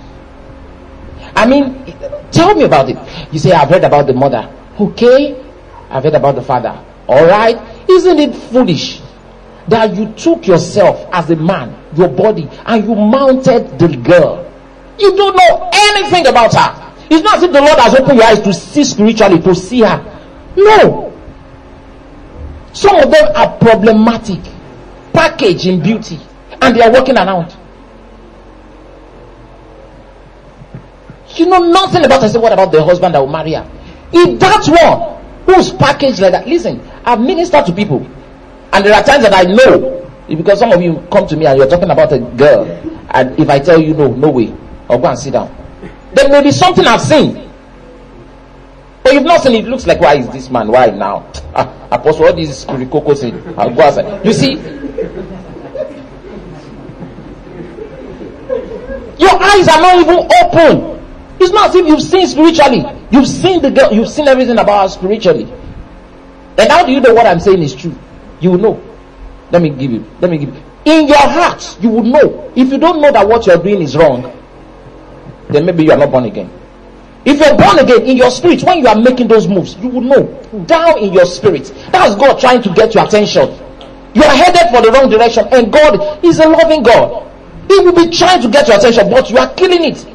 I 1.35 1.45
mean, 1.45 1.85
tell 2.31 2.55
me 2.55 2.63
about 2.63 2.89
it. 2.89 2.97
You 3.31 3.39
say, 3.39 3.51
I've 3.51 3.69
read 3.69 3.83
about 3.83 4.07
the 4.07 4.13
mother. 4.13 4.51
Okay, 4.79 5.39
I've 5.89 6.03
heard 6.03 6.15
about 6.15 6.35
the 6.35 6.41
father. 6.41 6.83
All 7.07 7.25
right? 7.25 7.57
Isn't 7.89 8.19
it 8.19 8.35
foolish 8.35 9.01
that 9.67 9.95
you 9.95 10.11
took 10.13 10.45
yourself 10.47 11.09
as 11.11 11.29
a 11.31 11.35
man, 11.35 11.75
your 11.95 12.07
body, 12.07 12.47
and 12.65 12.83
you 12.85 12.93
mounted 12.95 13.79
the 13.79 13.87
girl? 13.97 14.45
You 14.99 15.15
don't 15.15 15.35
know 15.35 15.69
anything 15.73 16.27
about 16.27 16.53
her. 16.53 16.93
It's 17.09 17.23
not 17.23 17.37
as 17.37 17.43
if 17.43 17.51
the 17.51 17.61
Lord 17.61 17.79
has 17.79 17.95
opened 17.95 18.19
your 18.19 18.27
eyes 18.27 18.41
to 18.41 18.53
see 18.53 18.83
spiritually, 18.83 19.41
to 19.41 19.55
see 19.55 19.81
her. 19.81 19.97
No. 20.55 21.11
Some 22.73 22.95
of 22.97 23.09
them 23.09 23.31
are 23.35 23.57
problematic, 23.57 24.39
packaged 25.11 25.65
in 25.65 25.81
beauty, 25.81 26.19
and 26.61 26.75
they 26.75 26.81
are 26.81 26.91
walking 26.91 27.17
around. 27.17 27.55
You 31.35 31.47
know 31.47 31.59
nothing 31.59 32.05
about 32.05 32.21
her. 32.21 32.29
Say, 32.29 32.37
what 32.39 32.53
about 32.53 32.71
the 32.71 32.83
husband 32.83 33.15
that 33.15 33.19
will 33.19 33.27
marry 33.27 33.53
her? 33.53 33.67
If 34.11 34.39
that 34.39 34.67
one 34.67 35.19
who's 35.55 35.71
packaged 35.71 36.19
like 36.19 36.31
that. 36.31 36.47
Listen, 36.47 36.79
I've 37.05 37.19
ministered 37.21 37.65
to 37.65 37.73
people, 37.73 38.05
and 38.73 38.85
there 38.85 38.93
are 38.93 39.03
times 39.03 39.23
that 39.23 39.33
I 39.33 39.43
know 39.43 39.99
because 40.35 40.59
some 40.59 40.71
of 40.71 40.81
you 40.81 41.05
come 41.11 41.27
to 41.27 41.35
me 41.35 41.45
and 41.45 41.57
you're 41.57 41.67
talking 41.69 41.89
about 41.89 42.11
a 42.13 42.19
girl, 42.19 42.65
and 43.11 43.39
if 43.39 43.49
I 43.49 43.59
tell 43.59 43.81
you 43.81 43.93
no, 43.93 44.07
no 44.13 44.29
way, 44.29 44.53
I'll 44.89 44.99
go 44.99 45.07
and 45.07 45.17
sit 45.17 45.33
down. 45.33 45.55
There 46.13 46.29
may 46.29 46.43
be 46.43 46.51
something 46.51 46.85
I've 46.85 47.01
seen. 47.01 47.49
But 49.03 49.13
you've 49.13 49.23
not 49.23 49.41
seen 49.41 49.55
it. 49.55 49.65
looks 49.67 49.87
like 49.87 49.99
why 50.01 50.15
is 50.17 50.29
this 50.29 50.49
man? 50.49 50.67
Why 50.67 50.87
now? 50.87 51.31
Ah, 51.55 51.87
Apostle, 51.91 52.23
what 52.25 52.37
is 52.39 52.65
Kurikoko 52.65 53.15
saying? 53.15 53.41
I'll 53.57 53.73
go 53.73 53.81
outside. 53.81 54.23
You 54.25 54.33
see, 54.33 54.53
your 59.17 59.41
eyes 59.41 59.67
are 59.67 59.81
not 59.81 59.99
even 59.99 60.27
open. 60.43 60.99
It's 61.39 61.51
not 61.51 61.69
as 61.69 61.75
if 61.75 61.87
you've 61.87 62.01
seen 62.01 62.27
spiritually. 62.27 62.85
You've 63.11 63.27
seen 63.27 63.61
the 63.61 63.71
girl, 63.71 63.91
you've 63.93 64.09
seen 64.09 64.27
everything 64.27 64.59
about 64.59 64.83
her 64.83 64.89
spiritually. 64.89 65.47
And 66.59 66.69
how 66.69 66.85
do 66.85 66.91
you 66.91 66.99
know 66.99 67.13
what 67.13 67.25
I'm 67.25 67.39
saying 67.39 67.63
is 67.63 67.73
true? 67.73 67.95
You 68.41 68.51
will 68.51 68.57
know. 68.57 68.83
Let 69.51 69.61
me 69.61 69.69
give 69.69 69.91
you. 69.91 70.05
Let 70.19 70.29
me 70.29 70.37
give 70.37 70.53
you. 70.53 70.61
In 70.85 71.07
your 71.07 71.17
heart, 71.17 71.77
you 71.81 71.89
will 71.89 72.03
know. 72.03 72.51
If 72.55 72.69
you 72.71 72.77
don't 72.77 73.01
know 73.01 73.11
that 73.11 73.25
what 73.27 73.47
you're 73.47 73.57
doing 73.63 73.81
is 73.81 73.95
wrong, 73.95 74.23
then 75.49 75.65
maybe 75.65 75.85
you 75.85 75.91
are 75.91 75.97
not 75.97 76.11
born 76.11 76.25
again. 76.25 76.51
If 77.23 77.39
you're 77.39 77.57
born 77.57 77.79
again 77.79 78.01
in 78.03 78.17
your 78.17 78.29
spirit, 78.29 78.63
when 78.63 78.79
you 78.79 78.87
are 78.87 78.95
making 78.95 79.27
those 79.29 79.47
moves, 79.47 79.75
you 79.77 79.87
will 79.87 80.01
know. 80.01 80.23
Down 80.65 80.99
in 80.99 81.13
your 81.13 81.25
spirit. 81.25 81.71
That's 81.91 82.15
God 82.15 82.39
trying 82.39 82.61
to 82.63 82.73
get 82.73 82.93
your 82.93 83.05
attention. 83.05 83.47
You 84.13 84.23
are 84.23 84.35
headed 84.35 84.69
for 84.73 84.81
the 84.81 84.91
wrong 84.91 85.09
direction, 85.09 85.47
and 85.51 85.71
God 85.71 86.23
is 86.25 86.39
a 86.39 86.47
loving 86.49 86.83
God. 86.83 87.25
He 87.69 87.79
will 87.79 87.93
be 87.93 88.09
trying 88.09 88.41
to 88.41 88.49
get 88.49 88.67
your 88.67 88.77
attention, 88.77 89.09
but 89.09 89.29
you 89.29 89.37
are 89.37 89.53
killing 89.53 89.83
it 89.85 90.05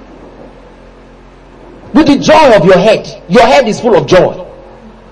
with 1.94 2.06
the 2.06 2.18
joy 2.18 2.54
of 2.56 2.64
your 2.66 2.78
head. 2.78 3.22
Your 3.30 3.46
head 3.46 3.66
is 3.66 3.80
full 3.80 3.96
of 3.96 4.06
joy. 4.06 4.44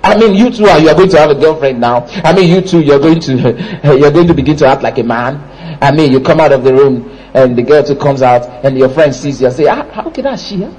I 0.04 0.16
mean, 0.18 0.34
you 0.34 0.50
too 0.50 0.66
are 0.66 0.78
you 0.80 0.88
are 0.88 0.94
going 0.94 1.08
to 1.10 1.18
have 1.18 1.30
a 1.30 1.34
girlfriend 1.34 1.80
now. 1.80 2.06
I 2.24 2.32
mean, 2.34 2.48
you 2.50 2.60
too 2.60 2.80
you're 2.80 2.98
going 2.98 3.20
to 3.20 3.32
you're 3.84 4.10
going 4.10 4.26
to 4.26 4.34
begin 4.34 4.56
to 4.58 4.66
act 4.66 4.82
like 4.82 4.98
a 4.98 5.02
man. 5.02 5.38
I 5.80 5.92
mean, 5.92 6.12
you 6.12 6.20
come 6.20 6.40
out 6.40 6.52
of 6.52 6.64
the 6.64 6.72
room 6.74 7.08
and 7.34 7.56
the 7.56 7.62
girl 7.62 7.82
too 7.82 7.96
comes 7.96 8.22
out 8.22 8.42
and 8.64 8.76
your 8.76 8.88
friend 8.88 9.14
sees 9.14 9.40
you 9.40 9.46
and 9.46 9.56
say, 9.56 9.66
ah, 9.66 9.88
"How 9.92 10.10
can 10.10 10.26
I 10.26 10.36
see 10.36 10.62
her?" 10.62 10.74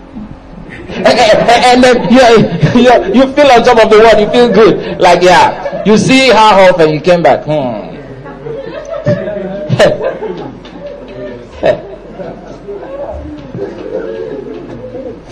and, 0.73 1.07
and, 1.07 1.83
then 1.83 2.11
you, 2.11 2.81
you 2.81 3.13
you 3.21 3.33
feel 3.33 3.47
on 3.51 3.63
top 3.63 3.83
of 3.83 3.89
the 3.89 3.99
world. 3.99 4.19
You 4.19 4.29
feel 4.29 4.51
good, 4.53 4.99
like 4.99 5.21
yeah. 5.21 5.83
You 5.85 5.97
see 5.97 6.31
off 6.31 6.79
and 6.79 6.91
you 6.93 7.01
came 7.01 7.23
back. 7.23 7.43
Hmm. 7.45 7.93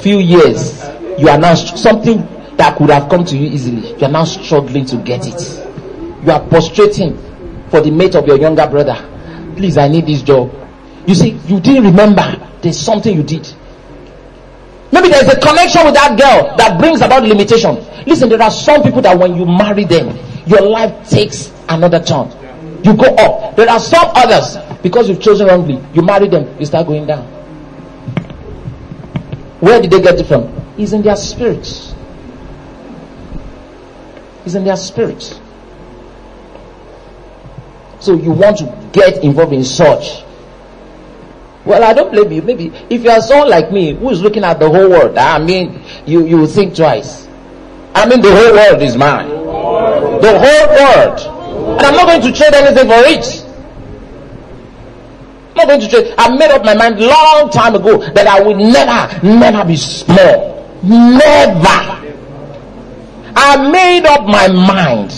few 0.02 0.18
years, 0.18 0.84
you 1.20 1.30
are 1.30 1.38
now 1.38 1.54
something 1.54 2.28
that 2.62 2.78
could 2.78 2.92
have 2.92 3.10
come 3.10 3.26
to 3.26 3.36
you 3.36 3.50
easily. 3.50 3.90
You 3.98 4.06
are 4.06 4.12
now 4.12 4.24
struggling 4.24 4.86
to 4.86 4.98
get 4.98 5.26
it. 5.26 5.42
You 6.24 6.30
are 6.32 6.48
prostrating 6.48 7.18
for 7.72 7.82
the 7.82 7.90
mate 7.90 8.14
of 8.14 8.28
your 8.28 8.38
younger 8.38 8.68
brother. 8.68 8.94
Please, 9.56 9.80
I 9.80 9.88
need 9.88 10.06
this 10.06 10.22
job. 10.22 10.54
You 11.08 11.16
see, 11.16 11.32
you 11.48 11.60
didn't 11.60 11.86
remember 11.86 12.22
there's 12.62 12.80
something 12.80 13.16
you 13.18 13.24
did. 13.24 13.52
Maybe 14.92 15.08
there's 15.08 15.28
a 15.34 15.40
connection 15.40 15.86
with 15.86 15.96
that 15.96 16.16
girl 16.20 16.56
that 16.58 16.80
brings 16.80 17.02
about 17.02 17.24
limitation. 17.24 17.78
Listen, 18.06 18.30
there 18.30 18.40
are 18.44 18.52
some 18.52 18.84
people 18.84 19.02
that 19.02 19.18
when 19.18 19.36
you 19.36 19.46
marry 19.48 19.86
them, 19.86 20.16
your 20.46 20.62
life 20.62 21.10
takes 21.10 21.52
another 21.68 22.00
turn. 22.00 22.30
You 22.84 22.96
go 22.96 23.06
up. 23.16 23.56
There 23.56 23.68
are 23.70 23.80
some 23.80 24.06
others, 24.14 24.58
because 24.84 25.10
you've 25.10 25.20
chosen 25.22 25.48
wrongly, 25.48 25.82
you 25.96 26.04
marry 26.04 26.28
them, 26.28 26.60
you 26.60 26.68
start 26.68 26.86
going 26.86 27.08
down. 27.08 27.26
Where 29.62 29.82
did 29.82 29.90
they 29.90 30.02
get 30.02 30.20
it 30.20 30.28
from? 30.28 30.44
It's 30.78 30.92
in 30.92 31.02
their 31.02 31.16
spirits. 31.16 31.96
It's 34.46 34.56
in 34.56 34.64
their 34.64 34.76
spirit. 34.78 35.40
So 38.00 38.16
you 38.16 38.32
want 38.32 38.58
to 38.58 38.90
get 38.92 39.24
involved 39.24 39.54
in 39.54 39.64
such. 39.64 40.24
Well, 41.66 41.84
I 41.84 41.94
don't 41.94 42.12
blame 42.12 42.32
you. 42.32 42.42
Maybe 42.42 42.68
if 42.90 43.04
you 43.04 43.10
are 43.12 43.22
someone 43.22 43.50
like 43.50 43.72
me 43.72 43.94
who 43.94 44.10
is 44.10 44.22
looking 44.22 44.44
at 44.44 44.60
the 44.60 44.68
whole 44.68 44.90
world, 44.90 45.18
I 45.18 45.38
mean, 45.38 45.84
you, 46.08 46.26
you 46.26 46.48
think 46.48 46.76
twice. 46.76 47.28
I 47.94 48.08
mean, 48.08 48.22
the 48.22 48.32
whole 48.32 48.54
world 48.54 48.82
is 48.82 48.98
mine. 48.98 49.30
The 49.30 50.40
whole 50.40 50.68
world. 50.74 51.78
And 51.78 51.86
I'm 51.86 51.94
not 51.96 52.08
going 52.08 52.22
to 52.22 52.32
trade 52.38 52.54
anything 52.56 52.88
for 52.88 53.04
it. 53.06 53.46
I'm 55.52 55.56
not 55.56 55.68
going 55.68 55.82
to 55.82 55.88
trade. 55.90 56.16
I 56.18 56.36
made 56.36 56.50
up 56.50 56.66
my 56.66 56.74
mind 56.74 57.00
long 57.00 57.52
time 57.52 57.76
ago 57.76 57.98
that 58.14 58.26
I 58.26 58.42
will 58.42 58.56
never, 58.58 59.24
never 59.28 59.64
be 59.68 59.76
small. 59.78 60.80
Never. 60.82 62.01
I 63.36 63.70
made 63.72 64.06
up 64.06 64.26
my 64.26 64.48
mind 64.48 65.12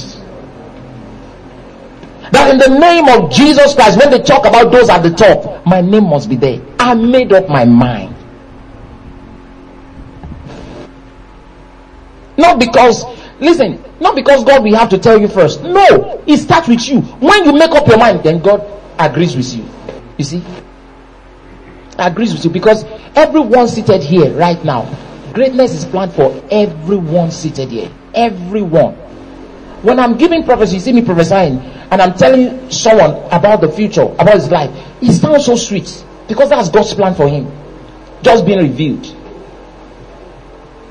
that 2.34 2.49
in 2.51 2.57
the 2.57 2.80
name 2.80 3.07
of 3.09 3.32
Jesus 3.32 3.76
Christ, 3.76 3.99
when 3.99 4.09
they 4.09 4.20
talk 4.20 4.45
about 4.45 4.72
those 4.72 4.89
at 4.89 5.03
the 5.03 5.11
top, 5.11 5.66
my 5.66 5.82
name 5.82 6.05
must 6.09 6.30
be 6.30 6.36
there. 6.36 6.59
I 6.80 6.95
made 6.95 7.32
up 7.32 7.47
my 7.47 7.64
mind. 7.64 8.16
Not 12.38 12.59
because, 12.59 13.05
listen, 13.39 13.84
not 13.99 14.16
because 14.16 14.43
God 14.43 14.64
will 14.64 14.76
have 14.76 14.89
to 14.89 14.97
tell 14.97 15.20
you 15.20 15.28
first. 15.28 15.61
No, 15.61 16.24
it 16.26 16.38
starts 16.38 16.68
with 16.68 16.88
you. 16.89 17.01
When 17.01 17.45
you 17.45 17.53
make 17.53 17.72
up 17.72 17.88
your 17.88 17.97
mind, 17.99 18.24
then 18.24 18.39
God 18.41 18.66
agrees 18.97 19.36
with 19.36 19.53
you. 19.53 19.66
You 20.18 20.26
see? 20.26 20.43
Agrees 21.99 22.34
with 22.34 22.43
you 22.43 22.49
because 22.49 22.84
everyone 23.16 23.68
seated 23.68 24.01
here 24.01 24.32
right 24.34 24.64
now, 24.66 24.91
greatness 25.34 25.74
is 25.74 25.86
planned 25.86 26.14
for 26.14 26.43
everyone 26.49 27.30
seated 27.30 27.70
here. 27.70 27.91
Everyone. 28.14 28.93
When 29.84 29.99
I'm 29.99 30.18
giving 30.18 30.43
prophecy, 30.43 30.76
you 30.76 30.80
see 30.80 30.93
me 30.93 31.01
prophesying, 31.03 31.59
and 31.59 32.01
I'm 32.01 32.14
telling 32.14 32.72
someone 32.72 33.11
about 33.32 33.61
the 33.61 33.70
future, 33.72 34.03
about 34.03 34.36
his 34.36 34.49
life, 34.49 34.70
it 35.01 35.11
sounds 35.14 35.45
so 35.45 35.55
sweet 35.55 36.05
because 36.28 36.49
that's 36.49 36.70
God's 36.70 36.93
plan 36.93 37.14
for 37.16 37.28
him, 37.28 37.51
just 38.22 38.45
being 38.45 38.59
revealed. 38.59 39.03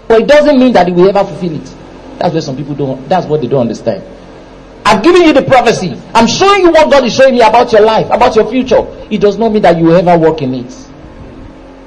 But 0.08 0.22
it 0.22 0.28
doesn't 0.28 0.58
mean 0.58 0.74
that 0.74 0.86
he 0.88 0.92
will 0.92 1.08
ever 1.08 1.24
fulfill 1.26 1.54
it. 1.60 1.74
That's 2.18 2.34
where 2.34 2.42
some 2.42 2.56
people 2.56 2.74
don't, 2.74 3.08
that's 3.08 3.26
what 3.26 3.40
they 3.40 3.48
don't 3.48 3.62
understand. 3.62 4.04
I've 4.84 5.02
given 5.02 5.22
you 5.22 5.32
the 5.32 5.42
prophecy. 5.42 5.98
I'm 6.14 6.26
showing 6.26 6.62
you 6.62 6.70
what 6.70 6.90
God 6.90 7.04
is 7.04 7.14
showing 7.14 7.34
me 7.34 7.40
about 7.40 7.72
your 7.72 7.80
life, 7.80 8.06
about 8.06 8.36
your 8.36 8.50
future. 8.50 8.84
It 9.10 9.20
does 9.20 9.38
not 9.38 9.52
mean 9.52 9.62
that 9.62 9.78
you 9.78 9.86
will 9.86 9.96
ever 9.96 10.18
walk 10.18 10.42
in 10.42 10.52
it. 10.54 10.88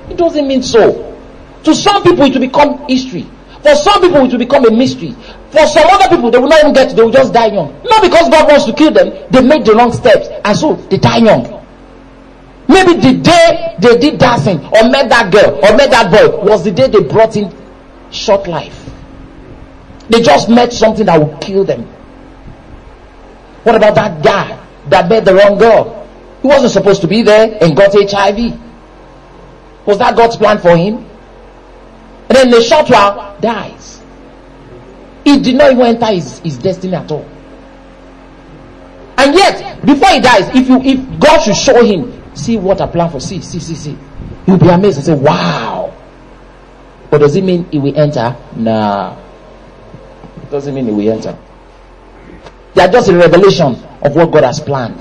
It 0.10 0.18
doesn't 0.18 0.48
mean 0.48 0.64
so. 0.64 1.16
To 1.66 1.76
some 1.76 2.02
people, 2.04 2.24
it 2.26 2.34
will 2.34 2.42
become 2.42 2.88
history. 2.88 3.28
For 3.66 3.74
some 3.74 3.99
people, 3.99 4.24
it 4.26 4.32
will 4.32 4.38
become 4.38 4.63
a 4.66 4.70
mystery. 4.70 5.16
For 5.49 5.66
some 5.66 5.88
other 5.89 6.16
people, 6.16 6.30
they 6.30 6.38
will 6.38 6.49
not 6.49 6.59
even 6.59 6.74
get, 6.74 6.95
they 6.95 7.01
will 7.01 7.09
just 7.09 7.34
die 7.34 7.47
young. 7.47 7.74
Not 7.84 8.03
because 8.03 8.30
God 8.30 8.47
wants 8.47 8.66
to 8.66 8.74
kill 8.74 8.91
them, 8.91 9.09
they 9.32 9.41
made 9.41 9.66
the 9.66 9.74
wrong 9.74 9.91
steps, 9.91 10.28
and 10.45 10.55
so 10.55 10.76
they 10.76 10.99
die 10.99 11.18
young. 11.18 11.66
Maybe 12.68 12.93
the 12.93 13.20
day 13.24 13.76
they 13.80 13.97
did 13.97 14.20
that 14.20 14.41
thing, 14.41 14.59
or 14.59 14.88
met 14.88 15.09
that 15.09 15.34
girl 15.34 15.55
or 15.55 15.76
met 15.76 15.89
that 15.89 16.11
boy 16.11 16.45
was 16.45 16.63
the 16.63 16.70
day 16.70 16.88
they 16.89 17.01
brought 17.01 17.36
in 17.38 17.51
short 18.11 18.47
life. 18.47 18.88
They 20.09 20.22
just 20.22 20.47
met 20.47 20.72
something 20.72 21.07
that 21.07 21.20
will 21.20 21.36
kill 21.39 21.63
them. 21.63 21.86
What 23.63 23.74
about 23.74 23.95
that 23.95 24.24
guy 24.24 24.63
that 24.89 25.09
met 25.09 25.26
the 25.26 25.34
wrong 25.34 25.57
girl? 25.57 26.07
He 26.43 26.47
wasn't 26.47 26.72
supposed 26.72 27.01
to 27.01 27.07
be 27.07 27.24
there 27.24 27.57
and 27.63 27.76
got 27.76 27.93
HIV. 27.93 28.59
Was 29.88 29.97
that 29.97 30.16
God's 30.16 30.36
plan 30.36 30.59
for 30.59 30.78
him? 30.78 31.03
Then 32.30 32.50
the 32.50 32.62
short 32.62 32.90
while 32.90 33.38
dies. 33.40 34.02
He 35.24 35.40
did 35.40 35.56
not 35.56 35.72
even 35.72 35.86
enter 35.86 36.08
his, 36.08 36.40
his 36.40 36.58
destiny 36.58 36.96
at 36.96 37.12
all. 37.12 37.28
And 39.18 39.34
yet, 39.34 39.84
before 39.86 40.10
he 40.10 40.20
dies, 40.20 40.50
if 40.54 40.68
you 40.68 40.82
if 40.82 41.20
God 41.20 41.40
should 41.40 41.56
show 41.56 41.84
him, 41.84 42.36
see 42.36 42.58
what 42.58 42.82
I 42.82 42.88
plan 42.88 43.10
for, 43.10 43.20
see, 43.20 43.42
see, 43.42 43.60
see, 43.60 43.76
see, 43.76 43.98
he'll 44.46 44.58
be 44.58 44.68
amazed 44.70 44.98
and 44.98 45.06
say, 45.06 45.14
Wow. 45.16 45.94
But 47.10 47.20
does 47.20 47.36
it 47.36 47.44
mean 47.44 47.66
he 47.72 47.80
will 47.80 47.98
enter? 47.98 48.36
Nah. 48.56 49.18
Doesn't 50.52 50.74
mean 50.76 50.86
he 50.86 50.92
will 50.92 51.12
enter. 51.12 51.38
They 52.74 52.84
are 52.84 52.92
just 52.92 53.10
a 53.10 53.16
revelation 53.16 53.76
of 54.02 54.16
what 54.16 54.32
God 54.32 54.44
has 54.44 54.60
planned. 54.60 55.00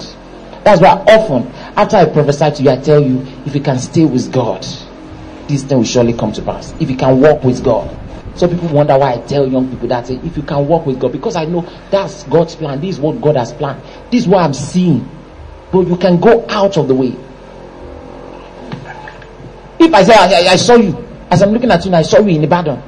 That's 0.64 0.80
why 0.80 1.04
often, 1.08 1.48
after 1.76 1.96
I 1.96 2.06
prophesy 2.06 2.50
to 2.52 2.62
you, 2.62 2.70
I 2.70 2.76
tell 2.76 3.02
you, 3.02 3.20
if 3.44 3.54
you 3.54 3.60
can 3.60 3.78
stay 3.78 4.04
with 4.04 4.32
God, 4.32 4.64
this 5.48 5.62
thing 5.62 5.78
will 5.78 5.84
surely 5.84 6.12
come 6.12 6.32
to 6.32 6.42
pass. 6.42 6.72
If 6.80 6.90
you 6.90 6.96
can 6.96 7.20
walk 7.20 7.44
with 7.44 7.62
God. 7.64 8.00
So 8.36 8.48
people 8.48 8.68
wonder 8.68 8.98
why 8.98 9.14
I 9.14 9.18
tell 9.18 9.46
young 9.46 9.70
people 9.70 9.86
that 9.88 10.06
say, 10.08 10.16
if 10.16 10.36
you 10.36 10.42
can 10.42 10.66
walk 10.66 10.86
with 10.86 10.98
God, 10.98 11.12
because 11.12 11.36
I 11.36 11.44
know 11.44 11.60
that's 11.90 12.24
God's 12.24 12.56
plan. 12.56 12.80
This 12.80 12.96
is 12.96 13.00
what 13.00 13.20
God 13.20 13.36
has 13.36 13.52
planned. 13.52 13.80
This 14.10 14.22
is 14.22 14.28
what 14.28 14.42
I'm 14.42 14.54
seeing. 14.54 15.08
But 15.70 15.86
you 15.86 15.96
can 15.96 16.18
go 16.20 16.44
out 16.48 16.76
of 16.76 16.88
the 16.88 16.94
way. 16.94 17.16
If 19.78 19.92
I 19.94 20.02
say, 20.02 20.14
I, 20.14 20.52
I 20.52 20.56
saw 20.56 20.74
you, 20.76 20.96
as 21.30 21.42
I'm 21.42 21.50
looking 21.50 21.70
at 21.70 21.84
you, 21.84 21.92
I 21.94 22.02
saw 22.02 22.18
you 22.20 22.36
in 22.36 22.44
Ibadan. 22.44 22.82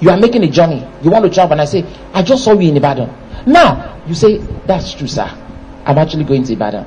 You 0.00 0.10
are 0.10 0.16
making 0.16 0.44
a 0.44 0.48
journey. 0.48 0.86
You 1.02 1.10
want 1.10 1.24
to 1.24 1.30
travel, 1.30 1.52
and 1.52 1.60
I 1.60 1.64
say, 1.64 1.84
I 2.12 2.22
just 2.22 2.44
saw 2.44 2.52
you 2.52 2.68
in 2.70 2.76
Ibadan. 2.76 3.08
Now, 3.46 4.00
you 4.06 4.14
say, 4.14 4.38
that's 4.66 4.94
true, 4.94 5.08
sir. 5.08 5.26
I'm 5.84 5.98
actually 5.98 6.24
going 6.24 6.44
to 6.44 6.52
Ibadan. 6.52 6.86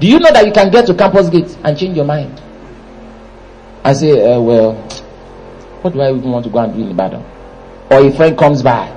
Do 0.00 0.06
you 0.06 0.18
know 0.18 0.30
that 0.32 0.46
you 0.46 0.52
can 0.52 0.70
get 0.70 0.86
to 0.86 0.94
campus 0.94 1.28
gate 1.28 1.56
and 1.64 1.76
change 1.76 1.96
your 1.96 2.04
mind? 2.06 2.40
I 3.84 3.92
say, 3.92 4.10
uh, 4.32 4.40
well, 4.40 4.74
what 5.82 5.92
do 5.92 6.00
I 6.00 6.10
even 6.12 6.30
want 6.30 6.44
to 6.44 6.50
go 6.50 6.58
and 6.58 6.74
do 6.74 6.80
in 6.82 6.90
Ibadan? 6.90 7.24
Or 7.90 8.00
a 8.06 8.10
friend 8.12 8.36
comes 8.36 8.62
by 8.62 8.88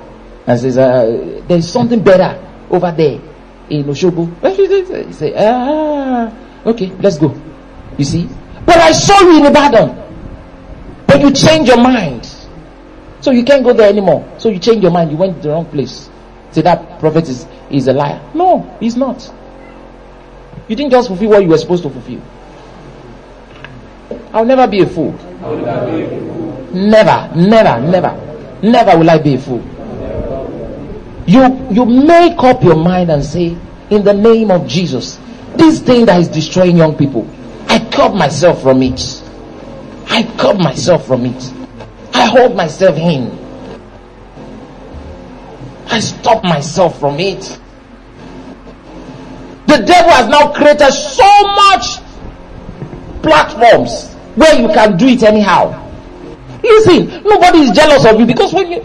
and 0.46 0.58
says, 0.60 0.76
uh, 0.76 1.42
there's 1.48 1.70
something 1.70 2.02
better 2.02 2.38
over 2.70 2.90
there 2.92 3.20
in 3.70 3.84
Oshogbo. 3.84 5.06
You 5.06 5.12
say, 5.12 5.32
ah, 5.36 6.32
okay, 6.66 6.86
let's 7.00 7.18
go. 7.18 7.34
You 7.98 8.04
see? 8.04 8.28
But 8.66 8.76
I 8.76 8.92
saw 8.92 9.20
you 9.20 9.38
in 9.38 9.46
Ibadan. 9.46 9.98
But 11.06 11.20
you 11.20 11.30
change 11.32 11.68
your 11.68 11.78
mind. 11.80 12.26
So 13.20 13.30
you 13.30 13.44
can't 13.44 13.62
go 13.62 13.72
there 13.72 13.88
anymore. 13.88 14.28
So 14.38 14.48
you 14.48 14.58
change 14.58 14.82
your 14.82 14.90
mind. 14.92 15.10
You 15.10 15.16
went 15.16 15.36
to 15.36 15.42
the 15.42 15.48
wrong 15.50 15.66
place. 15.66 16.10
Say 16.50 16.62
that 16.62 16.98
prophet 16.98 17.28
is, 17.28 17.46
is 17.70 17.86
a 17.88 17.92
liar. 17.92 18.20
No, 18.34 18.76
he's 18.80 18.96
not. 18.96 19.22
You 20.68 20.76
didn't 20.76 20.90
just 20.90 21.08
fulfill 21.08 21.30
what 21.30 21.42
you 21.42 21.48
were 21.48 21.58
supposed 21.58 21.82
to 21.84 21.90
fulfill. 21.90 22.20
I'll 24.32 24.44
never 24.46 24.66
be 24.66 24.80
a 24.80 24.86
fool. 24.86 25.12
Never, 26.72 27.30
never, 27.36 27.80
never. 27.86 28.58
Never 28.62 28.98
will 28.98 29.10
I 29.10 29.18
be 29.18 29.34
a 29.34 29.38
fool. 29.38 29.62
You 31.26 31.68
you 31.70 31.84
make 31.84 32.38
up 32.38 32.62
your 32.64 32.76
mind 32.76 33.10
and 33.10 33.22
say, 33.24 33.56
in 33.90 34.02
the 34.04 34.14
name 34.14 34.50
of 34.50 34.66
Jesus, 34.66 35.18
this 35.56 35.80
thing 35.80 36.06
that 36.06 36.18
is 36.20 36.28
destroying 36.28 36.76
young 36.78 36.96
people, 36.96 37.28
I 37.68 37.78
cut 37.90 38.14
myself 38.14 38.62
from 38.62 38.82
it. 38.82 39.22
I 40.06 40.22
cut 40.38 40.58
myself 40.58 41.06
from 41.06 41.26
it. 41.26 41.52
I 42.14 42.26
hold 42.26 42.56
myself 42.56 42.96
in. 42.96 43.30
I 45.88 46.00
stop 46.00 46.42
myself 46.42 46.98
from 46.98 47.20
it. 47.20 47.58
The 49.66 49.78
devil 49.78 50.10
has 50.10 50.28
now 50.28 50.52
created 50.52 50.90
so 50.92 51.42
much 51.54 51.98
platforms 53.22 54.11
where 54.34 54.60
you 54.60 54.68
can 54.68 54.96
do 54.96 55.06
it 55.06 55.22
anyhow. 55.22 55.78
Listen, 56.62 57.22
nobody 57.24 57.58
is 57.60 57.70
jealous 57.72 58.04
of 58.06 58.18
you 58.18 58.26
because 58.26 58.52
when 58.52 58.70
you, 58.70 58.80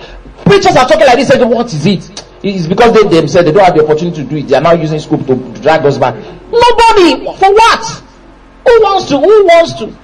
preachers 0.45 0.75
are 0.75 0.87
talking 0.87 1.05
like 1.05 1.17
this, 1.17 1.27
say, 1.27 1.43
what 1.43 1.71
is 1.73 1.85
it? 1.85 2.23
It's 2.43 2.67
because 2.67 2.93
they 2.93 3.03
themselves 3.03 3.45
they 3.45 3.51
don't 3.51 3.63
have 3.63 3.75
the 3.75 3.83
opportunity 3.83 4.23
to 4.23 4.29
do 4.29 4.37
it. 4.37 4.47
They 4.47 4.55
are 4.55 4.61
now 4.61 4.73
using 4.73 4.99
scoop 4.99 5.25
to 5.27 5.35
drag 5.61 5.85
us 5.85 5.97
back. 5.97 6.15
Nobody 6.15 7.25
for 7.37 7.51
what? 7.53 8.03
Who 8.65 8.81
wants 8.83 9.07
to? 9.09 9.17
Who 9.19 9.45
wants 9.45 9.73
to? 9.79 9.97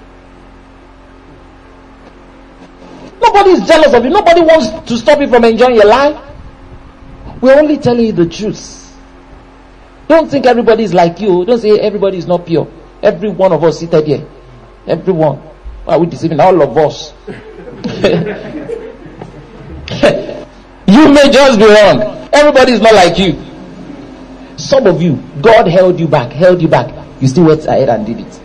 Nobody 3.22 3.50
is 3.52 3.68
jealous 3.68 3.94
of 3.94 4.04
you. 4.04 4.10
Nobody 4.10 4.42
wants 4.42 4.90
to 4.90 4.98
stop 4.98 5.20
you 5.20 5.28
from 5.28 5.44
enjoying 5.46 5.76
your 5.76 5.86
life. 5.88 6.20
We're 7.42 7.58
only 7.60 7.78
telling 7.78 8.06
you 8.06 8.12
the 8.12 8.26
truth. 8.28 8.80
Don't 10.08 10.30
think 10.30 10.46
everybody 10.46 10.84
is 10.84 10.94
like 10.94 11.20
you. 11.20 11.46
Don't 11.46 11.60
say 11.60 11.80
everybody 11.80 12.18
is 12.18 12.28
not 12.28 12.46
pure. 12.46 12.68
Every 13.02 13.30
one 13.30 13.52
of 13.52 13.64
us 13.64 13.80
seated 13.80 14.06
here. 14.08 14.26
Everyone. 14.88 15.38
Why 15.86 15.96
are 15.96 16.00
we 16.00 16.08
deceiving 16.08 16.40
all 16.40 16.62
of 16.62 16.78
us? 16.78 17.14
you 20.88 21.10
may 21.12 21.30
just 21.30 21.60
be 21.60 21.66
wrong. 21.66 22.30
Everybody 22.34 22.74
is 22.74 22.82
not 22.82 22.94
like 22.94 23.18
you. 23.18 23.42
Some 24.58 24.88
of 24.88 25.02
you, 25.02 25.22
God 25.42 25.68
held 25.68 26.00
you 26.00 26.08
back, 26.08 26.32
held 26.32 26.62
you 26.62 26.68
back. 26.68 26.94
You 27.22 27.28
still 27.28 27.46
went 27.46 27.66
ahead 27.66 27.90
and 27.90 28.06
did 28.06 28.20
it. 28.20 28.40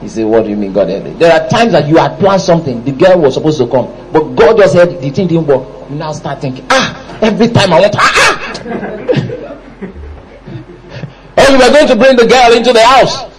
He 0.00 0.08
said, 0.08 0.24
What 0.24 0.44
do 0.44 0.50
you 0.50 0.56
mean, 0.56 0.72
God 0.72 0.88
help 0.88 1.04
me? 1.04 1.10
There 1.12 1.32
are 1.32 1.48
times 1.48 1.72
that 1.72 1.88
you 1.88 1.96
had 1.96 2.18
planned 2.18 2.42
something, 2.42 2.84
the 2.84 2.92
girl 2.92 3.18
was 3.20 3.34
supposed 3.34 3.58
to 3.58 3.66
come, 3.66 3.86
but 4.12 4.22
God 4.34 4.56
just 4.58 4.72
said 4.74 5.00
the 5.00 5.10
thing 5.10 5.26
didn't 5.28 5.46
work. 5.46 5.66
You 5.90 5.96
now 5.96 6.12
start 6.12 6.40
thinking, 6.40 6.66
Ah, 6.70 7.18
every 7.22 7.48
time 7.48 7.72
I 7.72 7.80
want 7.80 7.92
to, 7.92 7.98
ah, 8.00 8.12
ah! 8.14 8.52
and 11.38 11.48
you 11.52 11.58
were 11.58 11.70
going 11.72 11.86
to 11.88 11.96
bring 11.96 12.16
the 12.16 12.26
girl 12.26 12.52
into 12.56 12.72
the 12.72 12.82
house. 12.82 13.35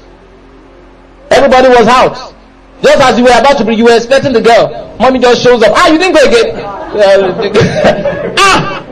Everybody 1.48 1.80
was 1.80 1.88
out. 1.88 2.36
Just 2.82 3.00
as 3.02 3.18
you 3.18 3.24
were 3.24 3.32
about 3.39 3.58
to 3.58 3.64
bring, 3.64 3.78
you 3.78 3.86
were 3.86 3.95
expecting 3.95 4.34
the 4.34 4.41
girl. 4.41 4.93
Mommy 5.00 5.18
just 5.20 5.41
shows 5.41 5.64
up. 5.64 5.72
Ah, 5.78 5.88
you 5.89 5.98
didn't 5.98 6.14
go 6.14 6.28
again. 6.28 6.56
ah! 8.38 8.84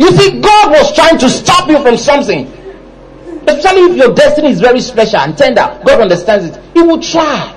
You 0.00 0.10
see, 0.10 0.40
God 0.40 0.72
was 0.72 0.92
trying 0.92 1.18
to 1.18 1.30
stop 1.30 1.68
you 1.68 1.80
from 1.82 1.96
something. 1.96 2.46
Especially 3.46 3.92
if 3.92 3.96
your 3.96 4.12
destiny 4.12 4.48
is 4.50 4.60
very 4.60 4.80
special 4.80 5.20
and 5.20 5.38
tender. 5.38 5.80
God 5.86 6.00
understands 6.00 6.46
it. 6.46 6.60
He 6.74 6.82
will 6.82 7.00
try. 7.00 7.54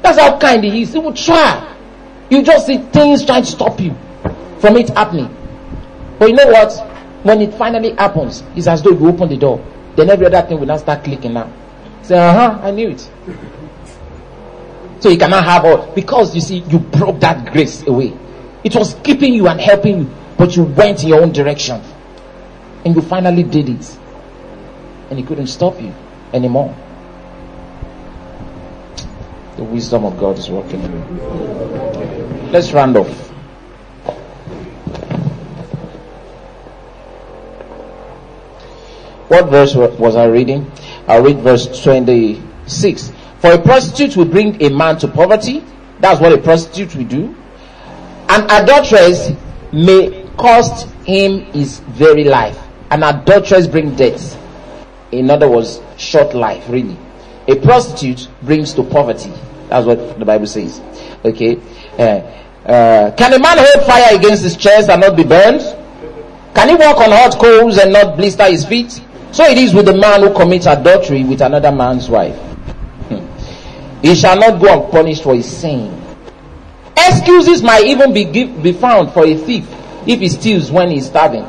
That's 0.00 0.18
how 0.18 0.38
kind 0.38 0.64
He 0.64 0.82
is. 0.82 0.94
He 0.94 0.98
will 0.98 1.12
try. 1.12 1.76
You 2.30 2.42
just 2.42 2.66
see 2.66 2.78
things 2.78 3.26
trying 3.26 3.42
to 3.42 3.50
stop 3.50 3.78
you 3.78 3.94
from 4.60 4.78
it 4.78 4.88
happening. 4.88 5.28
But 6.18 6.30
you 6.30 6.34
know 6.34 6.46
what? 6.46 6.72
When 7.24 7.42
it 7.42 7.52
finally 7.54 7.90
happens, 7.92 8.42
it's 8.56 8.66
as 8.68 8.82
though 8.82 8.92
you 8.92 9.06
open 9.06 9.28
the 9.28 9.36
door. 9.36 9.62
Then 9.96 10.08
every 10.08 10.24
other 10.24 10.40
thing 10.48 10.58
will 10.58 10.66
now 10.66 10.78
start 10.78 11.04
clicking 11.04 11.34
now. 11.34 11.52
Say, 12.06 12.16
uh 12.16 12.32
huh, 12.32 12.60
I 12.62 12.70
knew 12.70 12.90
it. 12.90 13.00
So 15.00 15.08
you 15.08 15.18
cannot 15.18 15.44
have 15.44 15.64
all 15.64 15.92
because 15.92 16.36
you 16.36 16.40
see, 16.40 16.58
you 16.58 16.78
broke 16.78 17.18
that 17.18 17.52
grace 17.52 17.84
away. 17.84 18.16
It 18.62 18.76
was 18.76 18.94
keeping 19.02 19.34
you 19.34 19.48
and 19.48 19.60
helping 19.60 19.98
you, 20.02 20.10
but 20.38 20.54
you 20.54 20.62
went 20.62 21.02
in 21.02 21.08
your 21.08 21.22
own 21.22 21.32
direction. 21.32 21.82
And 22.84 22.94
you 22.94 23.02
finally 23.02 23.42
did 23.42 23.68
it. 23.68 23.98
And 25.10 25.18
he 25.18 25.24
couldn't 25.24 25.48
stop 25.48 25.82
you 25.82 25.92
anymore. 26.32 26.76
The 29.56 29.64
wisdom 29.64 30.04
of 30.04 30.16
God 30.16 30.38
is 30.38 30.48
working. 30.48 30.82
Let's 32.52 32.72
round 32.72 32.96
off. 32.96 33.10
What 39.28 39.48
verse 39.50 39.74
was 39.74 40.14
I 40.14 40.26
reading? 40.26 40.70
I'll 41.08 41.22
read 41.22 41.38
verse 41.38 41.82
26. 41.82 43.12
For 43.40 43.52
a 43.52 43.58
prostitute 43.62 44.16
will 44.16 44.24
bring 44.24 44.60
a 44.62 44.70
man 44.70 44.98
to 44.98 45.08
poverty. 45.08 45.64
That's 46.00 46.20
what 46.20 46.32
a 46.32 46.38
prostitute 46.38 46.94
will 46.96 47.04
do. 47.04 47.36
An 48.28 48.50
adulteress 48.50 49.30
may 49.72 50.28
cost 50.36 50.88
him 51.04 51.40
his 51.52 51.78
very 51.80 52.24
life. 52.24 52.58
An 52.90 53.02
adulteress 53.02 53.66
bring 53.66 53.94
death. 53.94 54.36
In 55.12 55.30
other 55.30 55.48
words, 55.48 55.80
short 55.96 56.34
life, 56.34 56.64
really. 56.68 56.96
A 57.48 57.56
prostitute 57.56 58.28
brings 58.42 58.72
to 58.74 58.82
poverty. 58.82 59.32
That's 59.68 59.86
what 59.86 60.18
the 60.18 60.24
Bible 60.24 60.46
says. 60.46 60.80
Okay. 61.24 61.56
Uh, 61.98 62.22
uh, 62.68 63.14
can 63.16 63.32
a 63.32 63.38
man 63.38 63.58
hold 63.58 63.86
fire 63.86 64.16
against 64.16 64.42
his 64.42 64.56
chest 64.56 64.90
and 64.90 65.00
not 65.00 65.16
be 65.16 65.22
burned? 65.22 65.60
Can 66.54 66.68
he 66.68 66.74
walk 66.74 66.98
on 66.98 67.10
hot 67.10 67.38
coals 67.38 67.78
and 67.78 67.92
not 67.92 68.16
blister 68.16 68.44
his 68.44 68.64
feet? 68.64 69.00
So 69.36 69.44
it 69.44 69.58
is 69.58 69.74
with 69.74 69.84
the 69.84 69.92
man 69.92 70.22
who 70.22 70.32
commits 70.32 70.64
adultery 70.64 71.22
with 71.22 71.42
another 71.42 71.70
man's 71.70 72.08
wife. 72.08 72.34
Hmm. 73.10 74.00
He 74.00 74.14
shall 74.14 74.38
not 74.38 74.58
go 74.62 74.82
unpunished 74.86 75.22
for 75.24 75.34
his 75.34 75.44
sin. 75.44 75.92
Excuses 76.96 77.62
might 77.62 77.84
even 77.84 78.14
be, 78.14 78.24
give, 78.24 78.62
be 78.62 78.72
found 78.72 79.12
for 79.12 79.26
a 79.26 79.34
thief 79.36 79.66
if 80.06 80.20
he 80.20 80.30
steals 80.30 80.70
when 80.72 80.90
he's 80.90 81.04
starving. 81.08 81.44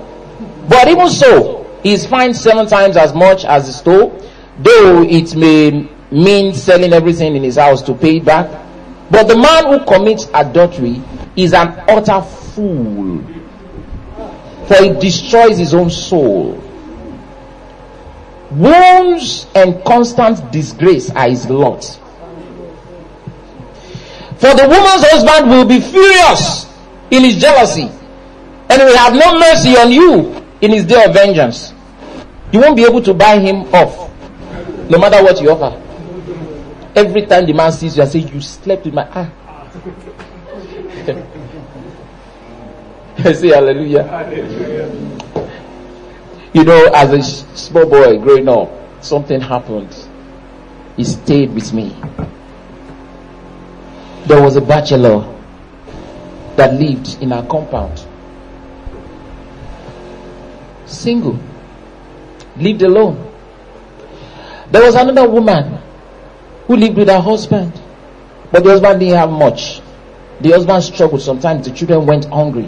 But 0.68 0.90
even 0.90 1.08
so, 1.08 1.66
he 1.82 1.94
is 1.94 2.06
fined 2.06 2.36
seven 2.36 2.68
times 2.68 2.98
as 2.98 3.14
much 3.14 3.46
as 3.46 3.68
he 3.68 3.72
stole, 3.72 4.10
though 4.60 5.04
it 5.04 5.34
may 5.38 5.90
mean 6.12 6.54
selling 6.56 6.92
everything 6.92 7.38
in 7.38 7.44
his 7.44 7.56
house 7.56 7.82
to 7.84 7.94
pay 7.94 8.18
it 8.18 8.26
back. 8.26 8.50
But 9.10 9.30
the 9.30 9.38
man 9.38 9.66
who 9.68 9.86
commits 9.86 10.28
adultery 10.34 11.02
is 11.38 11.54
an 11.54 11.70
utter 11.88 12.22
fool, 12.22 13.24
for 14.68 14.76
he 14.84 14.90
destroys 15.00 15.58
his 15.58 15.74
own 15.74 15.90
soul. 15.90 16.67
Wounds 18.52 19.48
and 19.56 19.84
constant 19.84 20.52
disgrace 20.52 21.10
are 21.12 21.30
his 21.30 21.50
lot. 21.50 21.84
For 24.38 24.54
the 24.54 24.68
woman's 24.68 25.04
husband 25.10 25.50
will 25.50 25.66
be 25.66 25.80
furious 25.82 26.68
in 27.12 27.24
his 27.24 27.38
jealousy 27.38 27.90
and 28.70 28.82
will 28.82 28.98
have 28.98 29.14
no 29.14 29.38
mercy 29.40 29.76
on 29.78 29.92
you 29.92 30.44
in 30.62 30.72
his 30.72 30.86
day 30.86 31.04
of 31.04 31.14
vengeance. 31.14 31.74
You 32.52 32.60
won't 32.62 32.76
be 32.78 32.86
able 32.86 33.02
to 33.02 33.14
buy 33.14 33.40
him 33.40 33.64
off 33.74 34.10
no 34.90 34.98
matter 34.98 35.22
what 35.24 35.42
you 35.42 35.52
offer. 35.52 35.76
Every 36.96 37.26
time 37.26 37.46
the 37.46 37.54
man 37.54 37.72
sees 37.72 37.96
you 37.98 38.04
and 38.04 38.12
says, 38.12 38.32
You 38.32 38.42
slept 38.42 38.86
with 38.86 38.94
my. 38.94 39.08
I 39.14 39.30
say 43.34 43.50
hallelujah. 43.50 44.04
hallelujah. 44.04 45.17
You 46.58 46.64
know, 46.64 46.88
as 46.92 47.14
a 47.14 47.22
small 47.56 47.86
boy 47.88 48.18
growing 48.18 48.50
up, 48.50 48.72
something 49.04 49.40
happened. 49.40 49.96
He 50.96 51.04
stayed 51.04 51.54
with 51.54 51.72
me. 51.72 51.96
There 54.26 54.42
was 54.42 54.56
a 54.56 54.62
bachelor 54.62 55.20
that 56.56 56.74
lived 56.74 57.22
in 57.22 57.32
our 57.32 57.46
compound. 57.46 58.04
Single. 60.88 61.38
Lived 62.56 62.82
alone. 62.82 63.32
There 64.72 64.82
was 64.82 64.96
another 64.96 65.30
woman 65.30 65.78
who 66.66 66.76
lived 66.76 66.98
with 66.98 67.10
her 67.10 67.20
husband. 67.22 67.72
But 68.52 68.64
the 68.64 68.72
husband 68.72 69.00
didn't 69.02 69.16
have 69.16 69.30
much. 69.30 69.80
The 70.42 70.54
husband 70.54 70.84
struggled. 70.86 71.22
Sometimes 71.22 71.68
the 71.68 71.72
children 71.76 72.08
went 72.08 72.26
hungry. 72.26 72.68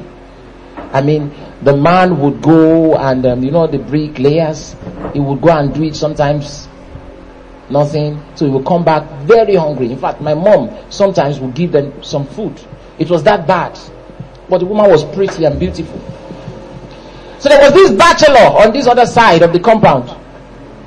I 0.91 1.01
mean, 1.01 1.31
the 1.61 1.75
man 1.75 2.19
would 2.19 2.41
go 2.41 2.95
and 2.95 3.25
um, 3.25 3.43
you 3.43 3.51
know 3.51 3.67
the 3.67 3.79
bricklayers 3.79 4.75
he 5.13 5.19
would 5.19 5.41
go 5.41 5.49
and 5.49 5.73
do 5.73 5.83
it 5.83 5.95
sometimes 5.95 6.67
nothing. 7.69 8.23
So 8.35 8.45
he 8.45 8.51
would 8.51 8.65
come 8.65 8.83
back 8.85 9.03
very 9.23 9.55
hungry. 9.55 9.91
In 9.91 9.97
fact 9.99 10.21
my 10.21 10.33
mom 10.33 10.75
sometimes 10.89 11.39
would 11.39 11.53
give 11.53 11.71
them 11.71 12.01
some 12.03 12.25
food. 12.25 12.59
It 12.97 13.09
was 13.09 13.23
that 13.23 13.45
bad. 13.45 13.77
But 14.49 14.59
the 14.59 14.65
woman 14.65 14.89
was 14.89 15.03
pretty 15.13 15.45
and 15.45 15.59
beautiful. 15.59 15.99
So 17.39 17.49
there 17.49 17.61
was 17.61 17.73
this 17.73 17.91
bachelor 17.91 18.63
on 18.63 18.73
this 18.73 18.87
other 18.87 19.05
side 19.05 19.41
of 19.43 19.53
the 19.53 19.59
compound 19.59 20.09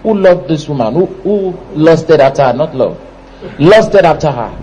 who 0.02 0.18
loved 0.18 0.48
this 0.48 0.68
woman 0.68 0.94
who, 0.94 1.06
who 1.06 1.50
lusted 1.74 2.20
after 2.20 2.42
her 2.44 2.52
not 2.52 2.74
love 2.74 2.98
lusted 3.60 4.04
after 4.04 4.30
her. 4.30 4.58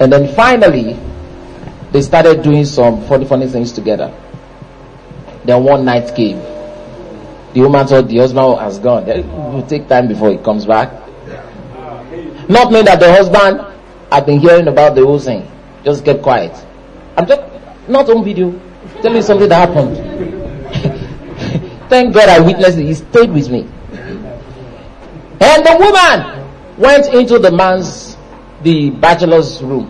And 0.00 0.12
then 0.12 0.34
finally 0.34 0.98
they 1.92 2.02
started 2.02 2.42
doing 2.42 2.64
some 2.64 3.02
funny 3.06 3.24
funny 3.24 3.46
things 3.48 3.72
together 3.72 4.12
then 5.44 5.62
one 5.64 5.84
night 5.84 6.14
came. 6.14 6.38
The 7.54 7.60
woman 7.60 7.86
thought 7.86 8.08
the 8.08 8.16
husband 8.18 8.44
oh, 8.46 8.56
has 8.56 8.78
gone. 8.78 9.08
It 9.08 9.26
will 9.26 9.66
take 9.66 9.88
time 9.88 10.08
before 10.08 10.30
he 10.30 10.38
comes 10.38 10.64
back. 10.64 10.90
Not 12.48 12.72
knowing 12.72 12.86
that 12.86 12.98
the 13.00 13.12
husband 13.12 13.60
had 14.10 14.26
been 14.26 14.40
hearing 14.40 14.68
about 14.68 14.94
the 14.94 15.04
whole 15.04 15.18
thing. 15.18 15.46
Just 15.84 16.04
kept 16.04 16.22
quiet. 16.22 16.52
I'm 17.16 17.26
just 17.26 17.42
not 17.88 18.08
on 18.08 18.24
video. 18.24 18.58
Tell 19.02 19.14
you 19.14 19.22
something 19.22 19.48
that 19.48 19.68
happened. 19.68 19.96
Thank 21.90 22.14
God 22.14 22.28
I 22.28 22.40
witnessed 22.40 22.78
it. 22.78 22.86
He 22.86 22.94
stayed 22.94 23.30
with 23.30 23.50
me. 23.50 23.68
And 25.40 25.66
the 25.66 25.76
woman 25.78 26.78
went 26.78 27.12
into 27.12 27.38
the 27.38 27.50
man's, 27.50 28.16
the 28.62 28.90
bachelor's 28.90 29.62
room. 29.62 29.86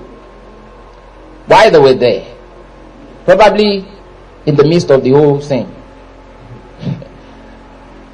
While 1.46 1.70
they 1.70 1.78
were 1.78 1.94
there, 1.94 2.34
probably 3.24 3.86
in 4.46 4.56
the 4.56 4.64
midst 4.64 4.90
of 4.90 5.02
the 5.04 5.10
whole 5.10 5.40
thing. 5.40 5.72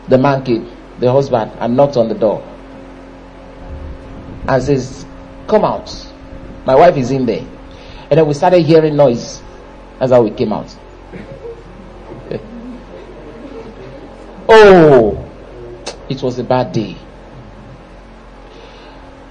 The 0.08 0.18
man 0.18 0.44
came, 0.44 0.70
the 1.00 1.10
husband, 1.12 1.52
and 1.58 1.76
knocked 1.76 1.96
on 1.96 2.08
the 2.08 2.14
door 2.14 2.42
and 4.48 4.62
says, 4.62 5.04
Come 5.46 5.64
out. 5.64 5.90
My 6.66 6.74
wife 6.74 6.96
is 6.96 7.10
in 7.10 7.24
there. 7.26 7.46
And 8.10 8.18
then 8.18 8.26
we 8.26 8.34
started 8.34 8.60
hearing 8.62 8.96
noise. 8.96 9.42
That's 9.98 10.12
how 10.12 10.22
we 10.22 10.30
came 10.30 10.52
out. 10.52 10.74
oh, 14.48 15.30
it 16.08 16.22
was 16.22 16.38
a 16.38 16.44
bad 16.44 16.72
day. 16.72 16.96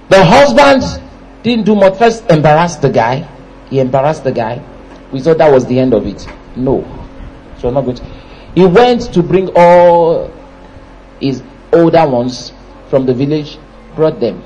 The 0.08 0.24
husband 0.24 0.82
didn't 1.42 1.64
do 1.66 1.74
much. 1.74 1.98
First, 1.98 2.30
embarrassed 2.30 2.80
the 2.82 2.90
guy. 2.90 3.28
He 3.70 3.78
embarrassed 3.80 4.24
the 4.24 4.32
guy. 4.32 4.62
We 5.12 5.20
thought 5.20 5.38
that 5.38 5.52
was 5.52 5.66
the 5.66 5.78
end 5.78 5.92
of 5.94 6.06
it. 6.06 6.26
No. 6.58 6.84
So 7.60 7.70
not 7.70 7.82
good. 7.82 8.00
He 8.54 8.66
went 8.66 9.12
to 9.14 9.22
bring 9.22 9.50
all 9.54 10.30
his 11.20 11.42
older 11.72 12.06
ones 12.08 12.52
from 12.90 13.06
the 13.06 13.14
village, 13.14 13.58
brought 13.94 14.20
them. 14.20 14.42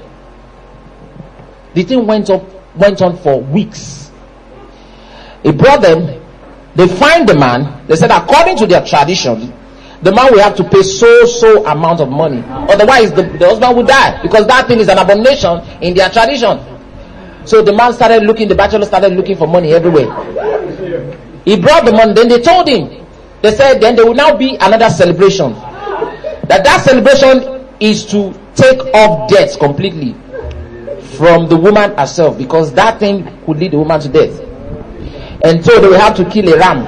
The 1.75 1.83
thing 1.85 2.07
went 2.07 2.29
up 2.31 2.43
went 2.77 3.03
on 3.03 3.17
for 3.19 3.41
weeks. 3.41 4.11
He 5.43 5.53
brought 5.53 5.83
them, 5.83 6.21
they 6.75 6.89
find 6.89 7.29
the 7.29 7.35
man, 7.35 7.87
they 7.87 7.97
said 7.97 8.11
according 8.11 8.57
to 8.59 8.67
their 8.67 8.85
tradition, 8.85 9.53
the 10.03 10.13
man 10.13 10.33
will 10.33 10.41
have 10.41 10.57
to 10.57 10.65
pay 10.65 10.83
so 10.83 11.25
so 11.27 11.65
amount 11.67 12.01
of 12.01 12.09
money. 12.09 12.43
Otherwise, 12.47 13.13
the, 13.13 13.23
the 13.23 13.47
husband 13.47 13.77
will 13.77 13.85
die 13.85 14.21
because 14.23 14.47
that 14.47 14.67
thing 14.67 14.81
is 14.81 14.89
an 14.89 14.99
abomination 14.99 15.61
in 15.83 15.95
their 15.95 16.09
tradition. 16.11 16.59
So 17.45 17.63
the 17.63 17.73
man 17.73 17.93
started 17.93 18.23
looking, 18.25 18.49
the 18.49 18.55
bachelor 18.55 18.85
started 18.85 19.13
looking 19.13 19.37
for 19.37 19.47
money 19.47 19.73
everywhere. 19.75 20.07
He 21.45 21.57
brought 21.61 21.84
the 21.84 21.93
money, 21.93 22.12
then 22.14 22.28
they 22.28 22.40
told 22.40 22.68
him, 22.68 23.07
they 23.43 23.51
said, 23.51 23.80
then 23.80 23.97
there 23.97 24.07
will 24.07 24.14
now 24.14 24.36
be 24.36 24.57
another 24.61 24.88
celebration. 24.88 25.53
That 26.47 26.62
that 26.64 26.82
celebration 26.84 27.66
is 27.80 28.07
to 28.07 28.32
take 28.55 28.78
off 28.95 29.28
debts 29.28 29.57
completely 29.57 30.14
from 31.16 31.49
the 31.49 31.57
woman 31.57 31.97
herself 31.97 32.38
because 32.38 32.72
that 32.74 32.99
thing 33.01 33.24
could 33.45 33.59
lead 33.59 33.72
the 33.72 33.78
woman 33.78 34.01
to 34.01 34.09
death. 34.09 34.40
And 35.45 35.64
so 35.64 35.80
they 35.80 35.88
will 35.88 35.99
have 35.99 36.16
to 36.16 36.24
kill 36.30 36.53
a 36.55 36.59
ram. 36.59 36.86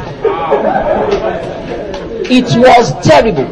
It 2.30 2.44
was 2.57 2.92
terrible. 3.07 3.46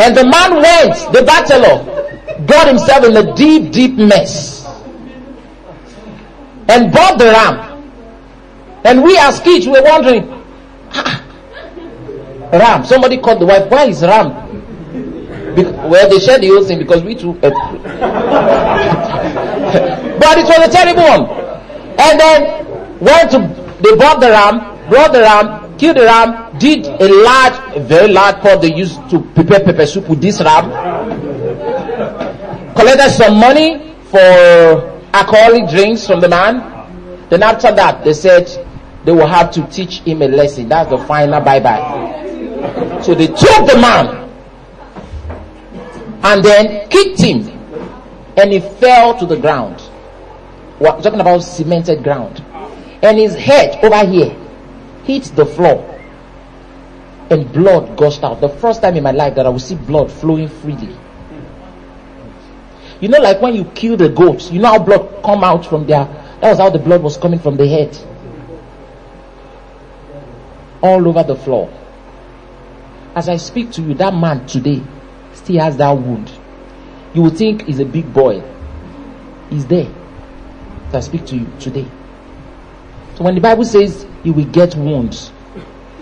And 0.00 0.16
the 0.16 0.24
man 0.24 0.54
went, 0.56 1.12
the 1.12 1.22
bachelor, 1.24 1.84
got 2.46 2.68
himself 2.68 3.04
in 3.04 3.16
a 3.16 3.34
deep, 3.34 3.72
deep 3.72 3.96
mess. 3.96 4.64
And 6.68 6.92
bought 6.92 7.18
the 7.18 7.26
ram. 7.26 7.69
And 8.84 9.02
we 9.02 9.16
as 9.18 9.40
kids 9.40 9.66
we 9.66 9.72
were 9.72 9.82
wondering, 9.82 10.28
ah, 10.92 11.22
ram. 12.52 12.84
Somebody 12.84 13.18
called 13.18 13.40
the 13.40 13.46
wife, 13.46 13.70
why 13.70 13.84
is 13.86 14.02
ram? 14.02 14.30
Well, 15.90 16.08
they 16.08 16.18
shared 16.18 16.42
the 16.42 16.48
whole 16.48 16.64
thing 16.64 16.78
because 16.78 17.02
we 17.02 17.14
too. 17.14 17.34
But 20.20 20.38
it 20.38 20.44
was 20.44 20.68
a 20.68 20.70
terrible 20.70 21.02
one. 21.02 21.24
And 21.98 22.20
then 22.20 23.00
went 23.00 23.30
to, 23.32 23.38
they 23.82 23.96
bought 23.96 24.20
the 24.20 24.30
ram, 24.30 24.88
brought 24.88 25.12
the 25.12 25.20
ram, 25.20 25.76
killed 25.78 25.96
the 25.96 26.04
ram, 26.04 26.56
did 26.58 26.86
a 26.86 27.08
large, 27.24 27.76
a 27.76 27.80
very 27.80 28.08
large 28.12 28.36
pot 28.36 28.60
they 28.60 28.74
used 28.74 28.96
to 29.10 29.20
prepare 29.34 29.60
pepper 29.60 29.86
soup 29.86 30.08
with 30.08 30.20
this 30.20 30.40
ram, 30.40 30.70
collected 32.74 33.10
some 33.10 33.38
money 33.38 33.94
for 34.10 35.00
alcoholic 35.14 35.68
drinks 35.70 36.06
from 36.06 36.20
the 36.20 36.28
man. 36.28 36.60
Then 37.28 37.42
after 37.42 37.72
that, 37.74 38.04
they 38.04 38.12
said 38.12 38.48
they 39.04 39.12
will 39.12 39.26
have 39.26 39.50
to 39.52 39.66
teach 39.68 40.00
him 40.00 40.22
a 40.22 40.28
lesson. 40.28 40.68
That's 40.68 40.90
the 40.90 40.98
final 40.98 41.40
bye 41.40 41.60
bye. 41.60 43.00
So 43.02 43.14
they 43.14 43.26
took 43.28 43.66
the 43.66 43.78
man 43.80 44.28
and 46.22 46.44
then 46.44 46.88
kicked 46.88 47.20
him 47.20 47.48
and 48.36 48.52
he 48.52 48.60
fell 48.60 49.18
to 49.18 49.26
the 49.26 49.36
ground. 49.36 49.82
We're 50.78 51.00
talking 51.02 51.20
about 51.20 51.38
cemented 51.40 52.02
ground. 52.02 52.42
And 53.02 53.18
his 53.18 53.34
head 53.34 53.82
over 53.84 54.04
here 54.06 54.36
hit 55.04 55.24
the 55.34 55.46
floor 55.46 55.86
and 57.30 57.50
blood 57.52 57.96
gushed 57.96 58.22
out. 58.24 58.40
The 58.40 58.48
first 58.48 58.82
time 58.82 58.96
in 58.96 59.02
my 59.02 59.12
life 59.12 59.34
that 59.36 59.46
I 59.46 59.48
will 59.48 59.58
see 59.58 59.76
blood 59.76 60.10
flowing 60.10 60.48
freely. 60.48 60.94
You 63.00 63.08
know, 63.08 63.18
like 63.18 63.40
when 63.40 63.54
you 63.54 63.64
kill 63.74 63.96
the 63.96 64.08
goats, 64.10 64.50
you 64.50 64.60
know 64.60 64.68
how 64.68 64.78
blood 64.78 65.22
come 65.24 65.42
out 65.42 65.64
from 65.64 65.86
there. 65.86 66.04
That 66.40 66.50
was 66.50 66.58
how 66.58 66.68
the 66.70 66.78
blood 66.78 67.02
was 67.02 67.16
coming 67.16 67.38
from 67.38 67.56
the 67.56 67.66
head, 67.66 67.96
all 70.82 71.06
over 71.08 71.22
the 71.22 71.36
floor. 71.36 71.72
As 73.14 73.28
I 73.28 73.36
speak 73.36 73.72
to 73.72 73.82
you, 73.82 73.94
that 73.94 74.14
man 74.14 74.46
today 74.46 74.82
still 75.34 75.60
has 75.60 75.76
that 75.78 75.90
wound. 75.90 76.30
You 77.14 77.22
would 77.22 77.36
think 77.36 77.62
he's 77.66 77.80
a 77.80 77.84
big 77.84 78.12
boy. 78.12 78.42
He's 79.50 79.66
there. 79.66 79.92
As 80.88 80.94
I 80.94 81.00
speak 81.00 81.26
to 81.26 81.36
you 81.36 81.46
today. 81.58 81.86
So 83.16 83.24
when 83.24 83.34
the 83.34 83.40
Bible 83.40 83.64
says 83.64 84.06
you 84.22 84.32
will 84.32 84.44
get 84.46 84.74
wounds, 84.76 85.32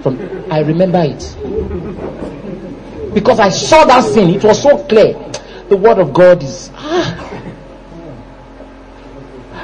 from 0.03 0.19
I 0.51 0.61
remember 0.61 1.01
it 1.03 1.35
because 3.15 3.41
I 3.41 3.49
saw 3.49 3.85
that 3.87 4.05
scene. 4.05 4.31
It 4.35 4.45
was 4.45 4.63
so 4.63 4.85
clear. 4.85 5.15
The 5.69 5.77
word 5.77 5.99
of 5.99 6.13
God 6.13 6.43
is. 6.43 6.71
Ah. 6.75 7.25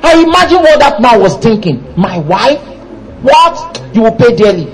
I 0.03 0.23
imagine 0.23 0.59
what 0.59 0.79
that 0.81 1.01
man 1.01 1.21
was 1.21 1.37
thinking. 1.39 1.83
My 1.97 2.19
wife, 2.19 2.61
what 3.23 3.81
you 3.95 4.03
will 4.03 4.15
pay 4.17 4.35
dearly, 4.37 4.67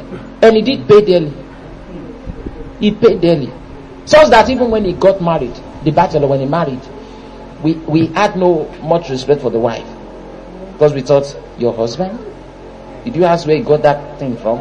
and 0.43 0.57
he 0.57 0.63
did 0.63 0.89
pay 0.89 1.05
dearly. 1.05 1.33
He 2.81 2.93
paid 2.93 3.21
dearly, 3.21 3.53
such 4.07 4.31
that 4.31 4.49
even 4.49 4.71
when 4.71 4.85
he 4.85 4.93
got 4.95 5.21
married, 5.21 5.55
the 5.85 5.91
bachelor 5.91 6.27
when 6.27 6.41
he 6.41 6.47
married, 6.47 6.81
we 7.63 7.75
we 7.75 8.07
had 8.07 8.37
no 8.37 8.69
much 8.83 9.11
respect 9.11 9.43
for 9.43 9.51
the 9.51 9.59
wife 9.59 9.87
because 10.73 10.95
we 10.95 11.03
thought 11.03 11.37
your 11.59 11.75
husband. 11.75 12.19
Did 13.05 13.17
you 13.17 13.25
ask 13.25 13.47
where 13.47 13.57
he 13.57 13.63
got 13.63 13.83
that 13.83 14.19
thing 14.19 14.37
from? 14.37 14.59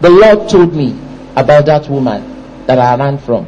The 0.00 0.10
Lord 0.10 0.48
told 0.48 0.74
me 0.74 0.98
about 1.36 1.66
that 1.66 1.88
woman 1.88 2.66
that 2.66 2.78
I 2.78 2.96
ran 2.96 3.18
from. 3.18 3.46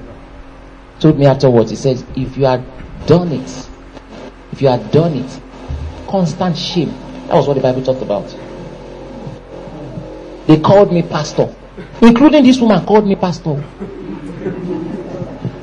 Told 1.00 1.18
me 1.18 1.26
afterwards, 1.26 1.70
He 1.70 1.76
says, 1.76 2.04
if 2.14 2.36
you 2.36 2.44
had 2.44 2.64
done 3.06 3.32
it, 3.32 3.68
if 4.52 4.62
you 4.62 4.68
had 4.68 4.90
done 4.92 5.14
it, 5.14 5.40
constant 6.08 6.56
shame. 6.56 6.94
That 7.28 7.34
was 7.34 7.46
what 7.48 7.54
the 7.54 7.60
Bible 7.60 7.82
talked 7.82 8.02
about. 8.02 8.28
They 10.46 10.58
called 10.60 10.92
me 10.92 11.02
pastor, 11.02 11.54
including 12.02 12.44
this 12.44 12.60
woman 12.60 12.84
called 12.84 13.06
me 13.06 13.16
pastor. 13.16 13.64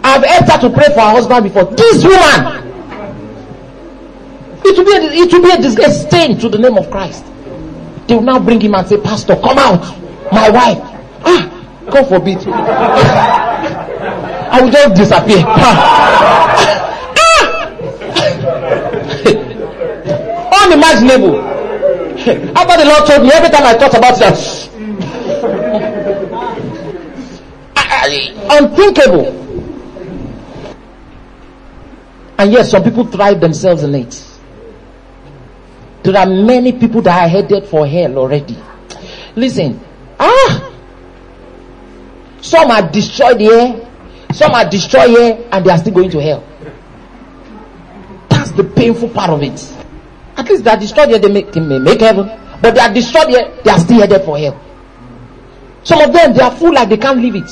I've 0.03 0.23
asked 0.23 0.51
her 0.51 0.59
to 0.69 0.75
pray 0.75 0.87
for 0.93 1.01
her 1.01 1.11
husband 1.11 1.43
before. 1.43 1.65
This 1.65 2.03
woman, 2.03 2.67
it 4.65 4.77
will 4.77 4.85
be 4.85 4.91
a, 4.91 5.01
it 5.23 5.31
will 5.31 5.41
be 5.43 5.51
a 5.51 5.61
disgrace 5.61 6.01
stain 6.01 6.37
to 6.39 6.49
the 6.49 6.57
name 6.57 6.77
of 6.77 6.89
Christ. 6.89 7.23
They 8.07 8.15
will 8.15 8.23
now 8.23 8.39
bring 8.39 8.59
him 8.59 8.73
and 8.73 8.87
say, 8.87 8.97
Pastor, 8.97 9.35
come 9.35 9.59
out, 9.59 9.81
my 10.31 10.49
wife. 10.49 10.79
Ah, 11.23 11.47
God 11.91 12.07
forbid. 12.09 12.39
I 12.47 14.59
will 14.61 14.71
just 14.71 14.95
disappear. 14.95 15.45
Ah. 21.23 21.45
Unimaginable. 22.27 22.57
After 22.57 22.77
the 22.77 22.85
Lord 22.89 23.07
told 23.07 23.23
me, 23.23 23.31
every 23.33 23.49
time 23.49 23.63
I 23.63 23.73
thought 23.77 23.97
about 23.97 24.19
that, 24.19 24.71
unthinkable. 28.49 29.37
And 32.37 32.51
yet, 32.51 32.65
some 32.65 32.83
people 32.83 33.05
thrive 33.05 33.39
themselves 33.39 33.83
in 33.83 33.93
it. 33.95 34.27
There 36.03 36.17
are 36.17 36.25
many 36.25 36.71
people 36.71 37.01
that 37.03 37.23
are 37.25 37.27
headed 37.29 37.65
for 37.65 37.85
hell 37.85 38.17
already. 38.17 38.57
Listen, 39.35 39.79
ah, 40.19 40.73
some 42.41 42.71
are 42.71 42.89
destroyed 42.91 43.39
here, 43.39 43.87
some 44.33 44.51
are 44.53 44.67
destroyed 44.67 45.09
here, 45.11 45.47
and 45.51 45.63
they 45.63 45.69
are 45.69 45.77
still 45.77 45.93
going 45.93 46.09
to 46.09 46.19
hell. 46.19 46.43
That's 48.29 48.51
the 48.51 48.63
painful 48.63 49.09
part 49.09 49.29
of 49.29 49.43
it. 49.43 49.80
At 50.37 50.49
least 50.49 50.63
they 50.63 50.71
are 50.71 50.77
destroyed 50.79 51.09
here, 51.09 51.19
they, 51.19 51.31
make, 51.31 51.51
they 51.51 51.59
may 51.59 51.79
make 51.79 51.99
heaven, 52.01 52.27
but 52.61 52.75
they 52.75 52.81
are 52.81 52.93
destroyed 52.93 53.29
here, 53.29 53.53
they 53.63 53.71
are 53.71 53.79
still 53.79 53.99
headed 53.99 54.23
for 54.23 54.37
hell. 54.37 54.59
Some 55.83 56.01
of 56.01 56.13
them, 56.13 56.33
they 56.33 56.41
are 56.41 56.55
full 56.55 56.73
like 56.73 56.89
they 56.89 56.97
can't 56.97 57.19
leave 57.19 57.35
it. 57.35 57.49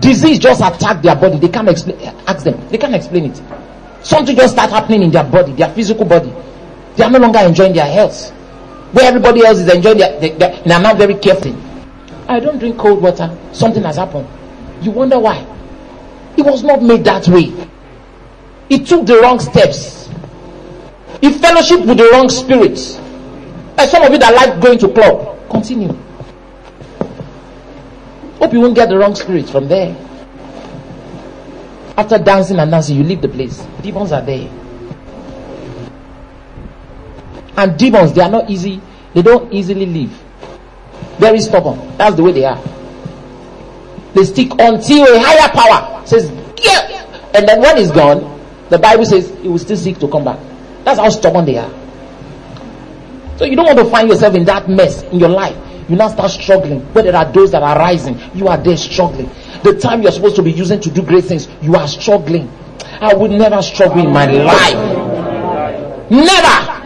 Disease 0.00 0.38
just 0.38 0.60
attack 0.60 1.02
their 1.02 1.16
body, 1.16 1.38
they 1.38 1.48
can't 1.48 1.68
explain. 1.68 2.00
Ask 2.26 2.44
them, 2.44 2.68
they 2.68 2.78
can't 2.78 2.94
explain 2.94 3.30
it. 3.30 3.42
Something 4.02 4.36
just 4.36 4.54
start 4.54 4.70
happening 4.70 5.02
in 5.02 5.10
their 5.10 5.24
body, 5.24 5.52
their 5.52 5.72
physical 5.74 6.04
body. 6.04 6.32
They 6.96 7.04
are 7.04 7.10
no 7.10 7.18
longer 7.18 7.40
enjoying 7.40 7.74
their 7.74 7.86
health. 7.90 8.30
Where 8.92 9.06
everybody 9.06 9.44
else 9.44 9.58
is 9.58 9.68
enjoying 9.72 9.98
their, 9.98 10.18
they, 10.20 10.30
they, 10.30 10.62
they 10.64 10.74
are 10.74 10.80
not 10.82 10.96
very 10.96 11.14
careful. 11.14 11.54
I 12.28 12.40
don't 12.40 12.58
drink 12.58 12.78
cold 12.78 13.02
water. 13.02 13.36
Something 13.52 13.82
has 13.82 13.96
happened. 13.96 14.26
You 14.80 14.90
wonder 14.92 15.18
why? 15.18 15.38
It 16.36 16.42
was 16.42 16.62
not 16.62 16.82
made 16.82 17.04
that 17.04 17.28
way. 17.28 17.52
It 18.70 18.86
took 18.86 19.04
the 19.06 19.18
wrong 19.20 19.40
steps. 19.40 19.99
It 21.22 21.32
fellowship 21.40 21.84
with 21.84 21.98
the 21.98 22.08
wrong 22.12 22.28
spirits. 22.28 22.96
And 22.96 23.88
some 23.90 24.02
of 24.02 24.12
you 24.12 24.18
that 24.18 24.34
like 24.34 24.60
going 24.60 24.78
to 24.78 24.88
club, 24.88 25.48
continue. 25.50 25.92
Hope 28.38 28.52
you 28.52 28.60
won't 28.60 28.74
get 28.74 28.88
the 28.88 28.96
wrong 28.98 29.14
spirits 29.14 29.50
from 29.50 29.68
there. 29.68 29.94
After 31.96 32.18
dancing 32.18 32.58
and 32.58 32.70
dancing, 32.70 32.96
you 32.96 33.04
leave 33.04 33.20
the 33.20 33.28
place. 33.28 33.58
Demons 33.82 34.12
are 34.12 34.22
there. 34.22 34.48
And 37.56 37.78
demons, 37.78 38.14
they 38.14 38.22
are 38.22 38.30
not 38.30 38.48
easy, 38.48 38.80
they 39.12 39.20
don't 39.20 39.52
easily 39.52 39.84
leave. 39.84 40.18
Very 41.18 41.40
stubborn. 41.40 41.96
That's 41.98 42.16
the 42.16 42.22
way 42.22 42.32
they 42.32 42.44
are. 42.46 42.62
They 44.14 44.24
stick 44.24 44.50
until 44.58 45.04
a 45.14 45.20
higher 45.20 45.48
power 45.50 46.06
says, 46.06 46.30
yeah. 46.64 47.04
And 47.34 47.46
then 47.46 47.60
when 47.60 47.76
it's 47.76 47.90
gone, 47.90 48.40
the 48.70 48.78
Bible 48.78 49.04
says 49.04 49.30
it 49.30 49.46
will 49.48 49.58
still 49.58 49.76
seek 49.76 49.98
to 49.98 50.08
come 50.08 50.24
back. 50.24 50.38
That's 50.90 50.98
how 50.98 51.08
stubborn 51.10 51.44
they 51.44 51.56
are. 51.56 51.70
So 53.38 53.44
you 53.44 53.54
don't 53.54 53.66
want 53.66 53.78
to 53.78 53.84
find 53.84 54.08
yourself 54.08 54.34
in 54.34 54.44
that 54.46 54.68
mess 54.68 55.04
in 55.04 55.20
your 55.20 55.28
life. 55.28 55.56
You 55.88 55.94
now 55.94 56.08
start 56.08 56.32
struggling. 56.32 56.80
Where 56.92 57.04
there 57.04 57.14
are 57.14 57.30
those 57.32 57.52
that 57.52 57.62
are 57.62 57.78
rising, 57.78 58.18
you 58.34 58.48
are 58.48 58.58
there 58.58 58.76
struggling. 58.76 59.30
The 59.62 59.78
time 59.78 60.02
you're 60.02 60.10
supposed 60.10 60.34
to 60.36 60.42
be 60.42 60.50
using 60.50 60.80
to 60.80 60.90
do 60.90 61.02
great 61.02 61.24
things, 61.26 61.46
you 61.62 61.76
are 61.76 61.86
struggling. 61.86 62.50
I 63.00 63.14
would 63.14 63.30
never 63.30 63.62
struggle 63.62 64.00
in 64.04 64.12
my 64.12 64.26
life. 64.26 64.74
Never. 66.10 66.80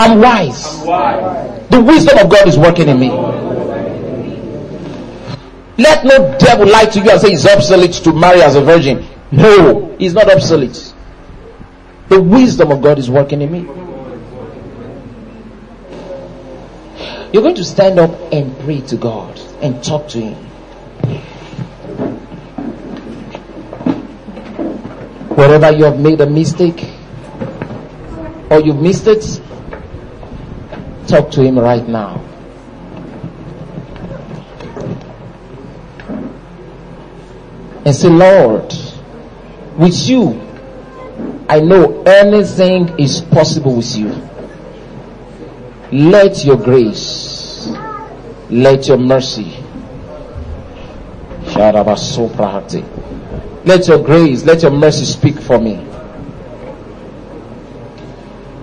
I'm 0.00 0.20
wise. 0.20 0.80
Why? 0.82 1.64
The 1.70 1.80
wisdom 1.80 2.18
of 2.18 2.30
God 2.32 2.48
is 2.48 2.58
working 2.58 2.88
in 2.88 2.98
me. 2.98 3.10
Let 5.78 6.04
no 6.04 6.36
devil 6.36 6.66
lie 6.66 6.86
to 6.86 6.98
you 7.00 7.10
and 7.10 7.20
say 7.20 7.28
it's 7.30 7.46
obsolete 7.46 7.92
to 8.02 8.12
marry 8.12 8.42
as 8.42 8.56
a 8.56 8.60
virgin. 8.60 9.06
No, 9.30 9.96
it's 10.00 10.14
not 10.14 10.28
obsolete. 10.34 10.94
The 12.10 12.20
wisdom 12.20 12.72
of 12.72 12.82
God 12.82 12.98
is 12.98 13.08
working 13.08 13.40
in 13.40 13.52
me. 13.52 13.60
You're 17.32 17.42
going 17.44 17.54
to 17.54 17.64
stand 17.64 18.00
up 18.00 18.10
and 18.32 18.58
pray 18.58 18.80
to 18.80 18.96
God 18.96 19.38
and 19.62 19.82
talk 19.84 20.08
to 20.08 20.20
Him. 20.20 20.34
Wherever 25.36 25.70
you 25.70 25.84
have 25.84 26.00
made 26.00 26.20
a 26.20 26.28
mistake 26.28 26.82
or 28.50 28.60
you've 28.60 28.82
missed 28.82 29.06
it, 29.06 29.40
talk 31.06 31.30
to 31.30 31.44
Him 31.44 31.60
right 31.60 31.86
now. 31.86 32.16
And 37.84 37.94
say, 37.94 38.08
Lord, 38.08 38.74
with 39.78 40.08
you, 40.08 40.49
I 41.50 41.58
know 41.58 42.02
anything 42.06 42.94
is 42.96 43.20
possible 43.22 43.74
with 43.74 43.96
you. 43.96 44.14
Let 45.90 46.44
your 46.44 46.56
grace, 46.56 47.68
let 48.48 48.86
your 48.86 48.98
mercy, 48.98 49.56
let 51.56 52.06
your 53.88 53.98
grace, 53.98 54.44
let 54.44 54.62
your 54.62 54.70
mercy 54.70 55.04
speak 55.04 55.40
for 55.40 55.58
me. 55.58 55.84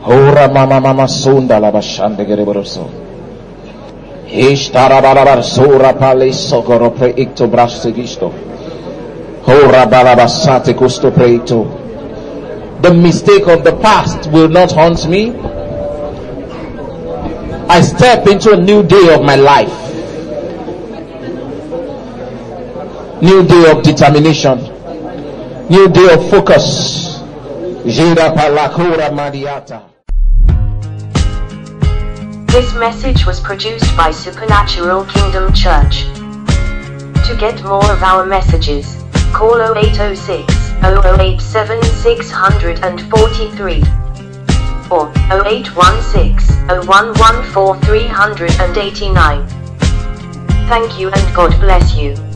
Ora 0.06 0.48
mama 0.48 0.80
mama 0.80 1.10
sunda 1.10 1.60
la 1.60 1.72
bashande 1.72 2.26
gereboroso. 2.26 2.90
Ishtara 4.32 5.02
balabar 5.02 5.44
sura 5.44 5.94
pale 5.94 6.32
sogoro 6.32 6.92
pre 6.96 7.10
icto 7.18 7.48
braste 7.50 7.92
gisto. 7.92 8.32
Ora 9.44 9.86
balabasate 9.86 10.74
custo 10.74 11.12
preito. 11.12 11.87
The 12.88 12.94
mistake 12.94 13.48
of 13.48 13.66
the 13.66 13.76
past 13.82 14.32
will 14.32 14.48
not 14.48 14.72
haunt 14.72 15.10
me. 15.10 15.32
I 17.68 17.82
step 17.82 18.28
into 18.28 18.54
a 18.54 18.56
new 18.56 18.82
day 18.82 19.14
of 19.14 19.24
my 19.24 19.36
life. 19.36 19.78
New 23.22 23.46
day 23.46 23.72
of 23.72 23.84
determination. 23.84 24.60
New 25.70 25.90
day 25.90 26.14
of 26.14 26.30
focus. 26.30 27.20
This 32.54 32.74
message 32.76 33.26
was 33.26 33.42
produced 33.42 33.98
by 33.98 34.12
Supernatural 34.12 35.04
Kingdom 35.08 35.54
Church. 35.54 36.06
To 37.28 37.36
get 37.38 37.62
more 37.66 37.92
of 37.92 38.02
our 38.02 38.26
messages, 38.26 39.04
call 39.34 39.60
0806 39.76 40.66
0087 40.88 41.84
643 41.84 43.84
or 44.90 45.12
0816 45.30 46.48
0114 46.88 47.82
389. 47.82 49.48
Thank 50.70 51.00
you 51.00 51.10
and 51.10 51.36
God 51.36 51.60
bless 51.60 51.96
you. 51.96 52.26